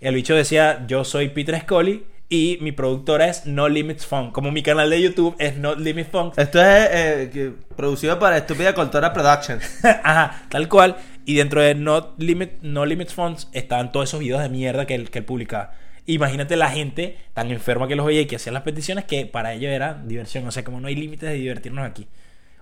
El 0.00 0.14
bicho 0.14 0.34
decía, 0.34 0.84
yo 0.86 1.04
soy 1.04 1.30
Peter 1.30 1.58
Scully 1.60 2.04
y 2.28 2.58
mi 2.60 2.70
productora 2.70 3.26
es 3.26 3.46
No 3.46 3.68
Limits 3.68 4.06
Fun. 4.06 4.30
Como 4.30 4.52
mi 4.52 4.62
canal 4.62 4.90
de 4.90 5.02
YouTube 5.02 5.34
es 5.38 5.56
No 5.56 5.74
Limits 5.74 6.10
Fun. 6.10 6.30
Esto 6.36 6.60
es 6.62 6.88
eh, 6.92 7.52
producido 7.74 8.16
para 8.18 8.36
Estúpida 8.36 8.74
Cultura 8.74 9.12
Productions. 9.12 9.84
Ajá, 10.04 10.42
tal 10.50 10.68
cual. 10.68 10.96
Y 11.24 11.34
dentro 11.34 11.60
de 11.60 11.74
No, 11.74 12.14
Limit, 12.16 12.62
no 12.62 12.86
Limits 12.86 13.12
Funds 13.12 13.48
estaban 13.52 13.90
todos 13.90 14.08
esos 14.08 14.20
videos 14.20 14.40
de 14.40 14.48
mierda 14.48 14.86
que 14.86 14.94
él, 14.94 15.10
que 15.10 15.18
él 15.18 15.24
publicaba. 15.24 15.72
Imagínate 16.06 16.56
la 16.56 16.70
gente 16.70 17.18
tan 17.34 17.50
enferma 17.50 17.88
que 17.88 17.96
los 17.96 18.06
veía 18.06 18.20
y 18.20 18.26
que 18.26 18.36
hacía 18.36 18.52
las 18.52 18.62
peticiones 18.62 19.04
que 19.04 19.26
para 19.26 19.52
ellos 19.52 19.72
era 19.72 19.94
diversión. 19.94 20.46
O 20.46 20.52
sea, 20.52 20.62
como 20.62 20.80
no 20.80 20.86
hay 20.86 20.94
límites 20.94 21.28
de 21.28 21.34
divertirnos 21.34 21.84
aquí. 21.84 22.06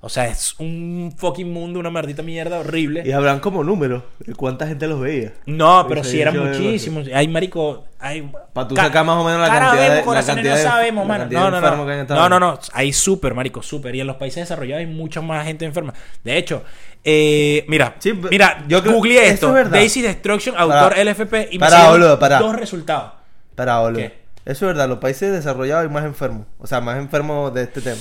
O 0.02 0.08
sea, 0.08 0.26
es 0.28 0.54
un 0.58 1.12
fucking 1.16 1.50
mundo, 1.52 1.80
una 1.80 1.90
maldita 1.90 2.22
mierda 2.22 2.60
horrible. 2.60 3.02
Y 3.04 3.10
hablan 3.12 3.40
como 3.40 3.64
números 3.64 4.02
de 4.20 4.34
cuánta 4.34 4.66
gente 4.66 4.86
los 4.86 5.00
veía. 5.00 5.32
No, 5.46 5.84
pero 5.88 6.04
sí 6.04 6.20
eran 6.20 6.38
muchísimos. 6.38 7.08
Hay 7.12 7.26
marico, 7.26 7.84
hay 7.98 8.30
Pa' 8.52 8.68
tú 8.68 8.74
Ca- 8.76 8.84
sacar 8.84 9.04
más 9.04 9.16
o 9.16 9.24
menos 9.24 9.40
la 9.40 9.48
cara 9.48 9.66
cantidad 9.68 9.88
de- 9.90 9.96
la 9.96 10.02
corazones 10.04 10.34
cantidad 10.46 10.56
no 10.64 10.70
sabemos, 10.70 11.06
mano. 11.06 11.26
No, 11.30 11.50
no, 11.50 11.60
no. 11.60 11.86
que 11.86 12.14
No, 12.14 12.28
no, 12.28 12.38
no. 12.38 12.58
Hay 12.72 12.92
súper, 12.92 13.34
marico, 13.34 13.62
súper. 13.62 13.94
Y 13.96 14.00
en 14.00 14.06
los 14.06 14.16
países 14.16 14.42
desarrollados 14.44 14.80
hay 14.80 14.86
mucha 14.86 15.20
más 15.22 15.44
gente 15.44 15.64
enferma. 15.64 15.92
De 16.22 16.36
hecho, 16.36 16.62
eh, 17.02 17.64
mira, 17.66 17.96
Sí, 17.98 18.12
mira, 18.12 18.64
yo 18.68 18.82
googleé 18.82 19.28
esto. 19.30 19.56
es. 19.56 19.70
Daisy 19.70 20.02
Destruction, 20.02 20.54
autor. 20.56 20.94
LFP. 20.98 21.48
Y 21.50 21.54
me 21.58 21.60
Pará, 21.60 21.70
salieron 21.78 22.00
boludo, 22.00 22.18
pará. 22.18 22.38
dos 22.38 22.54
resultados. 22.54 23.12
Para 23.56 23.80
boludo. 23.80 23.98
¿Qué? 24.02 24.26
Eso 24.44 24.66
es 24.66 24.74
verdad, 24.74 24.88
los 24.88 24.98
países 24.98 25.32
desarrollados 25.32 25.82
hay 25.84 25.90
más 25.90 26.04
enfermos. 26.04 26.46
O 26.60 26.66
sea, 26.68 26.80
más 26.80 26.98
enfermos 26.98 27.52
de 27.52 27.62
este 27.64 27.80
tema. 27.80 28.00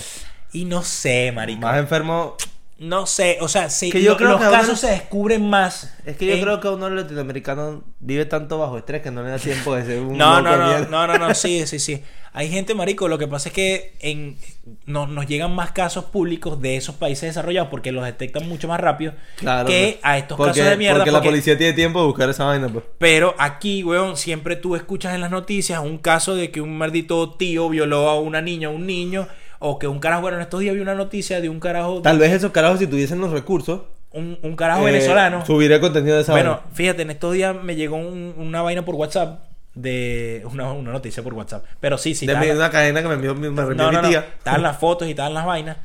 Y 0.55 0.65
no 0.65 0.83
sé, 0.83 1.31
marico. 1.33 1.61
Más 1.61 1.77
enfermos. 1.77 2.33
No 2.77 3.05
sé, 3.05 3.37
o 3.39 3.47
sea, 3.47 3.69
sí, 3.69 3.89
Que 3.89 4.01
yo 4.03 4.11
lo- 4.11 4.17
creo 4.17 4.29
los 4.31 4.41
que 4.41 4.49
casos 4.49 4.79
se 4.81 4.87
descubren 4.87 5.49
más. 5.49 5.93
Es 6.05 6.17
que 6.17 6.25
yo 6.25 6.33
en- 6.33 6.41
creo 6.41 6.59
que 6.59 6.67
uno 6.67 6.89
latinoamericanos 6.89 7.83
vive 8.01 8.25
tanto 8.25 8.57
bajo 8.57 8.77
estrés 8.77 9.01
que 9.01 9.11
no 9.11 9.23
le 9.23 9.29
da 9.29 9.37
tiempo 9.39 9.73
de 9.75 9.85
ser 9.85 9.99
un 10.01 10.17
No, 10.17 10.41
no, 10.41 10.57
no, 10.57 10.79
no, 10.79 11.07
no, 11.07 11.17
no, 11.17 11.33
sí, 11.33 11.65
sí, 11.67 11.79
sí. 11.79 12.03
Hay 12.33 12.49
gente, 12.49 12.73
marico, 12.75 13.07
lo 13.07 13.17
que 13.17 13.27
pasa 13.29 13.47
es 13.47 13.55
que 13.55 13.93
en, 14.01 14.37
no- 14.85 15.07
nos 15.07 15.25
llegan 15.25 15.55
más 15.55 15.71
casos 15.71 16.03
públicos 16.05 16.61
de 16.61 16.75
esos 16.75 16.95
países 16.95 17.29
desarrollados 17.29 17.69
porque 17.69 17.93
los 17.93 18.03
detectan 18.03 18.47
mucho 18.49 18.67
más 18.67 18.81
rápido 18.81 19.13
Claro, 19.37 19.67
que 19.69 19.91
pues. 20.01 20.05
a 20.05 20.17
estos 20.17 20.37
porque, 20.37 20.59
casos 20.59 20.69
de 20.71 20.75
mierda. 20.77 20.97
Porque, 20.97 21.11
la 21.11 21.19
porque- 21.19 21.29
policía 21.29 21.57
tiene 21.57 21.71
tiempo 21.71 22.01
de 22.01 22.07
buscar 22.07 22.29
esa 22.29 22.43
vaina, 22.43 22.67
pues. 22.67 22.83
Pero 22.97 23.35
aquí, 23.39 23.85
weón, 23.85 24.17
siempre 24.17 24.57
tú 24.57 24.75
escuchas 24.75 25.15
en 25.15 25.21
las 25.21 25.31
noticias 25.31 25.79
un 25.79 25.97
caso 25.97 26.35
de 26.35 26.51
que 26.51 26.59
un 26.59 26.77
maldito 26.77 27.35
tío 27.35 27.69
violó 27.69 28.09
a 28.09 28.19
una 28.19 28.41
niña, 28.41 28.67
a 28.67 28.71
un 28.71 28.85
niño, 28.85 29.29
o 29.67 29.79
que 29.79 29.87
un 29.87 29.99
carajo, 29.99 30.21
bueno, 30.21 30.37
en 30.37 30.43
estos 30.43 30.59
días 30.59 30.75
vi 30.75 30.81
una 30.81 30.95
noticia 30.95 31.41
de 31.41 31.49
un 31.49 31.59
carajo, 31.59 32.01
Tal 32.01 32.19
vez 32.19 32.31
esos 32.31 32.51
carajos, 32.51 32.79
si 32.79 32.87
tuviesen 32.87 33.19
los 33.19 33.31
recursos, 33.31 33.81
un, 34.11 34.37
un 34.43 34.55
carajo 34.55 34.81
eh, 34.87 34.91
venezolano. 34.91 35.45
Subiría 35.45 35.79
contenido 35.81 36.15
de 36.15 36.21
esa 36.21 36.31
Bueno, 36.33 36.51
vaina. 36.57 36.67
fíjate, 36.73 37.01
en 37.01 37.09
estos 37.11 37.33
días 37.33 37.55
me 37.61 37.75
llegó 37.75 37.95
un- 37.97 38.33
una 38.37 38.61
vaina 38.61 38.85
por 38.85 38.95
WhatsApp 38.95 39.43
de 39.73 40.43
una, 40.51 40.71
una 40.71 40.91
noticia 40.91 41.21
por 41.23 41.33
WhatsApp. 41.33 41.65
Pero 41.79 41.97
sí, 41.97 42.15
sí. 42.15 42.25
de 42.25 42.33
una 42.55 42.69
cadena 42.69 43.01
que 43.01 43.07
me 43.09 43.15
envió, 43.15 43.35
me 43.35 43.47
envió 43.47 43.63
no, 43.75 43.89
mi 43.89 43.95
no, 43.95 44.01
no. 44.03 44.07
tía. 44.09 44.25
Estaban 44.37 44.61
las 44.63 44.77
fotos 44.79 45.07
y 45.07 45.11
estaban 45.11 45.33
las 45.33 45.45
vainas 45.45 45.77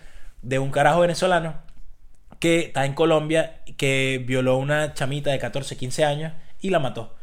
de 0.43 0.59
un 0.59 0.71
carajo 0.71 1.01
venezolano 1.01 1.55
que 2.39 2.61
está 2.61 2.85
en 2.87 2.95
Colombia 2.95 3.57
que 3.77 4.23
violó 4.27 4.53
a 4.53 4.57
una 4.57 4.95
chamita 4.95 5.31
de 5.31 5.39
14, 5.39 5.77
15 5.77 6.05
años 6.05 6.33
y 6.61 6.71
la 6.71 6.79
mató. 6.79 7.15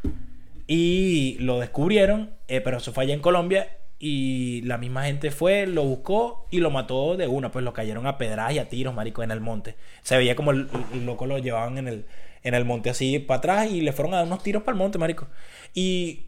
Y 0.67 1.37
lo 1.39 1.59
descubrieron, 1.59 2.31
eh, 2.47 2.61
pero 2.61 2.77
eso 2.77 2.91
fue 2.91 3.05
allá 3.05 3.13
en 3.13 3.21
Colombia 3.21 3.69
y 3.99 4.61
la 4.63 4.77
misma 4.77 5.03
gente 5.05 5.31
fue, 5.31 5.65
lo 5.67 5.83
buscó 5.83 6.47
y 6.51 6.59
lo 6.59 6.69
mató 6.69 7.17
de 7.17 7.27
una. 7.27 7.51
Pues 7.51 7.65
lo 7.65 7.73
cayeron 7.73 8.05
a 8.07 8.17
pedradas 8.17 8.53
y 8.53 8.59
a 8.59 8.69
tiros, 8.69 8.93
marico, 8.93 9.23
en 9.23 9.31
el 9.31 9.41
monte. 9.41 9.75
Se 10.03 10.17
veía 10.17 10.35
como 10.35 10.51
el, 10.51 10.69
el 10.93 11.05
loco 11.05 11.25
lo 11.25 11.37
llevaban 11.39 11.77
en 11.77 11.87
el, 11.87 12.05
en 12.43 12.53
el 12.53 12.65
monte 12.65 12.89
así 12.91 13.19
para 13.19 13.39
atrás 13.39 13.71
y 13.71 13.81
le 13.81 13.93
fueron 13.93 14.13
a 14.13 14.17
dar 14.17 14.25
unos 14.27 14.43
tiros 14.43 14.63
para 14.63 14.73
el 14.73 14.79
monte, 14.79 14.97
marico. 14.99 15.27
Y 15.73 16.27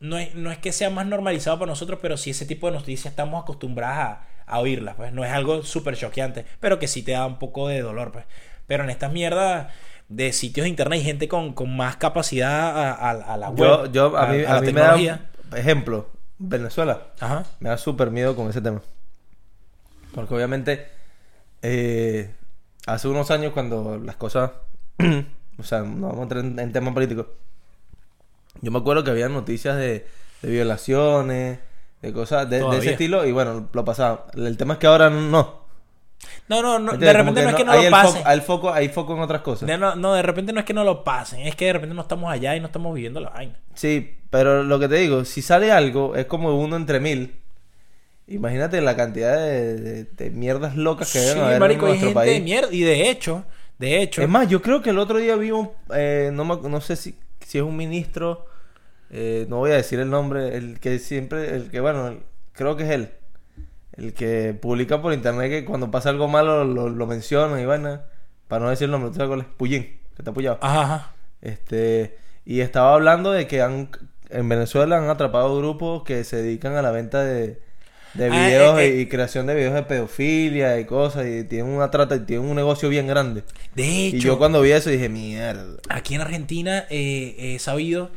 no 0.00 0.18
es, 0.18 0.34
no 0.34 0.50
es 0.50 0.58
que 0.58 0.72
sea 0.72 0.90
más 0.90 1.06
normalizado 1.06 1.58
para 1.58 1.70
nosotros, 1.70 1.98
pero 2.02 2.16
sí 2.16 2.30
ese 2.30 2.46
tipo 2.46 2.66
de 2.70 2.76
noticias 2.76 3.12
estamos 3.12 3.42
acostumbradas 3.42 3.98
a, 3.98 4.26
a 4.46 4.58
oírlas, 4.60 4.96
pues 4.96 5.12
no 5.12 5.24
es 5.24 5.30
algo 5.32 5.62
súper 5.62 5.96
choqueante, 5.96 6.44
pero 6.60 6.78
que 6.78 6.88
sí 6.88 7.02
te 7.02 7.12
da 7.12 7.26
un 7.26 7.38
poco 7.38 7.68
de 7.68 7.80
dolor, 7.82 8.10
pues. 8.12 8.24
Pero 8.66 8.84
en 8.84 8.90
estas 8.90 9.12
mierdas, 9.12 9.72
de 10.08 10.32
sitios 10.32 10.64
de 10.64 10.70
internet 10.70 11.00
y 11.00 11.04
gente 11.04 11.28
con, 11.28 11.52
con 11.52 11.74
más 11.76 11.96
capacidad 11.96 12.76
a, 12.78 12.92
a- 12.92 13.10
a 13.34 13.36
la 13.36 13.50
web. 13.50 13.58
Yo, 13.58 13.92
yo, 13.92 14.16
a, 14.16 14.26
mí, 14.26 14.42
la 14.42 14.56
a 14.56 14.60
mí 14.60 14.70
me 14.70 14.80
da, 14.80 14.94
tecnología. 14.94 15.30
ejemplo, 15.56 16.08
Venezuela. 16.48 17.08
Ajá. 17.20 17.44
Me 17.60 17.68
da 17.68 17.78
súper 17.78 18.10
miedo 18.10 18.34
con 18.34 18.48
ese 18.50 18.60
tema. 18.60 18.82
Porque 20.14 20.34
obviamente, 20.34 20.88
eh, 21.62 22.34
hace 22.86 23.08
unos 23.08 23.30
años 23.30 23.52
cuando 23.52 23.98
las 23.98 24.16
cosas, 24.16 24.50
o 25.58 25.62
sea, 25.62 25.80
no 25.80 26.08
vamos 26.08 26.18
a 26.18 26.22
entrar 26.22 26.44
en, 26.44 26.58
en 26.58 26.72
temas 26.72 26.92
políticos, 26.92 27.26
yo 28.60 28.70
me 28.70 28.78
acuerdo 28.78 29.04
que 29.04 29.10
había 29.10 29.28
noticias 29.28 29.76
de, 29.76 30.06
de 30.42 30.50
violaciones, 30.50 31.58
de 32.02 32.12
cosas 32.12 32.50
de, 32.50 32.58
ese 32.78 32.92
estilo, 32.92 33.24
y 33.26 33.32
bueno, 33.32 33.68
lo 33.72 33.84
pasaba. 33.84 34.26
El 34.34 34.56
tema 34.56 34.74
es 34.74 34.80
que 34.80 34.86
ahora 34.86 35.08
no. 35.08 35.62
No, 36.48 36.62
no, 36.62 36.78
no, 36.78 36.92
de 36.96 37.12
repente 37.12 37.42
no 37.42 37.50
es 37.50 37.54
que 37.54 37.64
no 37.64 37.74
lo 37.74 37.90
pasen. 37.90 38.22
hay 38.24 38.40
foco, 38.40 38.72
hay 38.72 38.88
foco 38.88 39.14
en 39.14 39.20
otras 39.20 39.40
cosas. 39.42 39.68
No, 39.68 39.96
no, 39.96 40.12
de 40.12 40.22
repente 40.22 40.52
no 40.52 40.60
es 40.60 40.66
que 40.66 40.74
no 40.74 40.84
lo 40.84 41.02
pasen, 41.02 41.40
es 41.40 41.56
que 41.56 41.66
de 41.66 41.72
repente 41.74 41.94
no 41.94 42.02
estamos 42.02 42.30
allá 42.30 42.54
y 42.54 42.60
no 42.60 42.66
estamos 42.66 42.94
viviendo 42.94 43.20
la 43.20 43.30
vaina. 43.30 43.58
Sí, 43.74 44.16
pero 44.32 44.64
lo 44.64 44.80
que 44.80 44.88
te 44.88 44.96
digo, 44.96 45.24
si 45.26 45.42
sale 45.42 45.72
algo, 45.72 46.16
es 46.16 46.26
como 46.26 46.56
uno 46.60 46.76
entre 46.76 47.00
mil. 47.00 47.36
Imagínate 48.28 48.80
la 48.80 48.96
cantidad 48.96 49.36
de, 49.36 49.76
de- 49.76 50.04
de 50.04 50.30
mierdas 50.30 50.76
locas 50.76 51.12
que 51.12 51.20
Sí, 51.20 51.26
deben 51.26 51.42
haber 51.44 51.58
marico, 51.60 51.86
en 51.86 51.92
hay 51.92 51.98
nuestro 52.00 52.08
gente 52.08 52.30
de 52.30 52.40
país. 52.40 52.44
mierda. 52.44 52.68
Y 52.72 52.82
de 52.82 53.10
hecho, 53.10 53.44
de 53.78 54.02
hecho, 54.02 54.22
Es 54.22 54.28
más, 54.28 54.48
yo 54.48 54.62
creo 54.62 54.80
que 54.82 54.90
el 54.90 54.98
otro 54.98 55.18
día 55.18 55.36
vi 55.36 55.50
un... 55.50 55.70
eh, 55.94 56.30
no, 56.32 56.44
me- 56.44 56.68
no 56.68 56.80
sé 56.80 56.96
si, 56.96 57.16
si 57.46 57.58
es 57.58 57.64
un 57.64 57.76
ministro, 57.76 58.46
eh, 59.10 59.46
no 59.48 59.58
voy 59.58 59.72
a 59.72 59.76
decir 59.76 60.00
el 60.00 60.10
nombre, 60.10 60.56
el 60.56 60.80
que 60.80 60.98
siempre, 60.98 61.54
el 61.56 61.70
que 61.70 61.80
bueno, 61.80 62.08
el- 62.08 62.20
creo 62.54 62.76
que 62.76 62.84
es 62.84 62.90
él. 62.90 63.10
El 63.92 64.14
que 64.14 64.54
publica 64.60 65.02
por 65.02 65.12
internet 65.14 65.50
que 65.50 65.64
cuando 65.64 65.90
pasa 65.90 66.10
algo 66.10 66.28
malo 66.28 66.64
lo, 66.64 66.88
lo 66.90 67.06
menciona 67.06 67.60
y 67.60 67.66
vaina. 67.66 68.06
Para 68.48 68.64
no 68.64 68.70
decir 68.70 68.86
el 68.86 68.90
nombre, 68.92 69.10
¿tú 69.10 69.16
sabes 69.16 69.28
cuál 69.28 69.40
es? 69.42 69.46
Puyín, 69.56 69.82
que 69.84 69.98
está 70.20 70.30
apoyado. 70.32 70.60
ajá, 70.60 70.82
ajá. 70.82 71.12
Este, 71.40 72.18
y 72.44 72.60
estaba 72.60 72.94
hablando 72.94 73.32
de 73.32 73.46
que 73.46 73.62
han, 73.62 73.90
en 74.32 74.48
Venezuela 74.48 74.98
han 74.98 75.08
atrapado 75.10 75.56
grupos 75.58 76.02
que 76.04 76.24
se 76.24 76.36
dedican 76.42 76.76
a 76.76 76.82
la 76.82 76.90
venta 76.90 77.22
de, 77.24 77.58
de 78.14 78.26
Ah, 78.26 78.46
videos 78.46 78.78
eh, 78.80 78.86
eh. 78.86 79.00
y 79.00 79.06
creación 79.06 79.46
de 79.46 79.54
videos 79.54 79.74
de 79.74 79.82
pedofilia 79.84 80.78
y 80.80 80.84
cosas. 80.84 81.26
Y 81.26 81.44
tienen 81.44 81.72
una 81.72 81.90
trata 81.90 82.16
y 82.16 82.20
tienen 82.20 82.46
un 82.48 82.56
negocio 82.56 82.88
bien 82.88 83.06
grande. 83.06 83.44
De 83.74 84.06
hecho, 84.08 84.16
Y 84.16 84.20
yo 84.20 84.38
cuando 84.38 84.60
vi 84.62 84.72
eso 84.72 84.90
dije, 84.90 85.08
mierda. 85.08 85.76
aquí 85.88 86.14
en 86.14 86.20
Argentina 86.22 86.84
eh, 86.90 87.54
he 87.54 87.58
sabido 87.58 88.10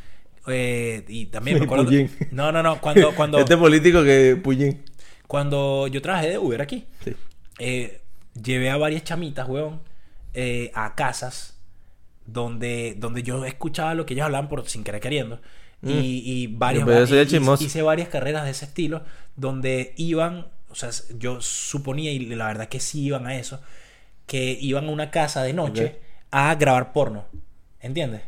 eh, 0.48 1.04
y 1.08 1.28
también 1.28 1.60
me 1.60 1.66
acuerdo. 1.66 1.90
No, 2.32 2.52
no, 2.52 2.62
no. 2.64 2.80
Cuando, 2.82 3.14
cuando, 3.16 3.40
Este 3.40 3.58
político 3.58 4.04
que 4.04 4.40
Puyín. 4.42 4.84
cuando 5.28 5.88
yo 5.88 6.02
trabajé 6.02 6.30
de 6.32 6.38
Uber 6.38 6.62
aquí, 6.62 6.86
Sí. 7.04 7.16
eh, 7.60 8.02
llevé 8.42 8.70
a 8.70 8.78
varias 8.78 9.04
chamitas, 9.04 9.48
weón, 9.48 9.82
eh, 10.34 10.72
a 10.76 10.94
casas 10.96 11.58
donde, 12.26 12.96
donde 12.98 13.24
yo 13.24 13.46
escuchaba 13.46 13.94
lo 13.94 14.06
que 14.06 14.14
ellos 14.14 14.26
hablaban 14.26 14.50
por 14.50 14.68
sin 14.68 14.84
querer 14.84 15.00
queriendo. 15.02 15.40
Y, 15.84 15.92
y 15.92 16.48
y- 16.48 17.28
chismoso. 17.28 17.64
hice 17.64 17.82
varias 17.82 18.10
carreras 18.10 18.46
de 18.46 18.52
ese 18.52 18.66
estilo 18.66 19.04
donde 19.36 19.94
iban, 19.98 20.48
o 20.70 20.76
sea, 20.76 20.90
yo 21.20 21.42
suponía, 21.42 22.12
y 22.12 22.20
la 22.20 22.48
verdad 22.48 22.68
que 22.70 22.80
sí 22.80 23.04
iban 23.04 23.28
a 23.28 23.36
eso, 23.38 23.62
que 24.26 24.58
iban 24.60 24.86
a 24.88 24.92
una 24.92 25.12
casa 25.12 25.44
de 25.44 25.54
noche 25.54 26.00
a 26.32 26.56
grabar 26.56 26.92
porno. 26.94 27.26
¿Entiendes? 27.80 28.22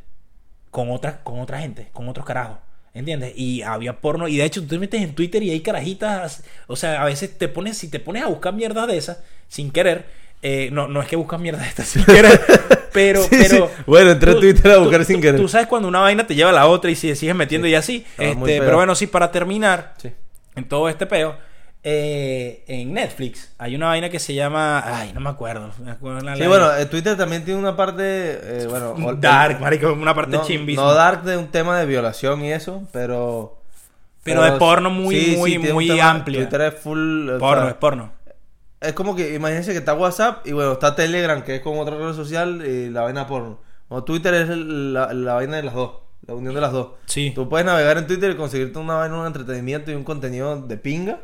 Con 0.70 0.92
otra, 0.92 1.24
con 1.24 1.40
otra 1.40 1.60
gente, 1.60 1.90
con 1.94 2.08
otros 2.10 2.26
carajos. 2.26 2.60
¿Entiendes? 2.94 3.34
Y 3.36 3.62
había 3.62 4.00
porno. 4.02 4.28
Y 4.28 4.38
de 4.38 4.46
hecho, 4.46 4.62
tú 4.62 4.68
te 4.70 4.80
metes 4.80 5.02
en 5.02 5.14
Twitter 5.14 5.42
y 5.44 5.52
hay 5.52 5.62
carajitas. 5.62 6.44
O 6.68 6.76
sea, 6.76 7.02
a 7.02 7.06
veces 7.06 7.38
te 7.38 7.48
pones, 7.48 7.78
si 7.78 7.90
te 7.90 8.00
pones 8.00 8.24
a 8.24 8.28
buscar 8.28 8.54
mierdas 8.54 8.88
de 8.88 8.98
esas, 8.98 9.20
sin 9.48 9.72
querer. 9.72 10.06
Eh, 10.50 10.70
no, 10.72 10.88
no 10.88 11.02
es 11.02 11.08
que 11.08 11.16
buscas 11.16 11.40
mierdas 11.40 11.64
de 11.64 11.70
estas 11.70 11.88
sin 11.94 12.04
querer. 12.06 12.40
Pero, 12.94 13.22
Sí, 13.24 13.28
pero. 13.32 13.68
sí. 13.68 13.84
Bueno, 13.86 14.12
entré 14.12 14.32
a 14.32 14.36
Twitter 14.40 14.72
a 14.72 14.78
buscar 14.78 15.00
tú- 15.02 15.06
sin 15.06 15.22
querer. 15.22 15.40
Tú 15.40 15.48
sabes 15.48 15.68
cuando 15.68 15.88
una 15.88 16.00
vaina 16.00 16.26
te 16.26 16.36
lleva 16.36 16.50
a 16.50 16.54
la 16.54 16.68
otra 16.68 16.90
y 16.90 16.96
si 16.96 17.16
sigues 17.16 17.36
metiendo 17.36 17.68
y 17.68 17.76
así. 17.76 18.06
Este, 18.18 18.60
pero 18.60 18.78
bueno, 18.78 18.96
sí, 18.96 19.08
para 19.08 19.32
terminar 19.32 19.94
en 20.56 20.68
todo 20.68 20.90
este 20.90 21.06
peo. 21.06 21.36
eh, 21.84 22.64
en 22.68 22.94
Netflix 22.94 23.54
hay 23.60 23.76
una 23.76 23.88
vaina 23.88 24.10
que 24.10 24.20
se 24.20 24.34
llama. 24.34 24.84
Ay, 24.86 25.12
no 25.14 25.20
me 25.22 25.30
acuerdo. 25.30 25.72
me 25.84 25.92
acuerdo 25.92 26.22
la- 26.22 26.36
Sí, 26.36 26.46
bueno, 26.48 26.76
eh, 26.76 26.86
Twitter 26.88 27.16
también 27.16 27.46
tiene 27.46 27.60
una 27.60 27.76
parte, 27.76 28.04
eh, 28.04 28.68
bueno... 28.68 28.96
Dark, 29.20 29.60
marico, 29.62 29.94
una 29.94 30.14
parte 30.16 30.38
no, 30.38 30.44
chimbis. 30.44 30.76
no 30.76 30.94
dark 30.94 31.24
de 31.24 31.38
un 31.38 31.48
tema 31.48 31.80
de 31.80 31.86
violación 31.86 32.44
y 32.44 32.52
eso, 32.52 32.84
pero... 32.92 33.54
Pero 34.24 34.44
de 34.44 34.52
porno 34.60 34.90
muy, 34.90 35.36
muy, 35.38 35.58
muy 35.60 36.00
amplia. 36.02 36.40
Twitter 36.42 36.62
es 36.62 36.74
full... 36.74 37.30
o 37.30 37.40
Porno, 37.40 37.62
sea, 37.64 37.70
es 37.72 37.78
porno. 37.78 38.12
Es 38.80 38.94
como 38.94 39.16
que, 39.16 39.34
imagínense 39.34 39.72
que 39.72 39.80
está 39.80 39.94
WhatsApp 39.94 40.46
y 40.46 40.52
bueno, 40.52 40.74
está 40.74 40.96
Telegram, 40.96 41.42
que 41.44 41.56
es 41.56 41.62
como 41.62 41.82
otra 41.82 41.98
red 41.98 42.14
social, 42.14 42.64
y 42.66 42.90
la 42.90 43.02
vaina 43.02 43.26
porno. 43.26 43.60
O 43.90 44.04
Twitter 44.04 44.34
es 44.34 44.50
la, 44.50 45.14
la 45.14 45.34
vaina 45.34 45.58
de 45.58 45.64
las 45.64 45.74
dos, 45.74 45.94
la 46.28 46.36
unión 46.36 46.54
de 46.54 46.62
las 46.62 46.72
dos. 46.72 46.90
Sí. 47.06 47.32
Tú 47.34 47.50
puedes 47.50 47.66
navegar 47.66 47.98
en 47.98 48.06
Twitter 48.06 48.32
y 48.32 48.36
conseguirte 48.36 48.78
una 48.78 48.96
vaina, 48.96 49.20
un 49.20 49.26
entretenimiento 49.26 49.92
y 49.92 49.96
un 49.96 50.04
contenido 50.04 50.62
de 50.62 50.78
pinga. 50.78 51.22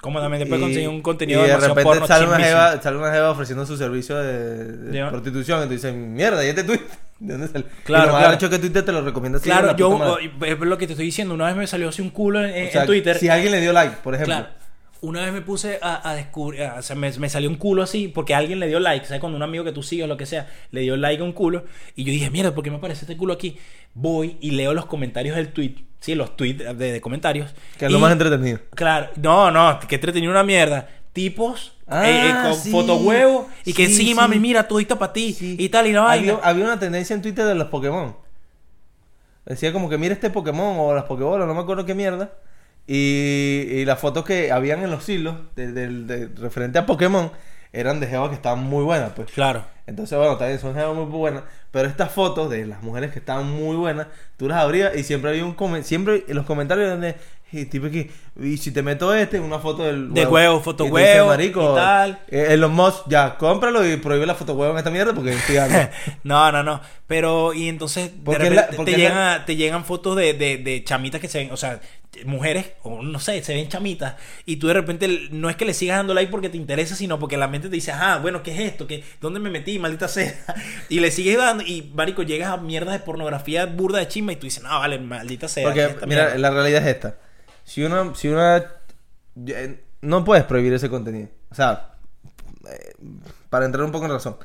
Como 0.00 0.20
también 0.20 0.40
después 0.40 0.60
y, 0.60 0.62
conseguir 0.62 0.88
un 0.88 1.02
contenido 1.02 1.44
y 1.44 1.48
de 1.48 1.56
repente 1.56 1.82
porno 1.82 2.06
sale 2.06 2.26
una, 2.26 2.38
jeva, 2.38 2.80
sale 2.80 2.96
una 2.96 3.10
jeva 3.10 3.30
ofreciendo 3.30 3.66
su 3.66 3.76
servicio 3.76 4.16
de, 4.16 5.04
prostitución 5.10 5.64
y 5.64 5.66
tú 5.66 5.72
dices, 5.72 5.94
mierda, 5.94 6.44
¿y 6.44 6.48
este 6.48 6.64
tweet? 6.64 6.80
¿De 7.18 7.32
dónde 7.32 7.48
sale? 7.48 7.64
Claro, 7.84 8.04
y 8.04 8.06
lo 8.06 8.18
claro. 8.18 8.32
es 8.34 8.48
que 8.48 8.58
Twitter 8.58 8.84
te 8.84 8.92
lo 8.92 9.00
recomienda 9.02 9.40
Claro, 9.40 9.68
la 9.68 9.76
yo, 9.76 10.18
es 10.18 10.58
lo 10.58 10.78
que 10.78 10.86
te 10.86 10.92
estoy 10.92 11.06
diciendo. 11.06 11.34
Una 11.34 11.46
vez 11.46 11.56
me 11.56 11.66
salió 11.66 11.88
así 11.88 12.02
un 12.02 12.10
culo 12.10 12.44
en, 12.44 12.54
en 12.54 12.68
O 12.68 12.70
sea, 12.70 12.86
Twitter. 12.86 13.18
Si 13.18 13.28
alguien 13.28 13.52
le 13.52 13.60
dio 13.60 13.72
like, 13.72 13.96
por 14.04 14.14
ejemplo. 14.14 14.34
Claro. 14.34 14.55
Una 15.02 15.22
vez 15.22 15.32
me 15.32 15.42
puse 15.42 15.78
a, 15.82 16.08
a 16.08 16.14
descubrir, 16.14 16.62
a- 16.62 16.76
o 16.78 16.82
sea, 16.82 16.96
me, 16.96 17.10
me 17.18 17.28
salió 17.28 17.48
un 17.50 17.56
culo 17.56 17.82
así, 17.82 18.08
porque 18.08 18.34
alguien 18.34 18.58
le 18.60 18.66
dio 18.68 18.80
like, 18.80 19.04
¿sabes? 19.06 19.20
Cuando 19.20 19.36
un 19.36 19.42
amigo 19.42 19.62
que 19.64 19.72
tú 19.72 19.82
sigues 19.82 20.04
o 20.04 20.08
lo 20.08 20.16
que 20.16 20.26
sea, 20.26 20.48
le 20.70 20.80
dio 20.80 20.96
like 20.96 21.20
a 21.22 21.24
un 21.24 21.32
culo, 21.32 21.64
y 21.94 22.04
yo 22.04 22.10
dije, 22.12 22.30
mierda, 22.30 22.54
¿por 22.54 22.64
qué 22.64 22.70
me 22.70 22.76
aparece 22.78 23.02
este 23.02 23.16
culo 23.16 23.34
aquí? 23.34 23.58
Voy 23.94 24.36
y 24.40 24.52
leo 24.52 24.74
los 24.74 24.86
comentarios 24.86 25.36
del 25.36 25.52
tweet, 25.52 25.74
sí, 26.00 26.14
los 26.14 26.36
tweets 26.36 26.76
de, 26.78 26.92
de 26.92 27.00
comentarios. 27.00 27.54
Que 27.78 27.86
es 27.86 27.92
lo 27.92 27.98
más 27.98 28.12
entretenido. 28.12 28.60
Claro, 28.74 29.10
no, 29.16 29.50
no, 29.50 29.78
que 29.80 29.94
entretenido 29.96 30.30
una 30.32 30.42
mierda. 30.44 30.88
Tipos 31.12 31.72
Ah, 31.88 32.10
eh, 32.10 32.28
eh, 32.30 32.34
con 32.42 32.54
sí. 32.56 32.70
fotohuevos 32.72 33.46
y 33.64 33.72
que 33.72 33.86
Sí, 33.88 34.12
mami, 34.12 34.38
mira, 34.40 34.66
todita 34.66 34.98
para 34.98 35.12
ti 35.12 35.32
Sí. 35.32 35.56
y 35.58 35.68
tal 35.68 35.86
y 35.86 35.92
la 35.92 36.00
vaina. 36.00 36.32
Había, 36.34 36.44
había 36.48 36.64
una 36.64 36.78
tendencia 36.80 37.14
en 37.14 37.22
Twitter 37.22 37.44
de 37.46 37.54
los 37.54 37.68
Pokémon. 37.68 38.16
Decía 39.44 39.72
como 39.72 39.88
que 39.88 39.96
mira 39.96 40.12
este 40.14 40.28
Pokémon 40.30 40.76
o 40.80 40.94
las 40.94 41.04
Pokébolas, 41.04 41.46
no 41.46 41.54
me 41.54 41.60
acuerdo 41.60 41.86
qué 41.86 41.94
mierda. 41.94 42.32
Y, 42.86 43.66
y 43.68 43.84
las 43.84 43.98
fotos 43.98 44.24
que 44.24 44.52
habían 44.52 44.82
en 44.82 44.90
los 44.90 45.08
hilos 45.08 45.36
de, 45.56 45.72
de- 45.72 45.88
de- 45.88 46.28
referente 46.40 46.78
a 46.78 46.86
Pokémon 46.86 47.32
eran 47.72 48.00
de 48.00 48.06
jevas 48.06 48.28
que 48.30 48.36
estaban 48.36 48.62
muy 48.62 48.84
buenas, 48.84 49.12
pues. 49.14 49.30
Claro. 49.32 49.64
Entonces, 49.86 50.16
bueno, 50.16 50.36
también 50.36 50.58
son 50.60 50.74
jevas 50.74 50.94
muy 50.96 51.04
buenas. 51.04 51.42
Pero 51.70 51.88
estas 51.88 52.10
fotos 52.10 52.48
de 52.48 52.64
las 52.66 52.82
mujeres 52.82 53.12
que 53.12 53.18
estaban 53.18 53.50
muy 53.50 53.76
buenas, 53.76 54.06
tú 54.36 54.48
las 54.48 54.58
abrías 54.58 54.96
y 54.96 55.02
siempre 55.02 55.30
había 55.30 55.44
un 55.44 55.54
comen- 55.56 55.82
siempre 55.82 56.24
en 56.28 56.36
los 56.36 56.46
comentarios 56.46 56.88
donde 56.90 57.16
y 57.52 57.64
tipo 57.66 57.88
que 57.88 58.10
y 58.42 58.56
si 58.56 58.72
te 58.72 58.82
meto 58.82 59.14
este 59.14 59.38
una 59.38 59.60
foto 59.60 59.84
del 59.84 60.12
De 60.12 60.26
huevo, 60.26 60.60
foto 60.60 60.84
Y 60.84 60.90
tú 60.90 60.96
dices, 60.96 61.14
huevo, 61.14 61.28
marico, 61.28 61.72
y 61.72 61.76
tal. 61.76 62.18
eh, 62.28 62.46
en 62.50 62.60
los 62.60 62.70
mods 62.72 63.02
ya 63.06 63.36
cómpralo 63.38 63.86
y 63.86 63.96
prohíbe 63.98 64.26
la 64.26 64.34
foto 64.34 64.54
huevo 64.54 64.72
en 64.72 64.78
esta 64.78 64.90
mierda 64.90 65.12
porque 65.14 65.36
no, 66.24 66.50
no, 66.50 66.62
no. 66.64 66.80
Pero, 67.06 67.52
y 67.54 67.68
entonces, 67.68 68.10
de 68.24 68.32
repente 68.38 68.54
la- 68.56 68.68
te, 68.84 68.90
la- 68.92 68.96
llegan, 68.98 69.46
te 69.46 69.56
llegan 69.56 69.84
fotos 69.84 70.16
de, 70.16 70.34
de, 70.34 70.56
de 70.58 70.82
chamitas 70.82 71.20
que 71.20 71.28
se 71.28 71.38
ven, 71.38 71.52
o 71.52 71.56
sea, 71.56 71.80
mujeres, 72.24 72.72
o 72.82 73.02
no 73.02 73.20
sé, 73.20 73.42
se 73.42 73.54
ven 73.54 73.68
chamitas. 73.68 74.16
Y 74.44 74.56
tú 74.56 74.68
de 74.68 74.74
repente, 74.74 75.28
no 75.30 75.50
es 75.50 75.56
que 75.56 75.64
le 75.64 75.74
sigas 75.74 75.98
dando 75.98 76.14
like 76.14 76.30
porque 76.30 76.48
te 76.48 76.56
interesa, 76.56 76.94
sino 76.94 77.18
porque 77.18 77.36
la 77.36 77.48
mente 77.48 77.68
te 77.68 77.74
dice, 77.74 77.92
ah, 77.92 78.18
bueno, 78.20 78.42
¿qué 78.42 78.52
es 78.52 78.72
esto? 78.72 78.86
¿Qué, 78.86 79.04
¿Dónde 79.20 79.40
me 79.40 79.50
metí, 79.50 79.78
maldita 79.78 80.08
sea? 80.08 80.34
Y 80.88 81.00
le 81.00 81.10
sigues 81.10 81.36
dando, 81.36 81.64
y 81.64 81.90
marico, 81.94 82.22
llegas 82.22 82.50
a 82.50 82.56
mierdas 82.56 82.94
de 82.94 83.00
pornografía 83.00 83.66
burda 83.66 83.98
de 83.98 84.08
chisma 84.08 84.32
y 84.32 84.36
tú 84.36 84.46
dices, 84.46 84.62
no, 84.62 84.70
vale, 84.70 84.98
maldita 84.98 85.48
sea. 85.48 85.64
Porque, 85.64 85.88
mira, 86.06 86.06
mierda". 86.06 86.38
la 86.38 86.50
realidad 86.50 86.82
es 86.82 86.94
esta. 86.94 87.16
Si 87.64 87.82
una, 87.82 88.14
si 88.14 88.28
una, 88.28 88.64
eh, 89.46 89.80
no 90.00 90.24
puedes 90.24 90.44
prohibir 90.44 90.72
ese 90.72 90.88
contenido. 90.88 91.28
O 91.50 91.54
sea, 91.54 91.96
eh, 92.70 92.94
para 93.50 93.66
entrar 93.66 93.84
un 93.84 93.92
poco 93.92 94.06
en 94.06 94.12
razón. 94.12 94.36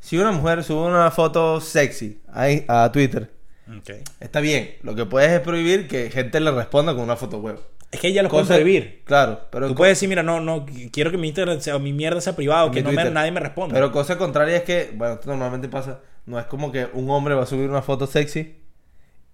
Si 0.00 0.18
una 0.18 0.32
mujer 0.32 0.64
sube 0.64 0.82
una 0.88 1.10
foto 1.10 1.60
sexy 1.60 2.20
ahí 2.32 2.64
a 2.68 2.90
Twitter, 2.90 3.30
Ok. 3.68 3.90
está 4.20 4.40
bien. 4.40 4.74
Lo 4.82 4.94
que 4.94 5.06
puedes 5.06 5.30
es 5.30 5.40
prohibir 5.40 5.88
que 5.88 6.10
gente 6.10 6.40
le 6.40 6.50
responda 6.50 6.94
con 6.94 7.02
una 7.04 7.16
foto 7.16 7.38
web. 7.38 7.58
Es 7.90 8.00
que 8.00 8.08
ella 8.08 8.22
lo 8.22 8.28
puede 8.30 8.46
prohibir. 8.46 9.02
Claro, 9.04 9.40
pero 9.50 9.68
Tú 9.68 9.74
puedes 9.74 9.96
decir, 9.98 10.08
mira, 10.08 10.22
no, 10.22 10.40
no, 10.40 10.64
quiero 10.90 11.10
que 11.10 11.18
mi 11.18 11.28
Instagram 11.28 11.60
sea, 11.60 11.78
mi 11.78 11.92
mierda 11.92 12.20
sea 12.22 12.34
privado, 12.34 12.70
que 12.70 12.82
no 12.82 12.90
me- 12.90 13.10
nadie 13.10 13.30
me 13.32 13.40
responda. 13.40 13.74
Pero 13.74 13.92
cosa 13.92 14.16
contraria 14.16 14.56
es 14.56 14.62
que, 14.62 14.92
bueno, 14.94 15.14
esto 15.14 15.28
normalmente 15.28 15.68
pasa. 15.68 16.00
No 16.24 16.38
es 16.38 16.46
como 16.46 16.72
que 16.72 16.88
un 16.94 17.10
hombre 17.10 17.34
va 17.34 17.42
a 17.42 17.46
subir 17.46 17.68
una 17.68 17.82
foto 17.82 18.06
sexy 18.06 18.56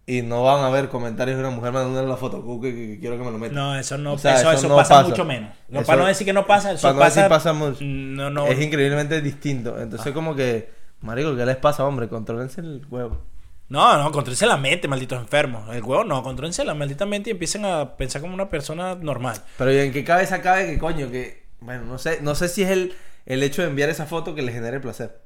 y 0.06 0.22
no 0.22 0.42
van 0.42 0.64
a 0.64 0.70
ver 0.70 0.88
comentarios 0.88 1.36
de 1.36 1.44
una 1.44 1.54
mujer 1.54 1.70
mandándole 1.70 2.08
la 2.08 2.16
foto 2.16 2.38
"Uh, 2.38 2.60
que, 2.60 2.74
que- 2.74 2.86
que 2.94 2.98
quiero 2.98 3.16
que 3.18 3.24
me 3.24 3.30
lo 3.30 3.38
meta. 3.38 3.54
No, 3.54 3.76
eso 3.78 3.96
no, 3.96 4.14
O 4.14 4.18
sea, 4.18 4.34
eso, 4.40 4.50
eso 4.50 4.58
eso 4.58 4.68
no 4.68 4.76
pasa, 4.76 4.94
pasa. 4.96 5.08
mucho 5.10 5.24
menos. 5.24 5.50
No, 5.68 5.80
Eso- 5.80 5.86
para 5.86 6.02
no 6.02 6.08
decir 6.08 6.26
que 6.26 6.32
no 6.32 6.44
pasa, 6.46 6.72
eso 6.72 6.82
para 6.82 6.94
no 6.94 7.00
pasa. 7.00 7.20
decir 7.20 7.28
pasa 7.30 7.52
mucho. 7.52 7.78
No, 7.84 8.28
no. 8.30 8.46
Es 8.48 8.60
increíblemente 8.60 9.20
distinto. 9.20 9.80
Entonces, 9.80 10.12
como 10.12 10.34
que, 10.34 10.68
marico, 11.02 11.36
¿qué 11.36 11.46
les 11.46 11.56
pasa, 11.56 11.84
hombre? 11.84 12.08
Contrólense 12.08 12.60
el 12.60 12.84
huevo. 12.90 13.22
No, 13.68 13.98
no, 13.98 14.10
contrólense 14.12 14.46
la 14.46 14.56
mente, 14.56 14.88
malditos 14.88 15.20
enfermos. 15.20 15.74
El 15.74 15.82
huevo 15.82 16.02
no, 16.04 16.22
contrólense 16.22 16.64
la 16.64 16.74
maldita 16.74 17.04
mente 17.04 17.28
y 17.30 17.32
empiecen 17.32 17.64
a 17.66 17.96
pensar 17.96 18.22
como 18.22 18.32
una 18.34 18.48
persona 18.48 18.94
normal. 18.94 19.36
Pero 19.58 19.72
¿y 19.72 19.78
en 19.78 19.92
qué 19.92 20.04
cabeza 20.04 20.40
cabe 20.40 20.66
que 20.66 20.78
coño? 20.78 21.10
Que, 21.10 21.44
bueno, 21.60 21.84
no 21.84 21.98
sé, 21.98 22.20
no 22.22 22.34
sé 22.34 22.48
si 22.48 22.62
es 22.62 22.70
el, 22.70 22.94
el 23.26 23.42
hecho 23.42 23.60
de 23.62 23.68
enviar 23.68 23.90
esa 23.90 24.06
foto 24.06 24.34
que 24.34 24.40
le 24.42 24.52
genere 24.52 24.80
placer. 24.80 25.20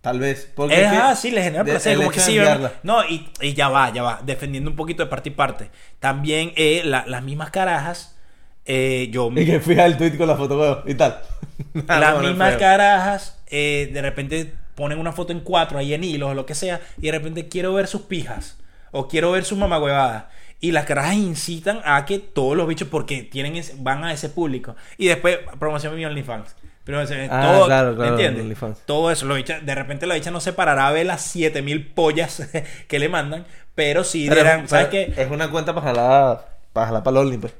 Tal 0.00 0.18
vez. 0.18 0.50
Porque 0.54 0.74
Es, 0.74 0.80
es 0.86 0.90
que 0.90 0.96
ah, 0.96 1.14
sí, 1.14 1.30
le 1.30 1.42
genera 1.42 1.64
placer, 1.64 1.96
como 1.96 2.10
que 2.10 2.20
sí. 2.20 2.38
No, 2.82 3.04
y, 3.04 3.30
y 3.40 3.54
ya 3.54 3.68
va, 3.68 3.92
ya 3.92 4.02
va. 4.02 4.20
Defendiendo 4.24 4.70
un 4.70 4.76
poquito 4.76 5.04
de 5.04 5.10
parte 5.10 5.28
y 5.28 5.32
parte. 5.32 5.70
También 6.00 6.52
eh, 6.56 6.82
la- 6.84 7.04
las 7.06 7.22
mismas 7.22 7.50
carajas. 7.50 8.16
eh, 8.64 9.08
yo 9.12 9.30
Y 9.36 9.46
que 9.46 9.60
fija 9.60 9.84
el 9.86 9.96
tweet 9.98 10.16
con 10.16 10.26
la 10.28 10.36
foto 10.36 10.82
y 10.86 10.94
tal. 10.94 11.20
Ah, 11.88 12.00
las 12.00 12.14
bueno, 12.14 12.28
mismas 12.30 12.56
carajas 12.56 13.38
eh, 13.46 13.90
de 13.92 14.02
repente 14.02 14.54
ponen 14.74 14.98
una 14.98 15.12
foto 15.12 15.32
en 15.32 15.40
cuatro 15.40 15.78
ahí 15.78 15.94
en 15.94 16.04
hilos 16.04 16.30
o 16.30 16.34
lo 16.34 16.46
que 16.46 16.54
sea 16.54 16.80
y 16.98 17.02
de 17.06 17.12
repente 17.12 17.48
quiero 17.48 17.72
ver 17.74 17.86
sus 17.86 18.02
pijas 18.02 18.58
o 18.90 19.08
quiero 19.08 19.30
ver 19.32 19.44
sus 19.44 19.58
mamagüevadas 19.58 20.24
y 20.60 20.72
las 20.72 20.84
carajas 20.86 21.14
incitan 21.14 21.80
a 21.84 22.04
que 22.06 22.18
todos 22.18 22.56
los 22.56 22.66
bichos 22.68 22.88
porque 22.88 23.22
tienen 23.22 23.56
ese- 23.56 23.74
van 23.78 24.04
a 24.04 24.12
ese 24.12 24.28
público 24.28 24.76
y 24.96 25.06
después 25.08 25.38
promocionan 25.58 25.98
mi 25.98 26.04
OnlyFans 26.04 26.54
pero 26.84 27.00
o 27.00 27.06
sea, 27.06 27.28
Ah, 27.30 27.42
todo, 27.52 27.66
claro, 27.66 27.94
claro, 27.94 28.18
¿entiendes? 28.18 28.58
Todo 28.86 29.10
eso 29.12 29.24
lo 29.26 29.36
de 29.36 29.74
repente 29.74 30.06
la 30.06 30.14
bicha 30.14 30.30
no 30.32 30.40
se 30.40 30.52
parará 30.52 30.88
a 30.88 30.92
ver 30.92 31.06
las 31.06 31.22
7000 31.22 31.86
pollas 31.92 32.42
que 32.88 32.98
le 32.98 33.08
mandan 33.08 33.44
pero 33.74 34.04
sí 34.04 34.26
Pero- 34.28 34.40
dirán 34.42 34.68
¿sabes 34.68 34.88
qué? 34.88 35.12
Es 35.16 35.30
una 35.30 35.50
cuenta 35.50 35.74
para 35.74 35.86
jalar 35.88 36.58
para 36.72 36.86
jalar 36.86 37.02
para 37.02 37.20
Only, 37.20 37.38
pues. 37.38 37.54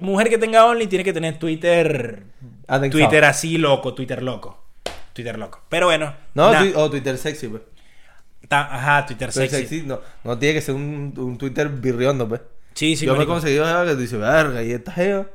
mujer 0.00 0.28
que 0.28 0.38
tenga 0.38 0.64
Only 0.64 0.86
tiene 0.86 1.04
que 1.04 1.12
tener 1.12 1.38
Twitter. 1.38 2.22
Twitter 2.90 3.24
así 3.24 3.58
loco 3.58 3.94
Twitter 3.94 4.22
loco 4.22 4.62
Twitter 5.22 5.38
loco 5.38 5.60
pero 5.68 5.86
bueno 5.86 6.14
No, 6.34 6.50
o 6.76 6.90
Twitter 6.90 7.18
sexy, 7.18 7.48
pues. 7.48 7.62
Ta- 8.48 8.68
Ajá, 8.74 9.04
Twitter 9.06 9.32
Twitter 9.32 9.50
sexy. 9.50 9.66
sexy 9.76 9.86
no, 9.86 10.00
no 10.24 10.38
tiene 10.38 10.54
que 10.54 10.60
ser 10.62 10.74
un, 10.74 11.12
un 11.16 11.36
Twitter 11.36 11.68
birriondo, 11.68 12.28
pues. 12.28 12.40
Sí, 12.74 12.94
sí, 12.96 13.04
Yo 13.06 13.16
me 13.16 13.24
he 13.24 13.26
conseguido 13.26 13.64
que 13.84 13.96
dice, 13.96 14.16
verga, 14.16 14.62
y 14.62 14.70
esta 14.72 14.92
jeva. 14.92 15.26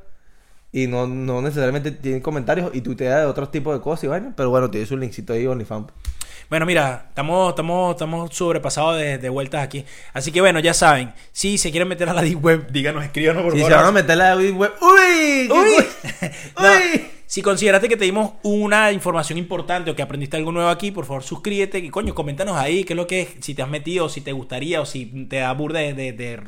Y 0.71 0.87
no, 0.87 1.05
no 1.05 1.41
necesariamente 1.41 1.91
tiene 1.91 2.21
comentarios 2.21 2.71
y 2.73 2.81
tuitea 2.81 3.19
de 3.19 3.25
otros 3.25 3.51
tipos 3.51 3.75
de 3.75 3.81
cosas 3.81 4.05
y 4.05 4.07
vainas. 4.07 4.33
Pero 4.35 4.49
bueno, 4.49 4.71
tiene 4.71 4.85
su 4.87 4.97
linkcito 4.97 5.33
ahí, 5.33 5.45
OnlyFans. 5.45 5.87
Bueno, 6.49 6.65
mira, 6.65 7.05
estamos, 7.09 7.49
estamos, 7.49 7.91
estamos 7.95 8.33
sobrepasados 8.35 8.97
de, 8.97 9.17
de 9.17 9.29
vueltas 9.29 9.61
aquí. 9.61 9.85
Así 10.13 10.31
que 10.31 10.39
bueno, 10.41 10.59
ya 10.61 10.73
saben, 10.73 11.13
si 11.31 11.57
se 11.57 11.69
quieren 11.71 11.87
meter 11.89 12.09
a 12.09 12.13
la 12.13 12.21
Deep 12.21 12.43
Web, 12.43 12.71
díganos, 12.71 13.03
escríbanos 13.03 13.43
por 13.43 13.51
Si 13.53 13.59
favor. 13.59 13.71
se 13.71 13.77
van 13.77 13.85
a 13.87 13.91
meter 13.91 14.17
la 14.17 14.35
web, 14.35 14.55
web- 14.57 14.73
¡Uy! 14.81 15.47
¿Qué 15.47 15.53
Uy. 15.53 16.29
No, 16.59 16.69
¡Uy! 16.69 17.05
Si 17.33 17.41
consideraste 17.41 17.89
que 17.89 17.97
te 17.97 18.05
dimos 18.05 18.33
una 18.43 18.91
información 18.91 19.39
importante 19.39 19.89
o 19.89 19.95
que 19.95 20.03
aprendiste 20.03 20.37
algo 20.37 20.51
nuevo 20.51 20.69
aquí, 20.69 20.91
por 20.91 21.03
favor 21.07 21.23
suscríbete 21.23 21.79
y 21.79 21.89
coño, 21.89 22.13
coméntanos 22.13 22.55
ahí 22.55 22.83
qué 22.83 22.93
es 22.93 22.97
lo 22.97 23.07
que 23.07 23.21
es, 23.21 23.29
si 23.39 23.55
te 23.55 23.63
has 23.63 23.69
metido, 23.69 24.07
si 24.07 24.21
te 24.21 24.33
gustaría, 24.33 24.79
o 24.81 24.85
si 24.85 25.07
te 25.25 25.37
da 25.37 25.51
burda 25.53 25.79
de, 25.79 25.95
de, 25.95 26.11
de 26.11 26.43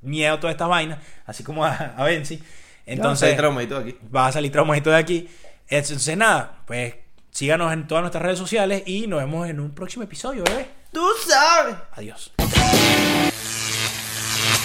miedo 0.00 0.38
todas 0.38 0.54
estas 0.54 0.70
vainas, 0.70 0.98
así 1.26 1.44
como 1.44 1.66
a, 1.66 1.74
a 1.74 2.04
Benzi. 2.04 2.36
Entonces, 2.36 2.86
Entonces, 2.86 3.36
traumadito 3.36 3.76
aquí. 3.76 3.94
vas 4.08 4.30
a 4.30 4.32
salir 4.32 4.50
traumadito 4.50 4.88
de 4.88 4.96
aquí. 4.96 5.28
Entonces, 5.68 6.16
nada, 6.16 6.62
pues 6.66 6.94
síganos 7.30 7.70
en 7.74 7.86
todas 7.86 8.00
nuestras 8.00 8.22
redes 8.22 8.38
sociales 8.38 8.84
y 8.86 9.06
nos 9.06 9.20
vemos 9.20 9.46
en 9.46 9.60
un 9.60 9.74
próximo 9.74 10.04
episodio, 10.04 10.42
bebé. 10.44 10.68
Tú 10.90 11.06
sabes. 11.28 11.76
Adiós. 11.92 12.32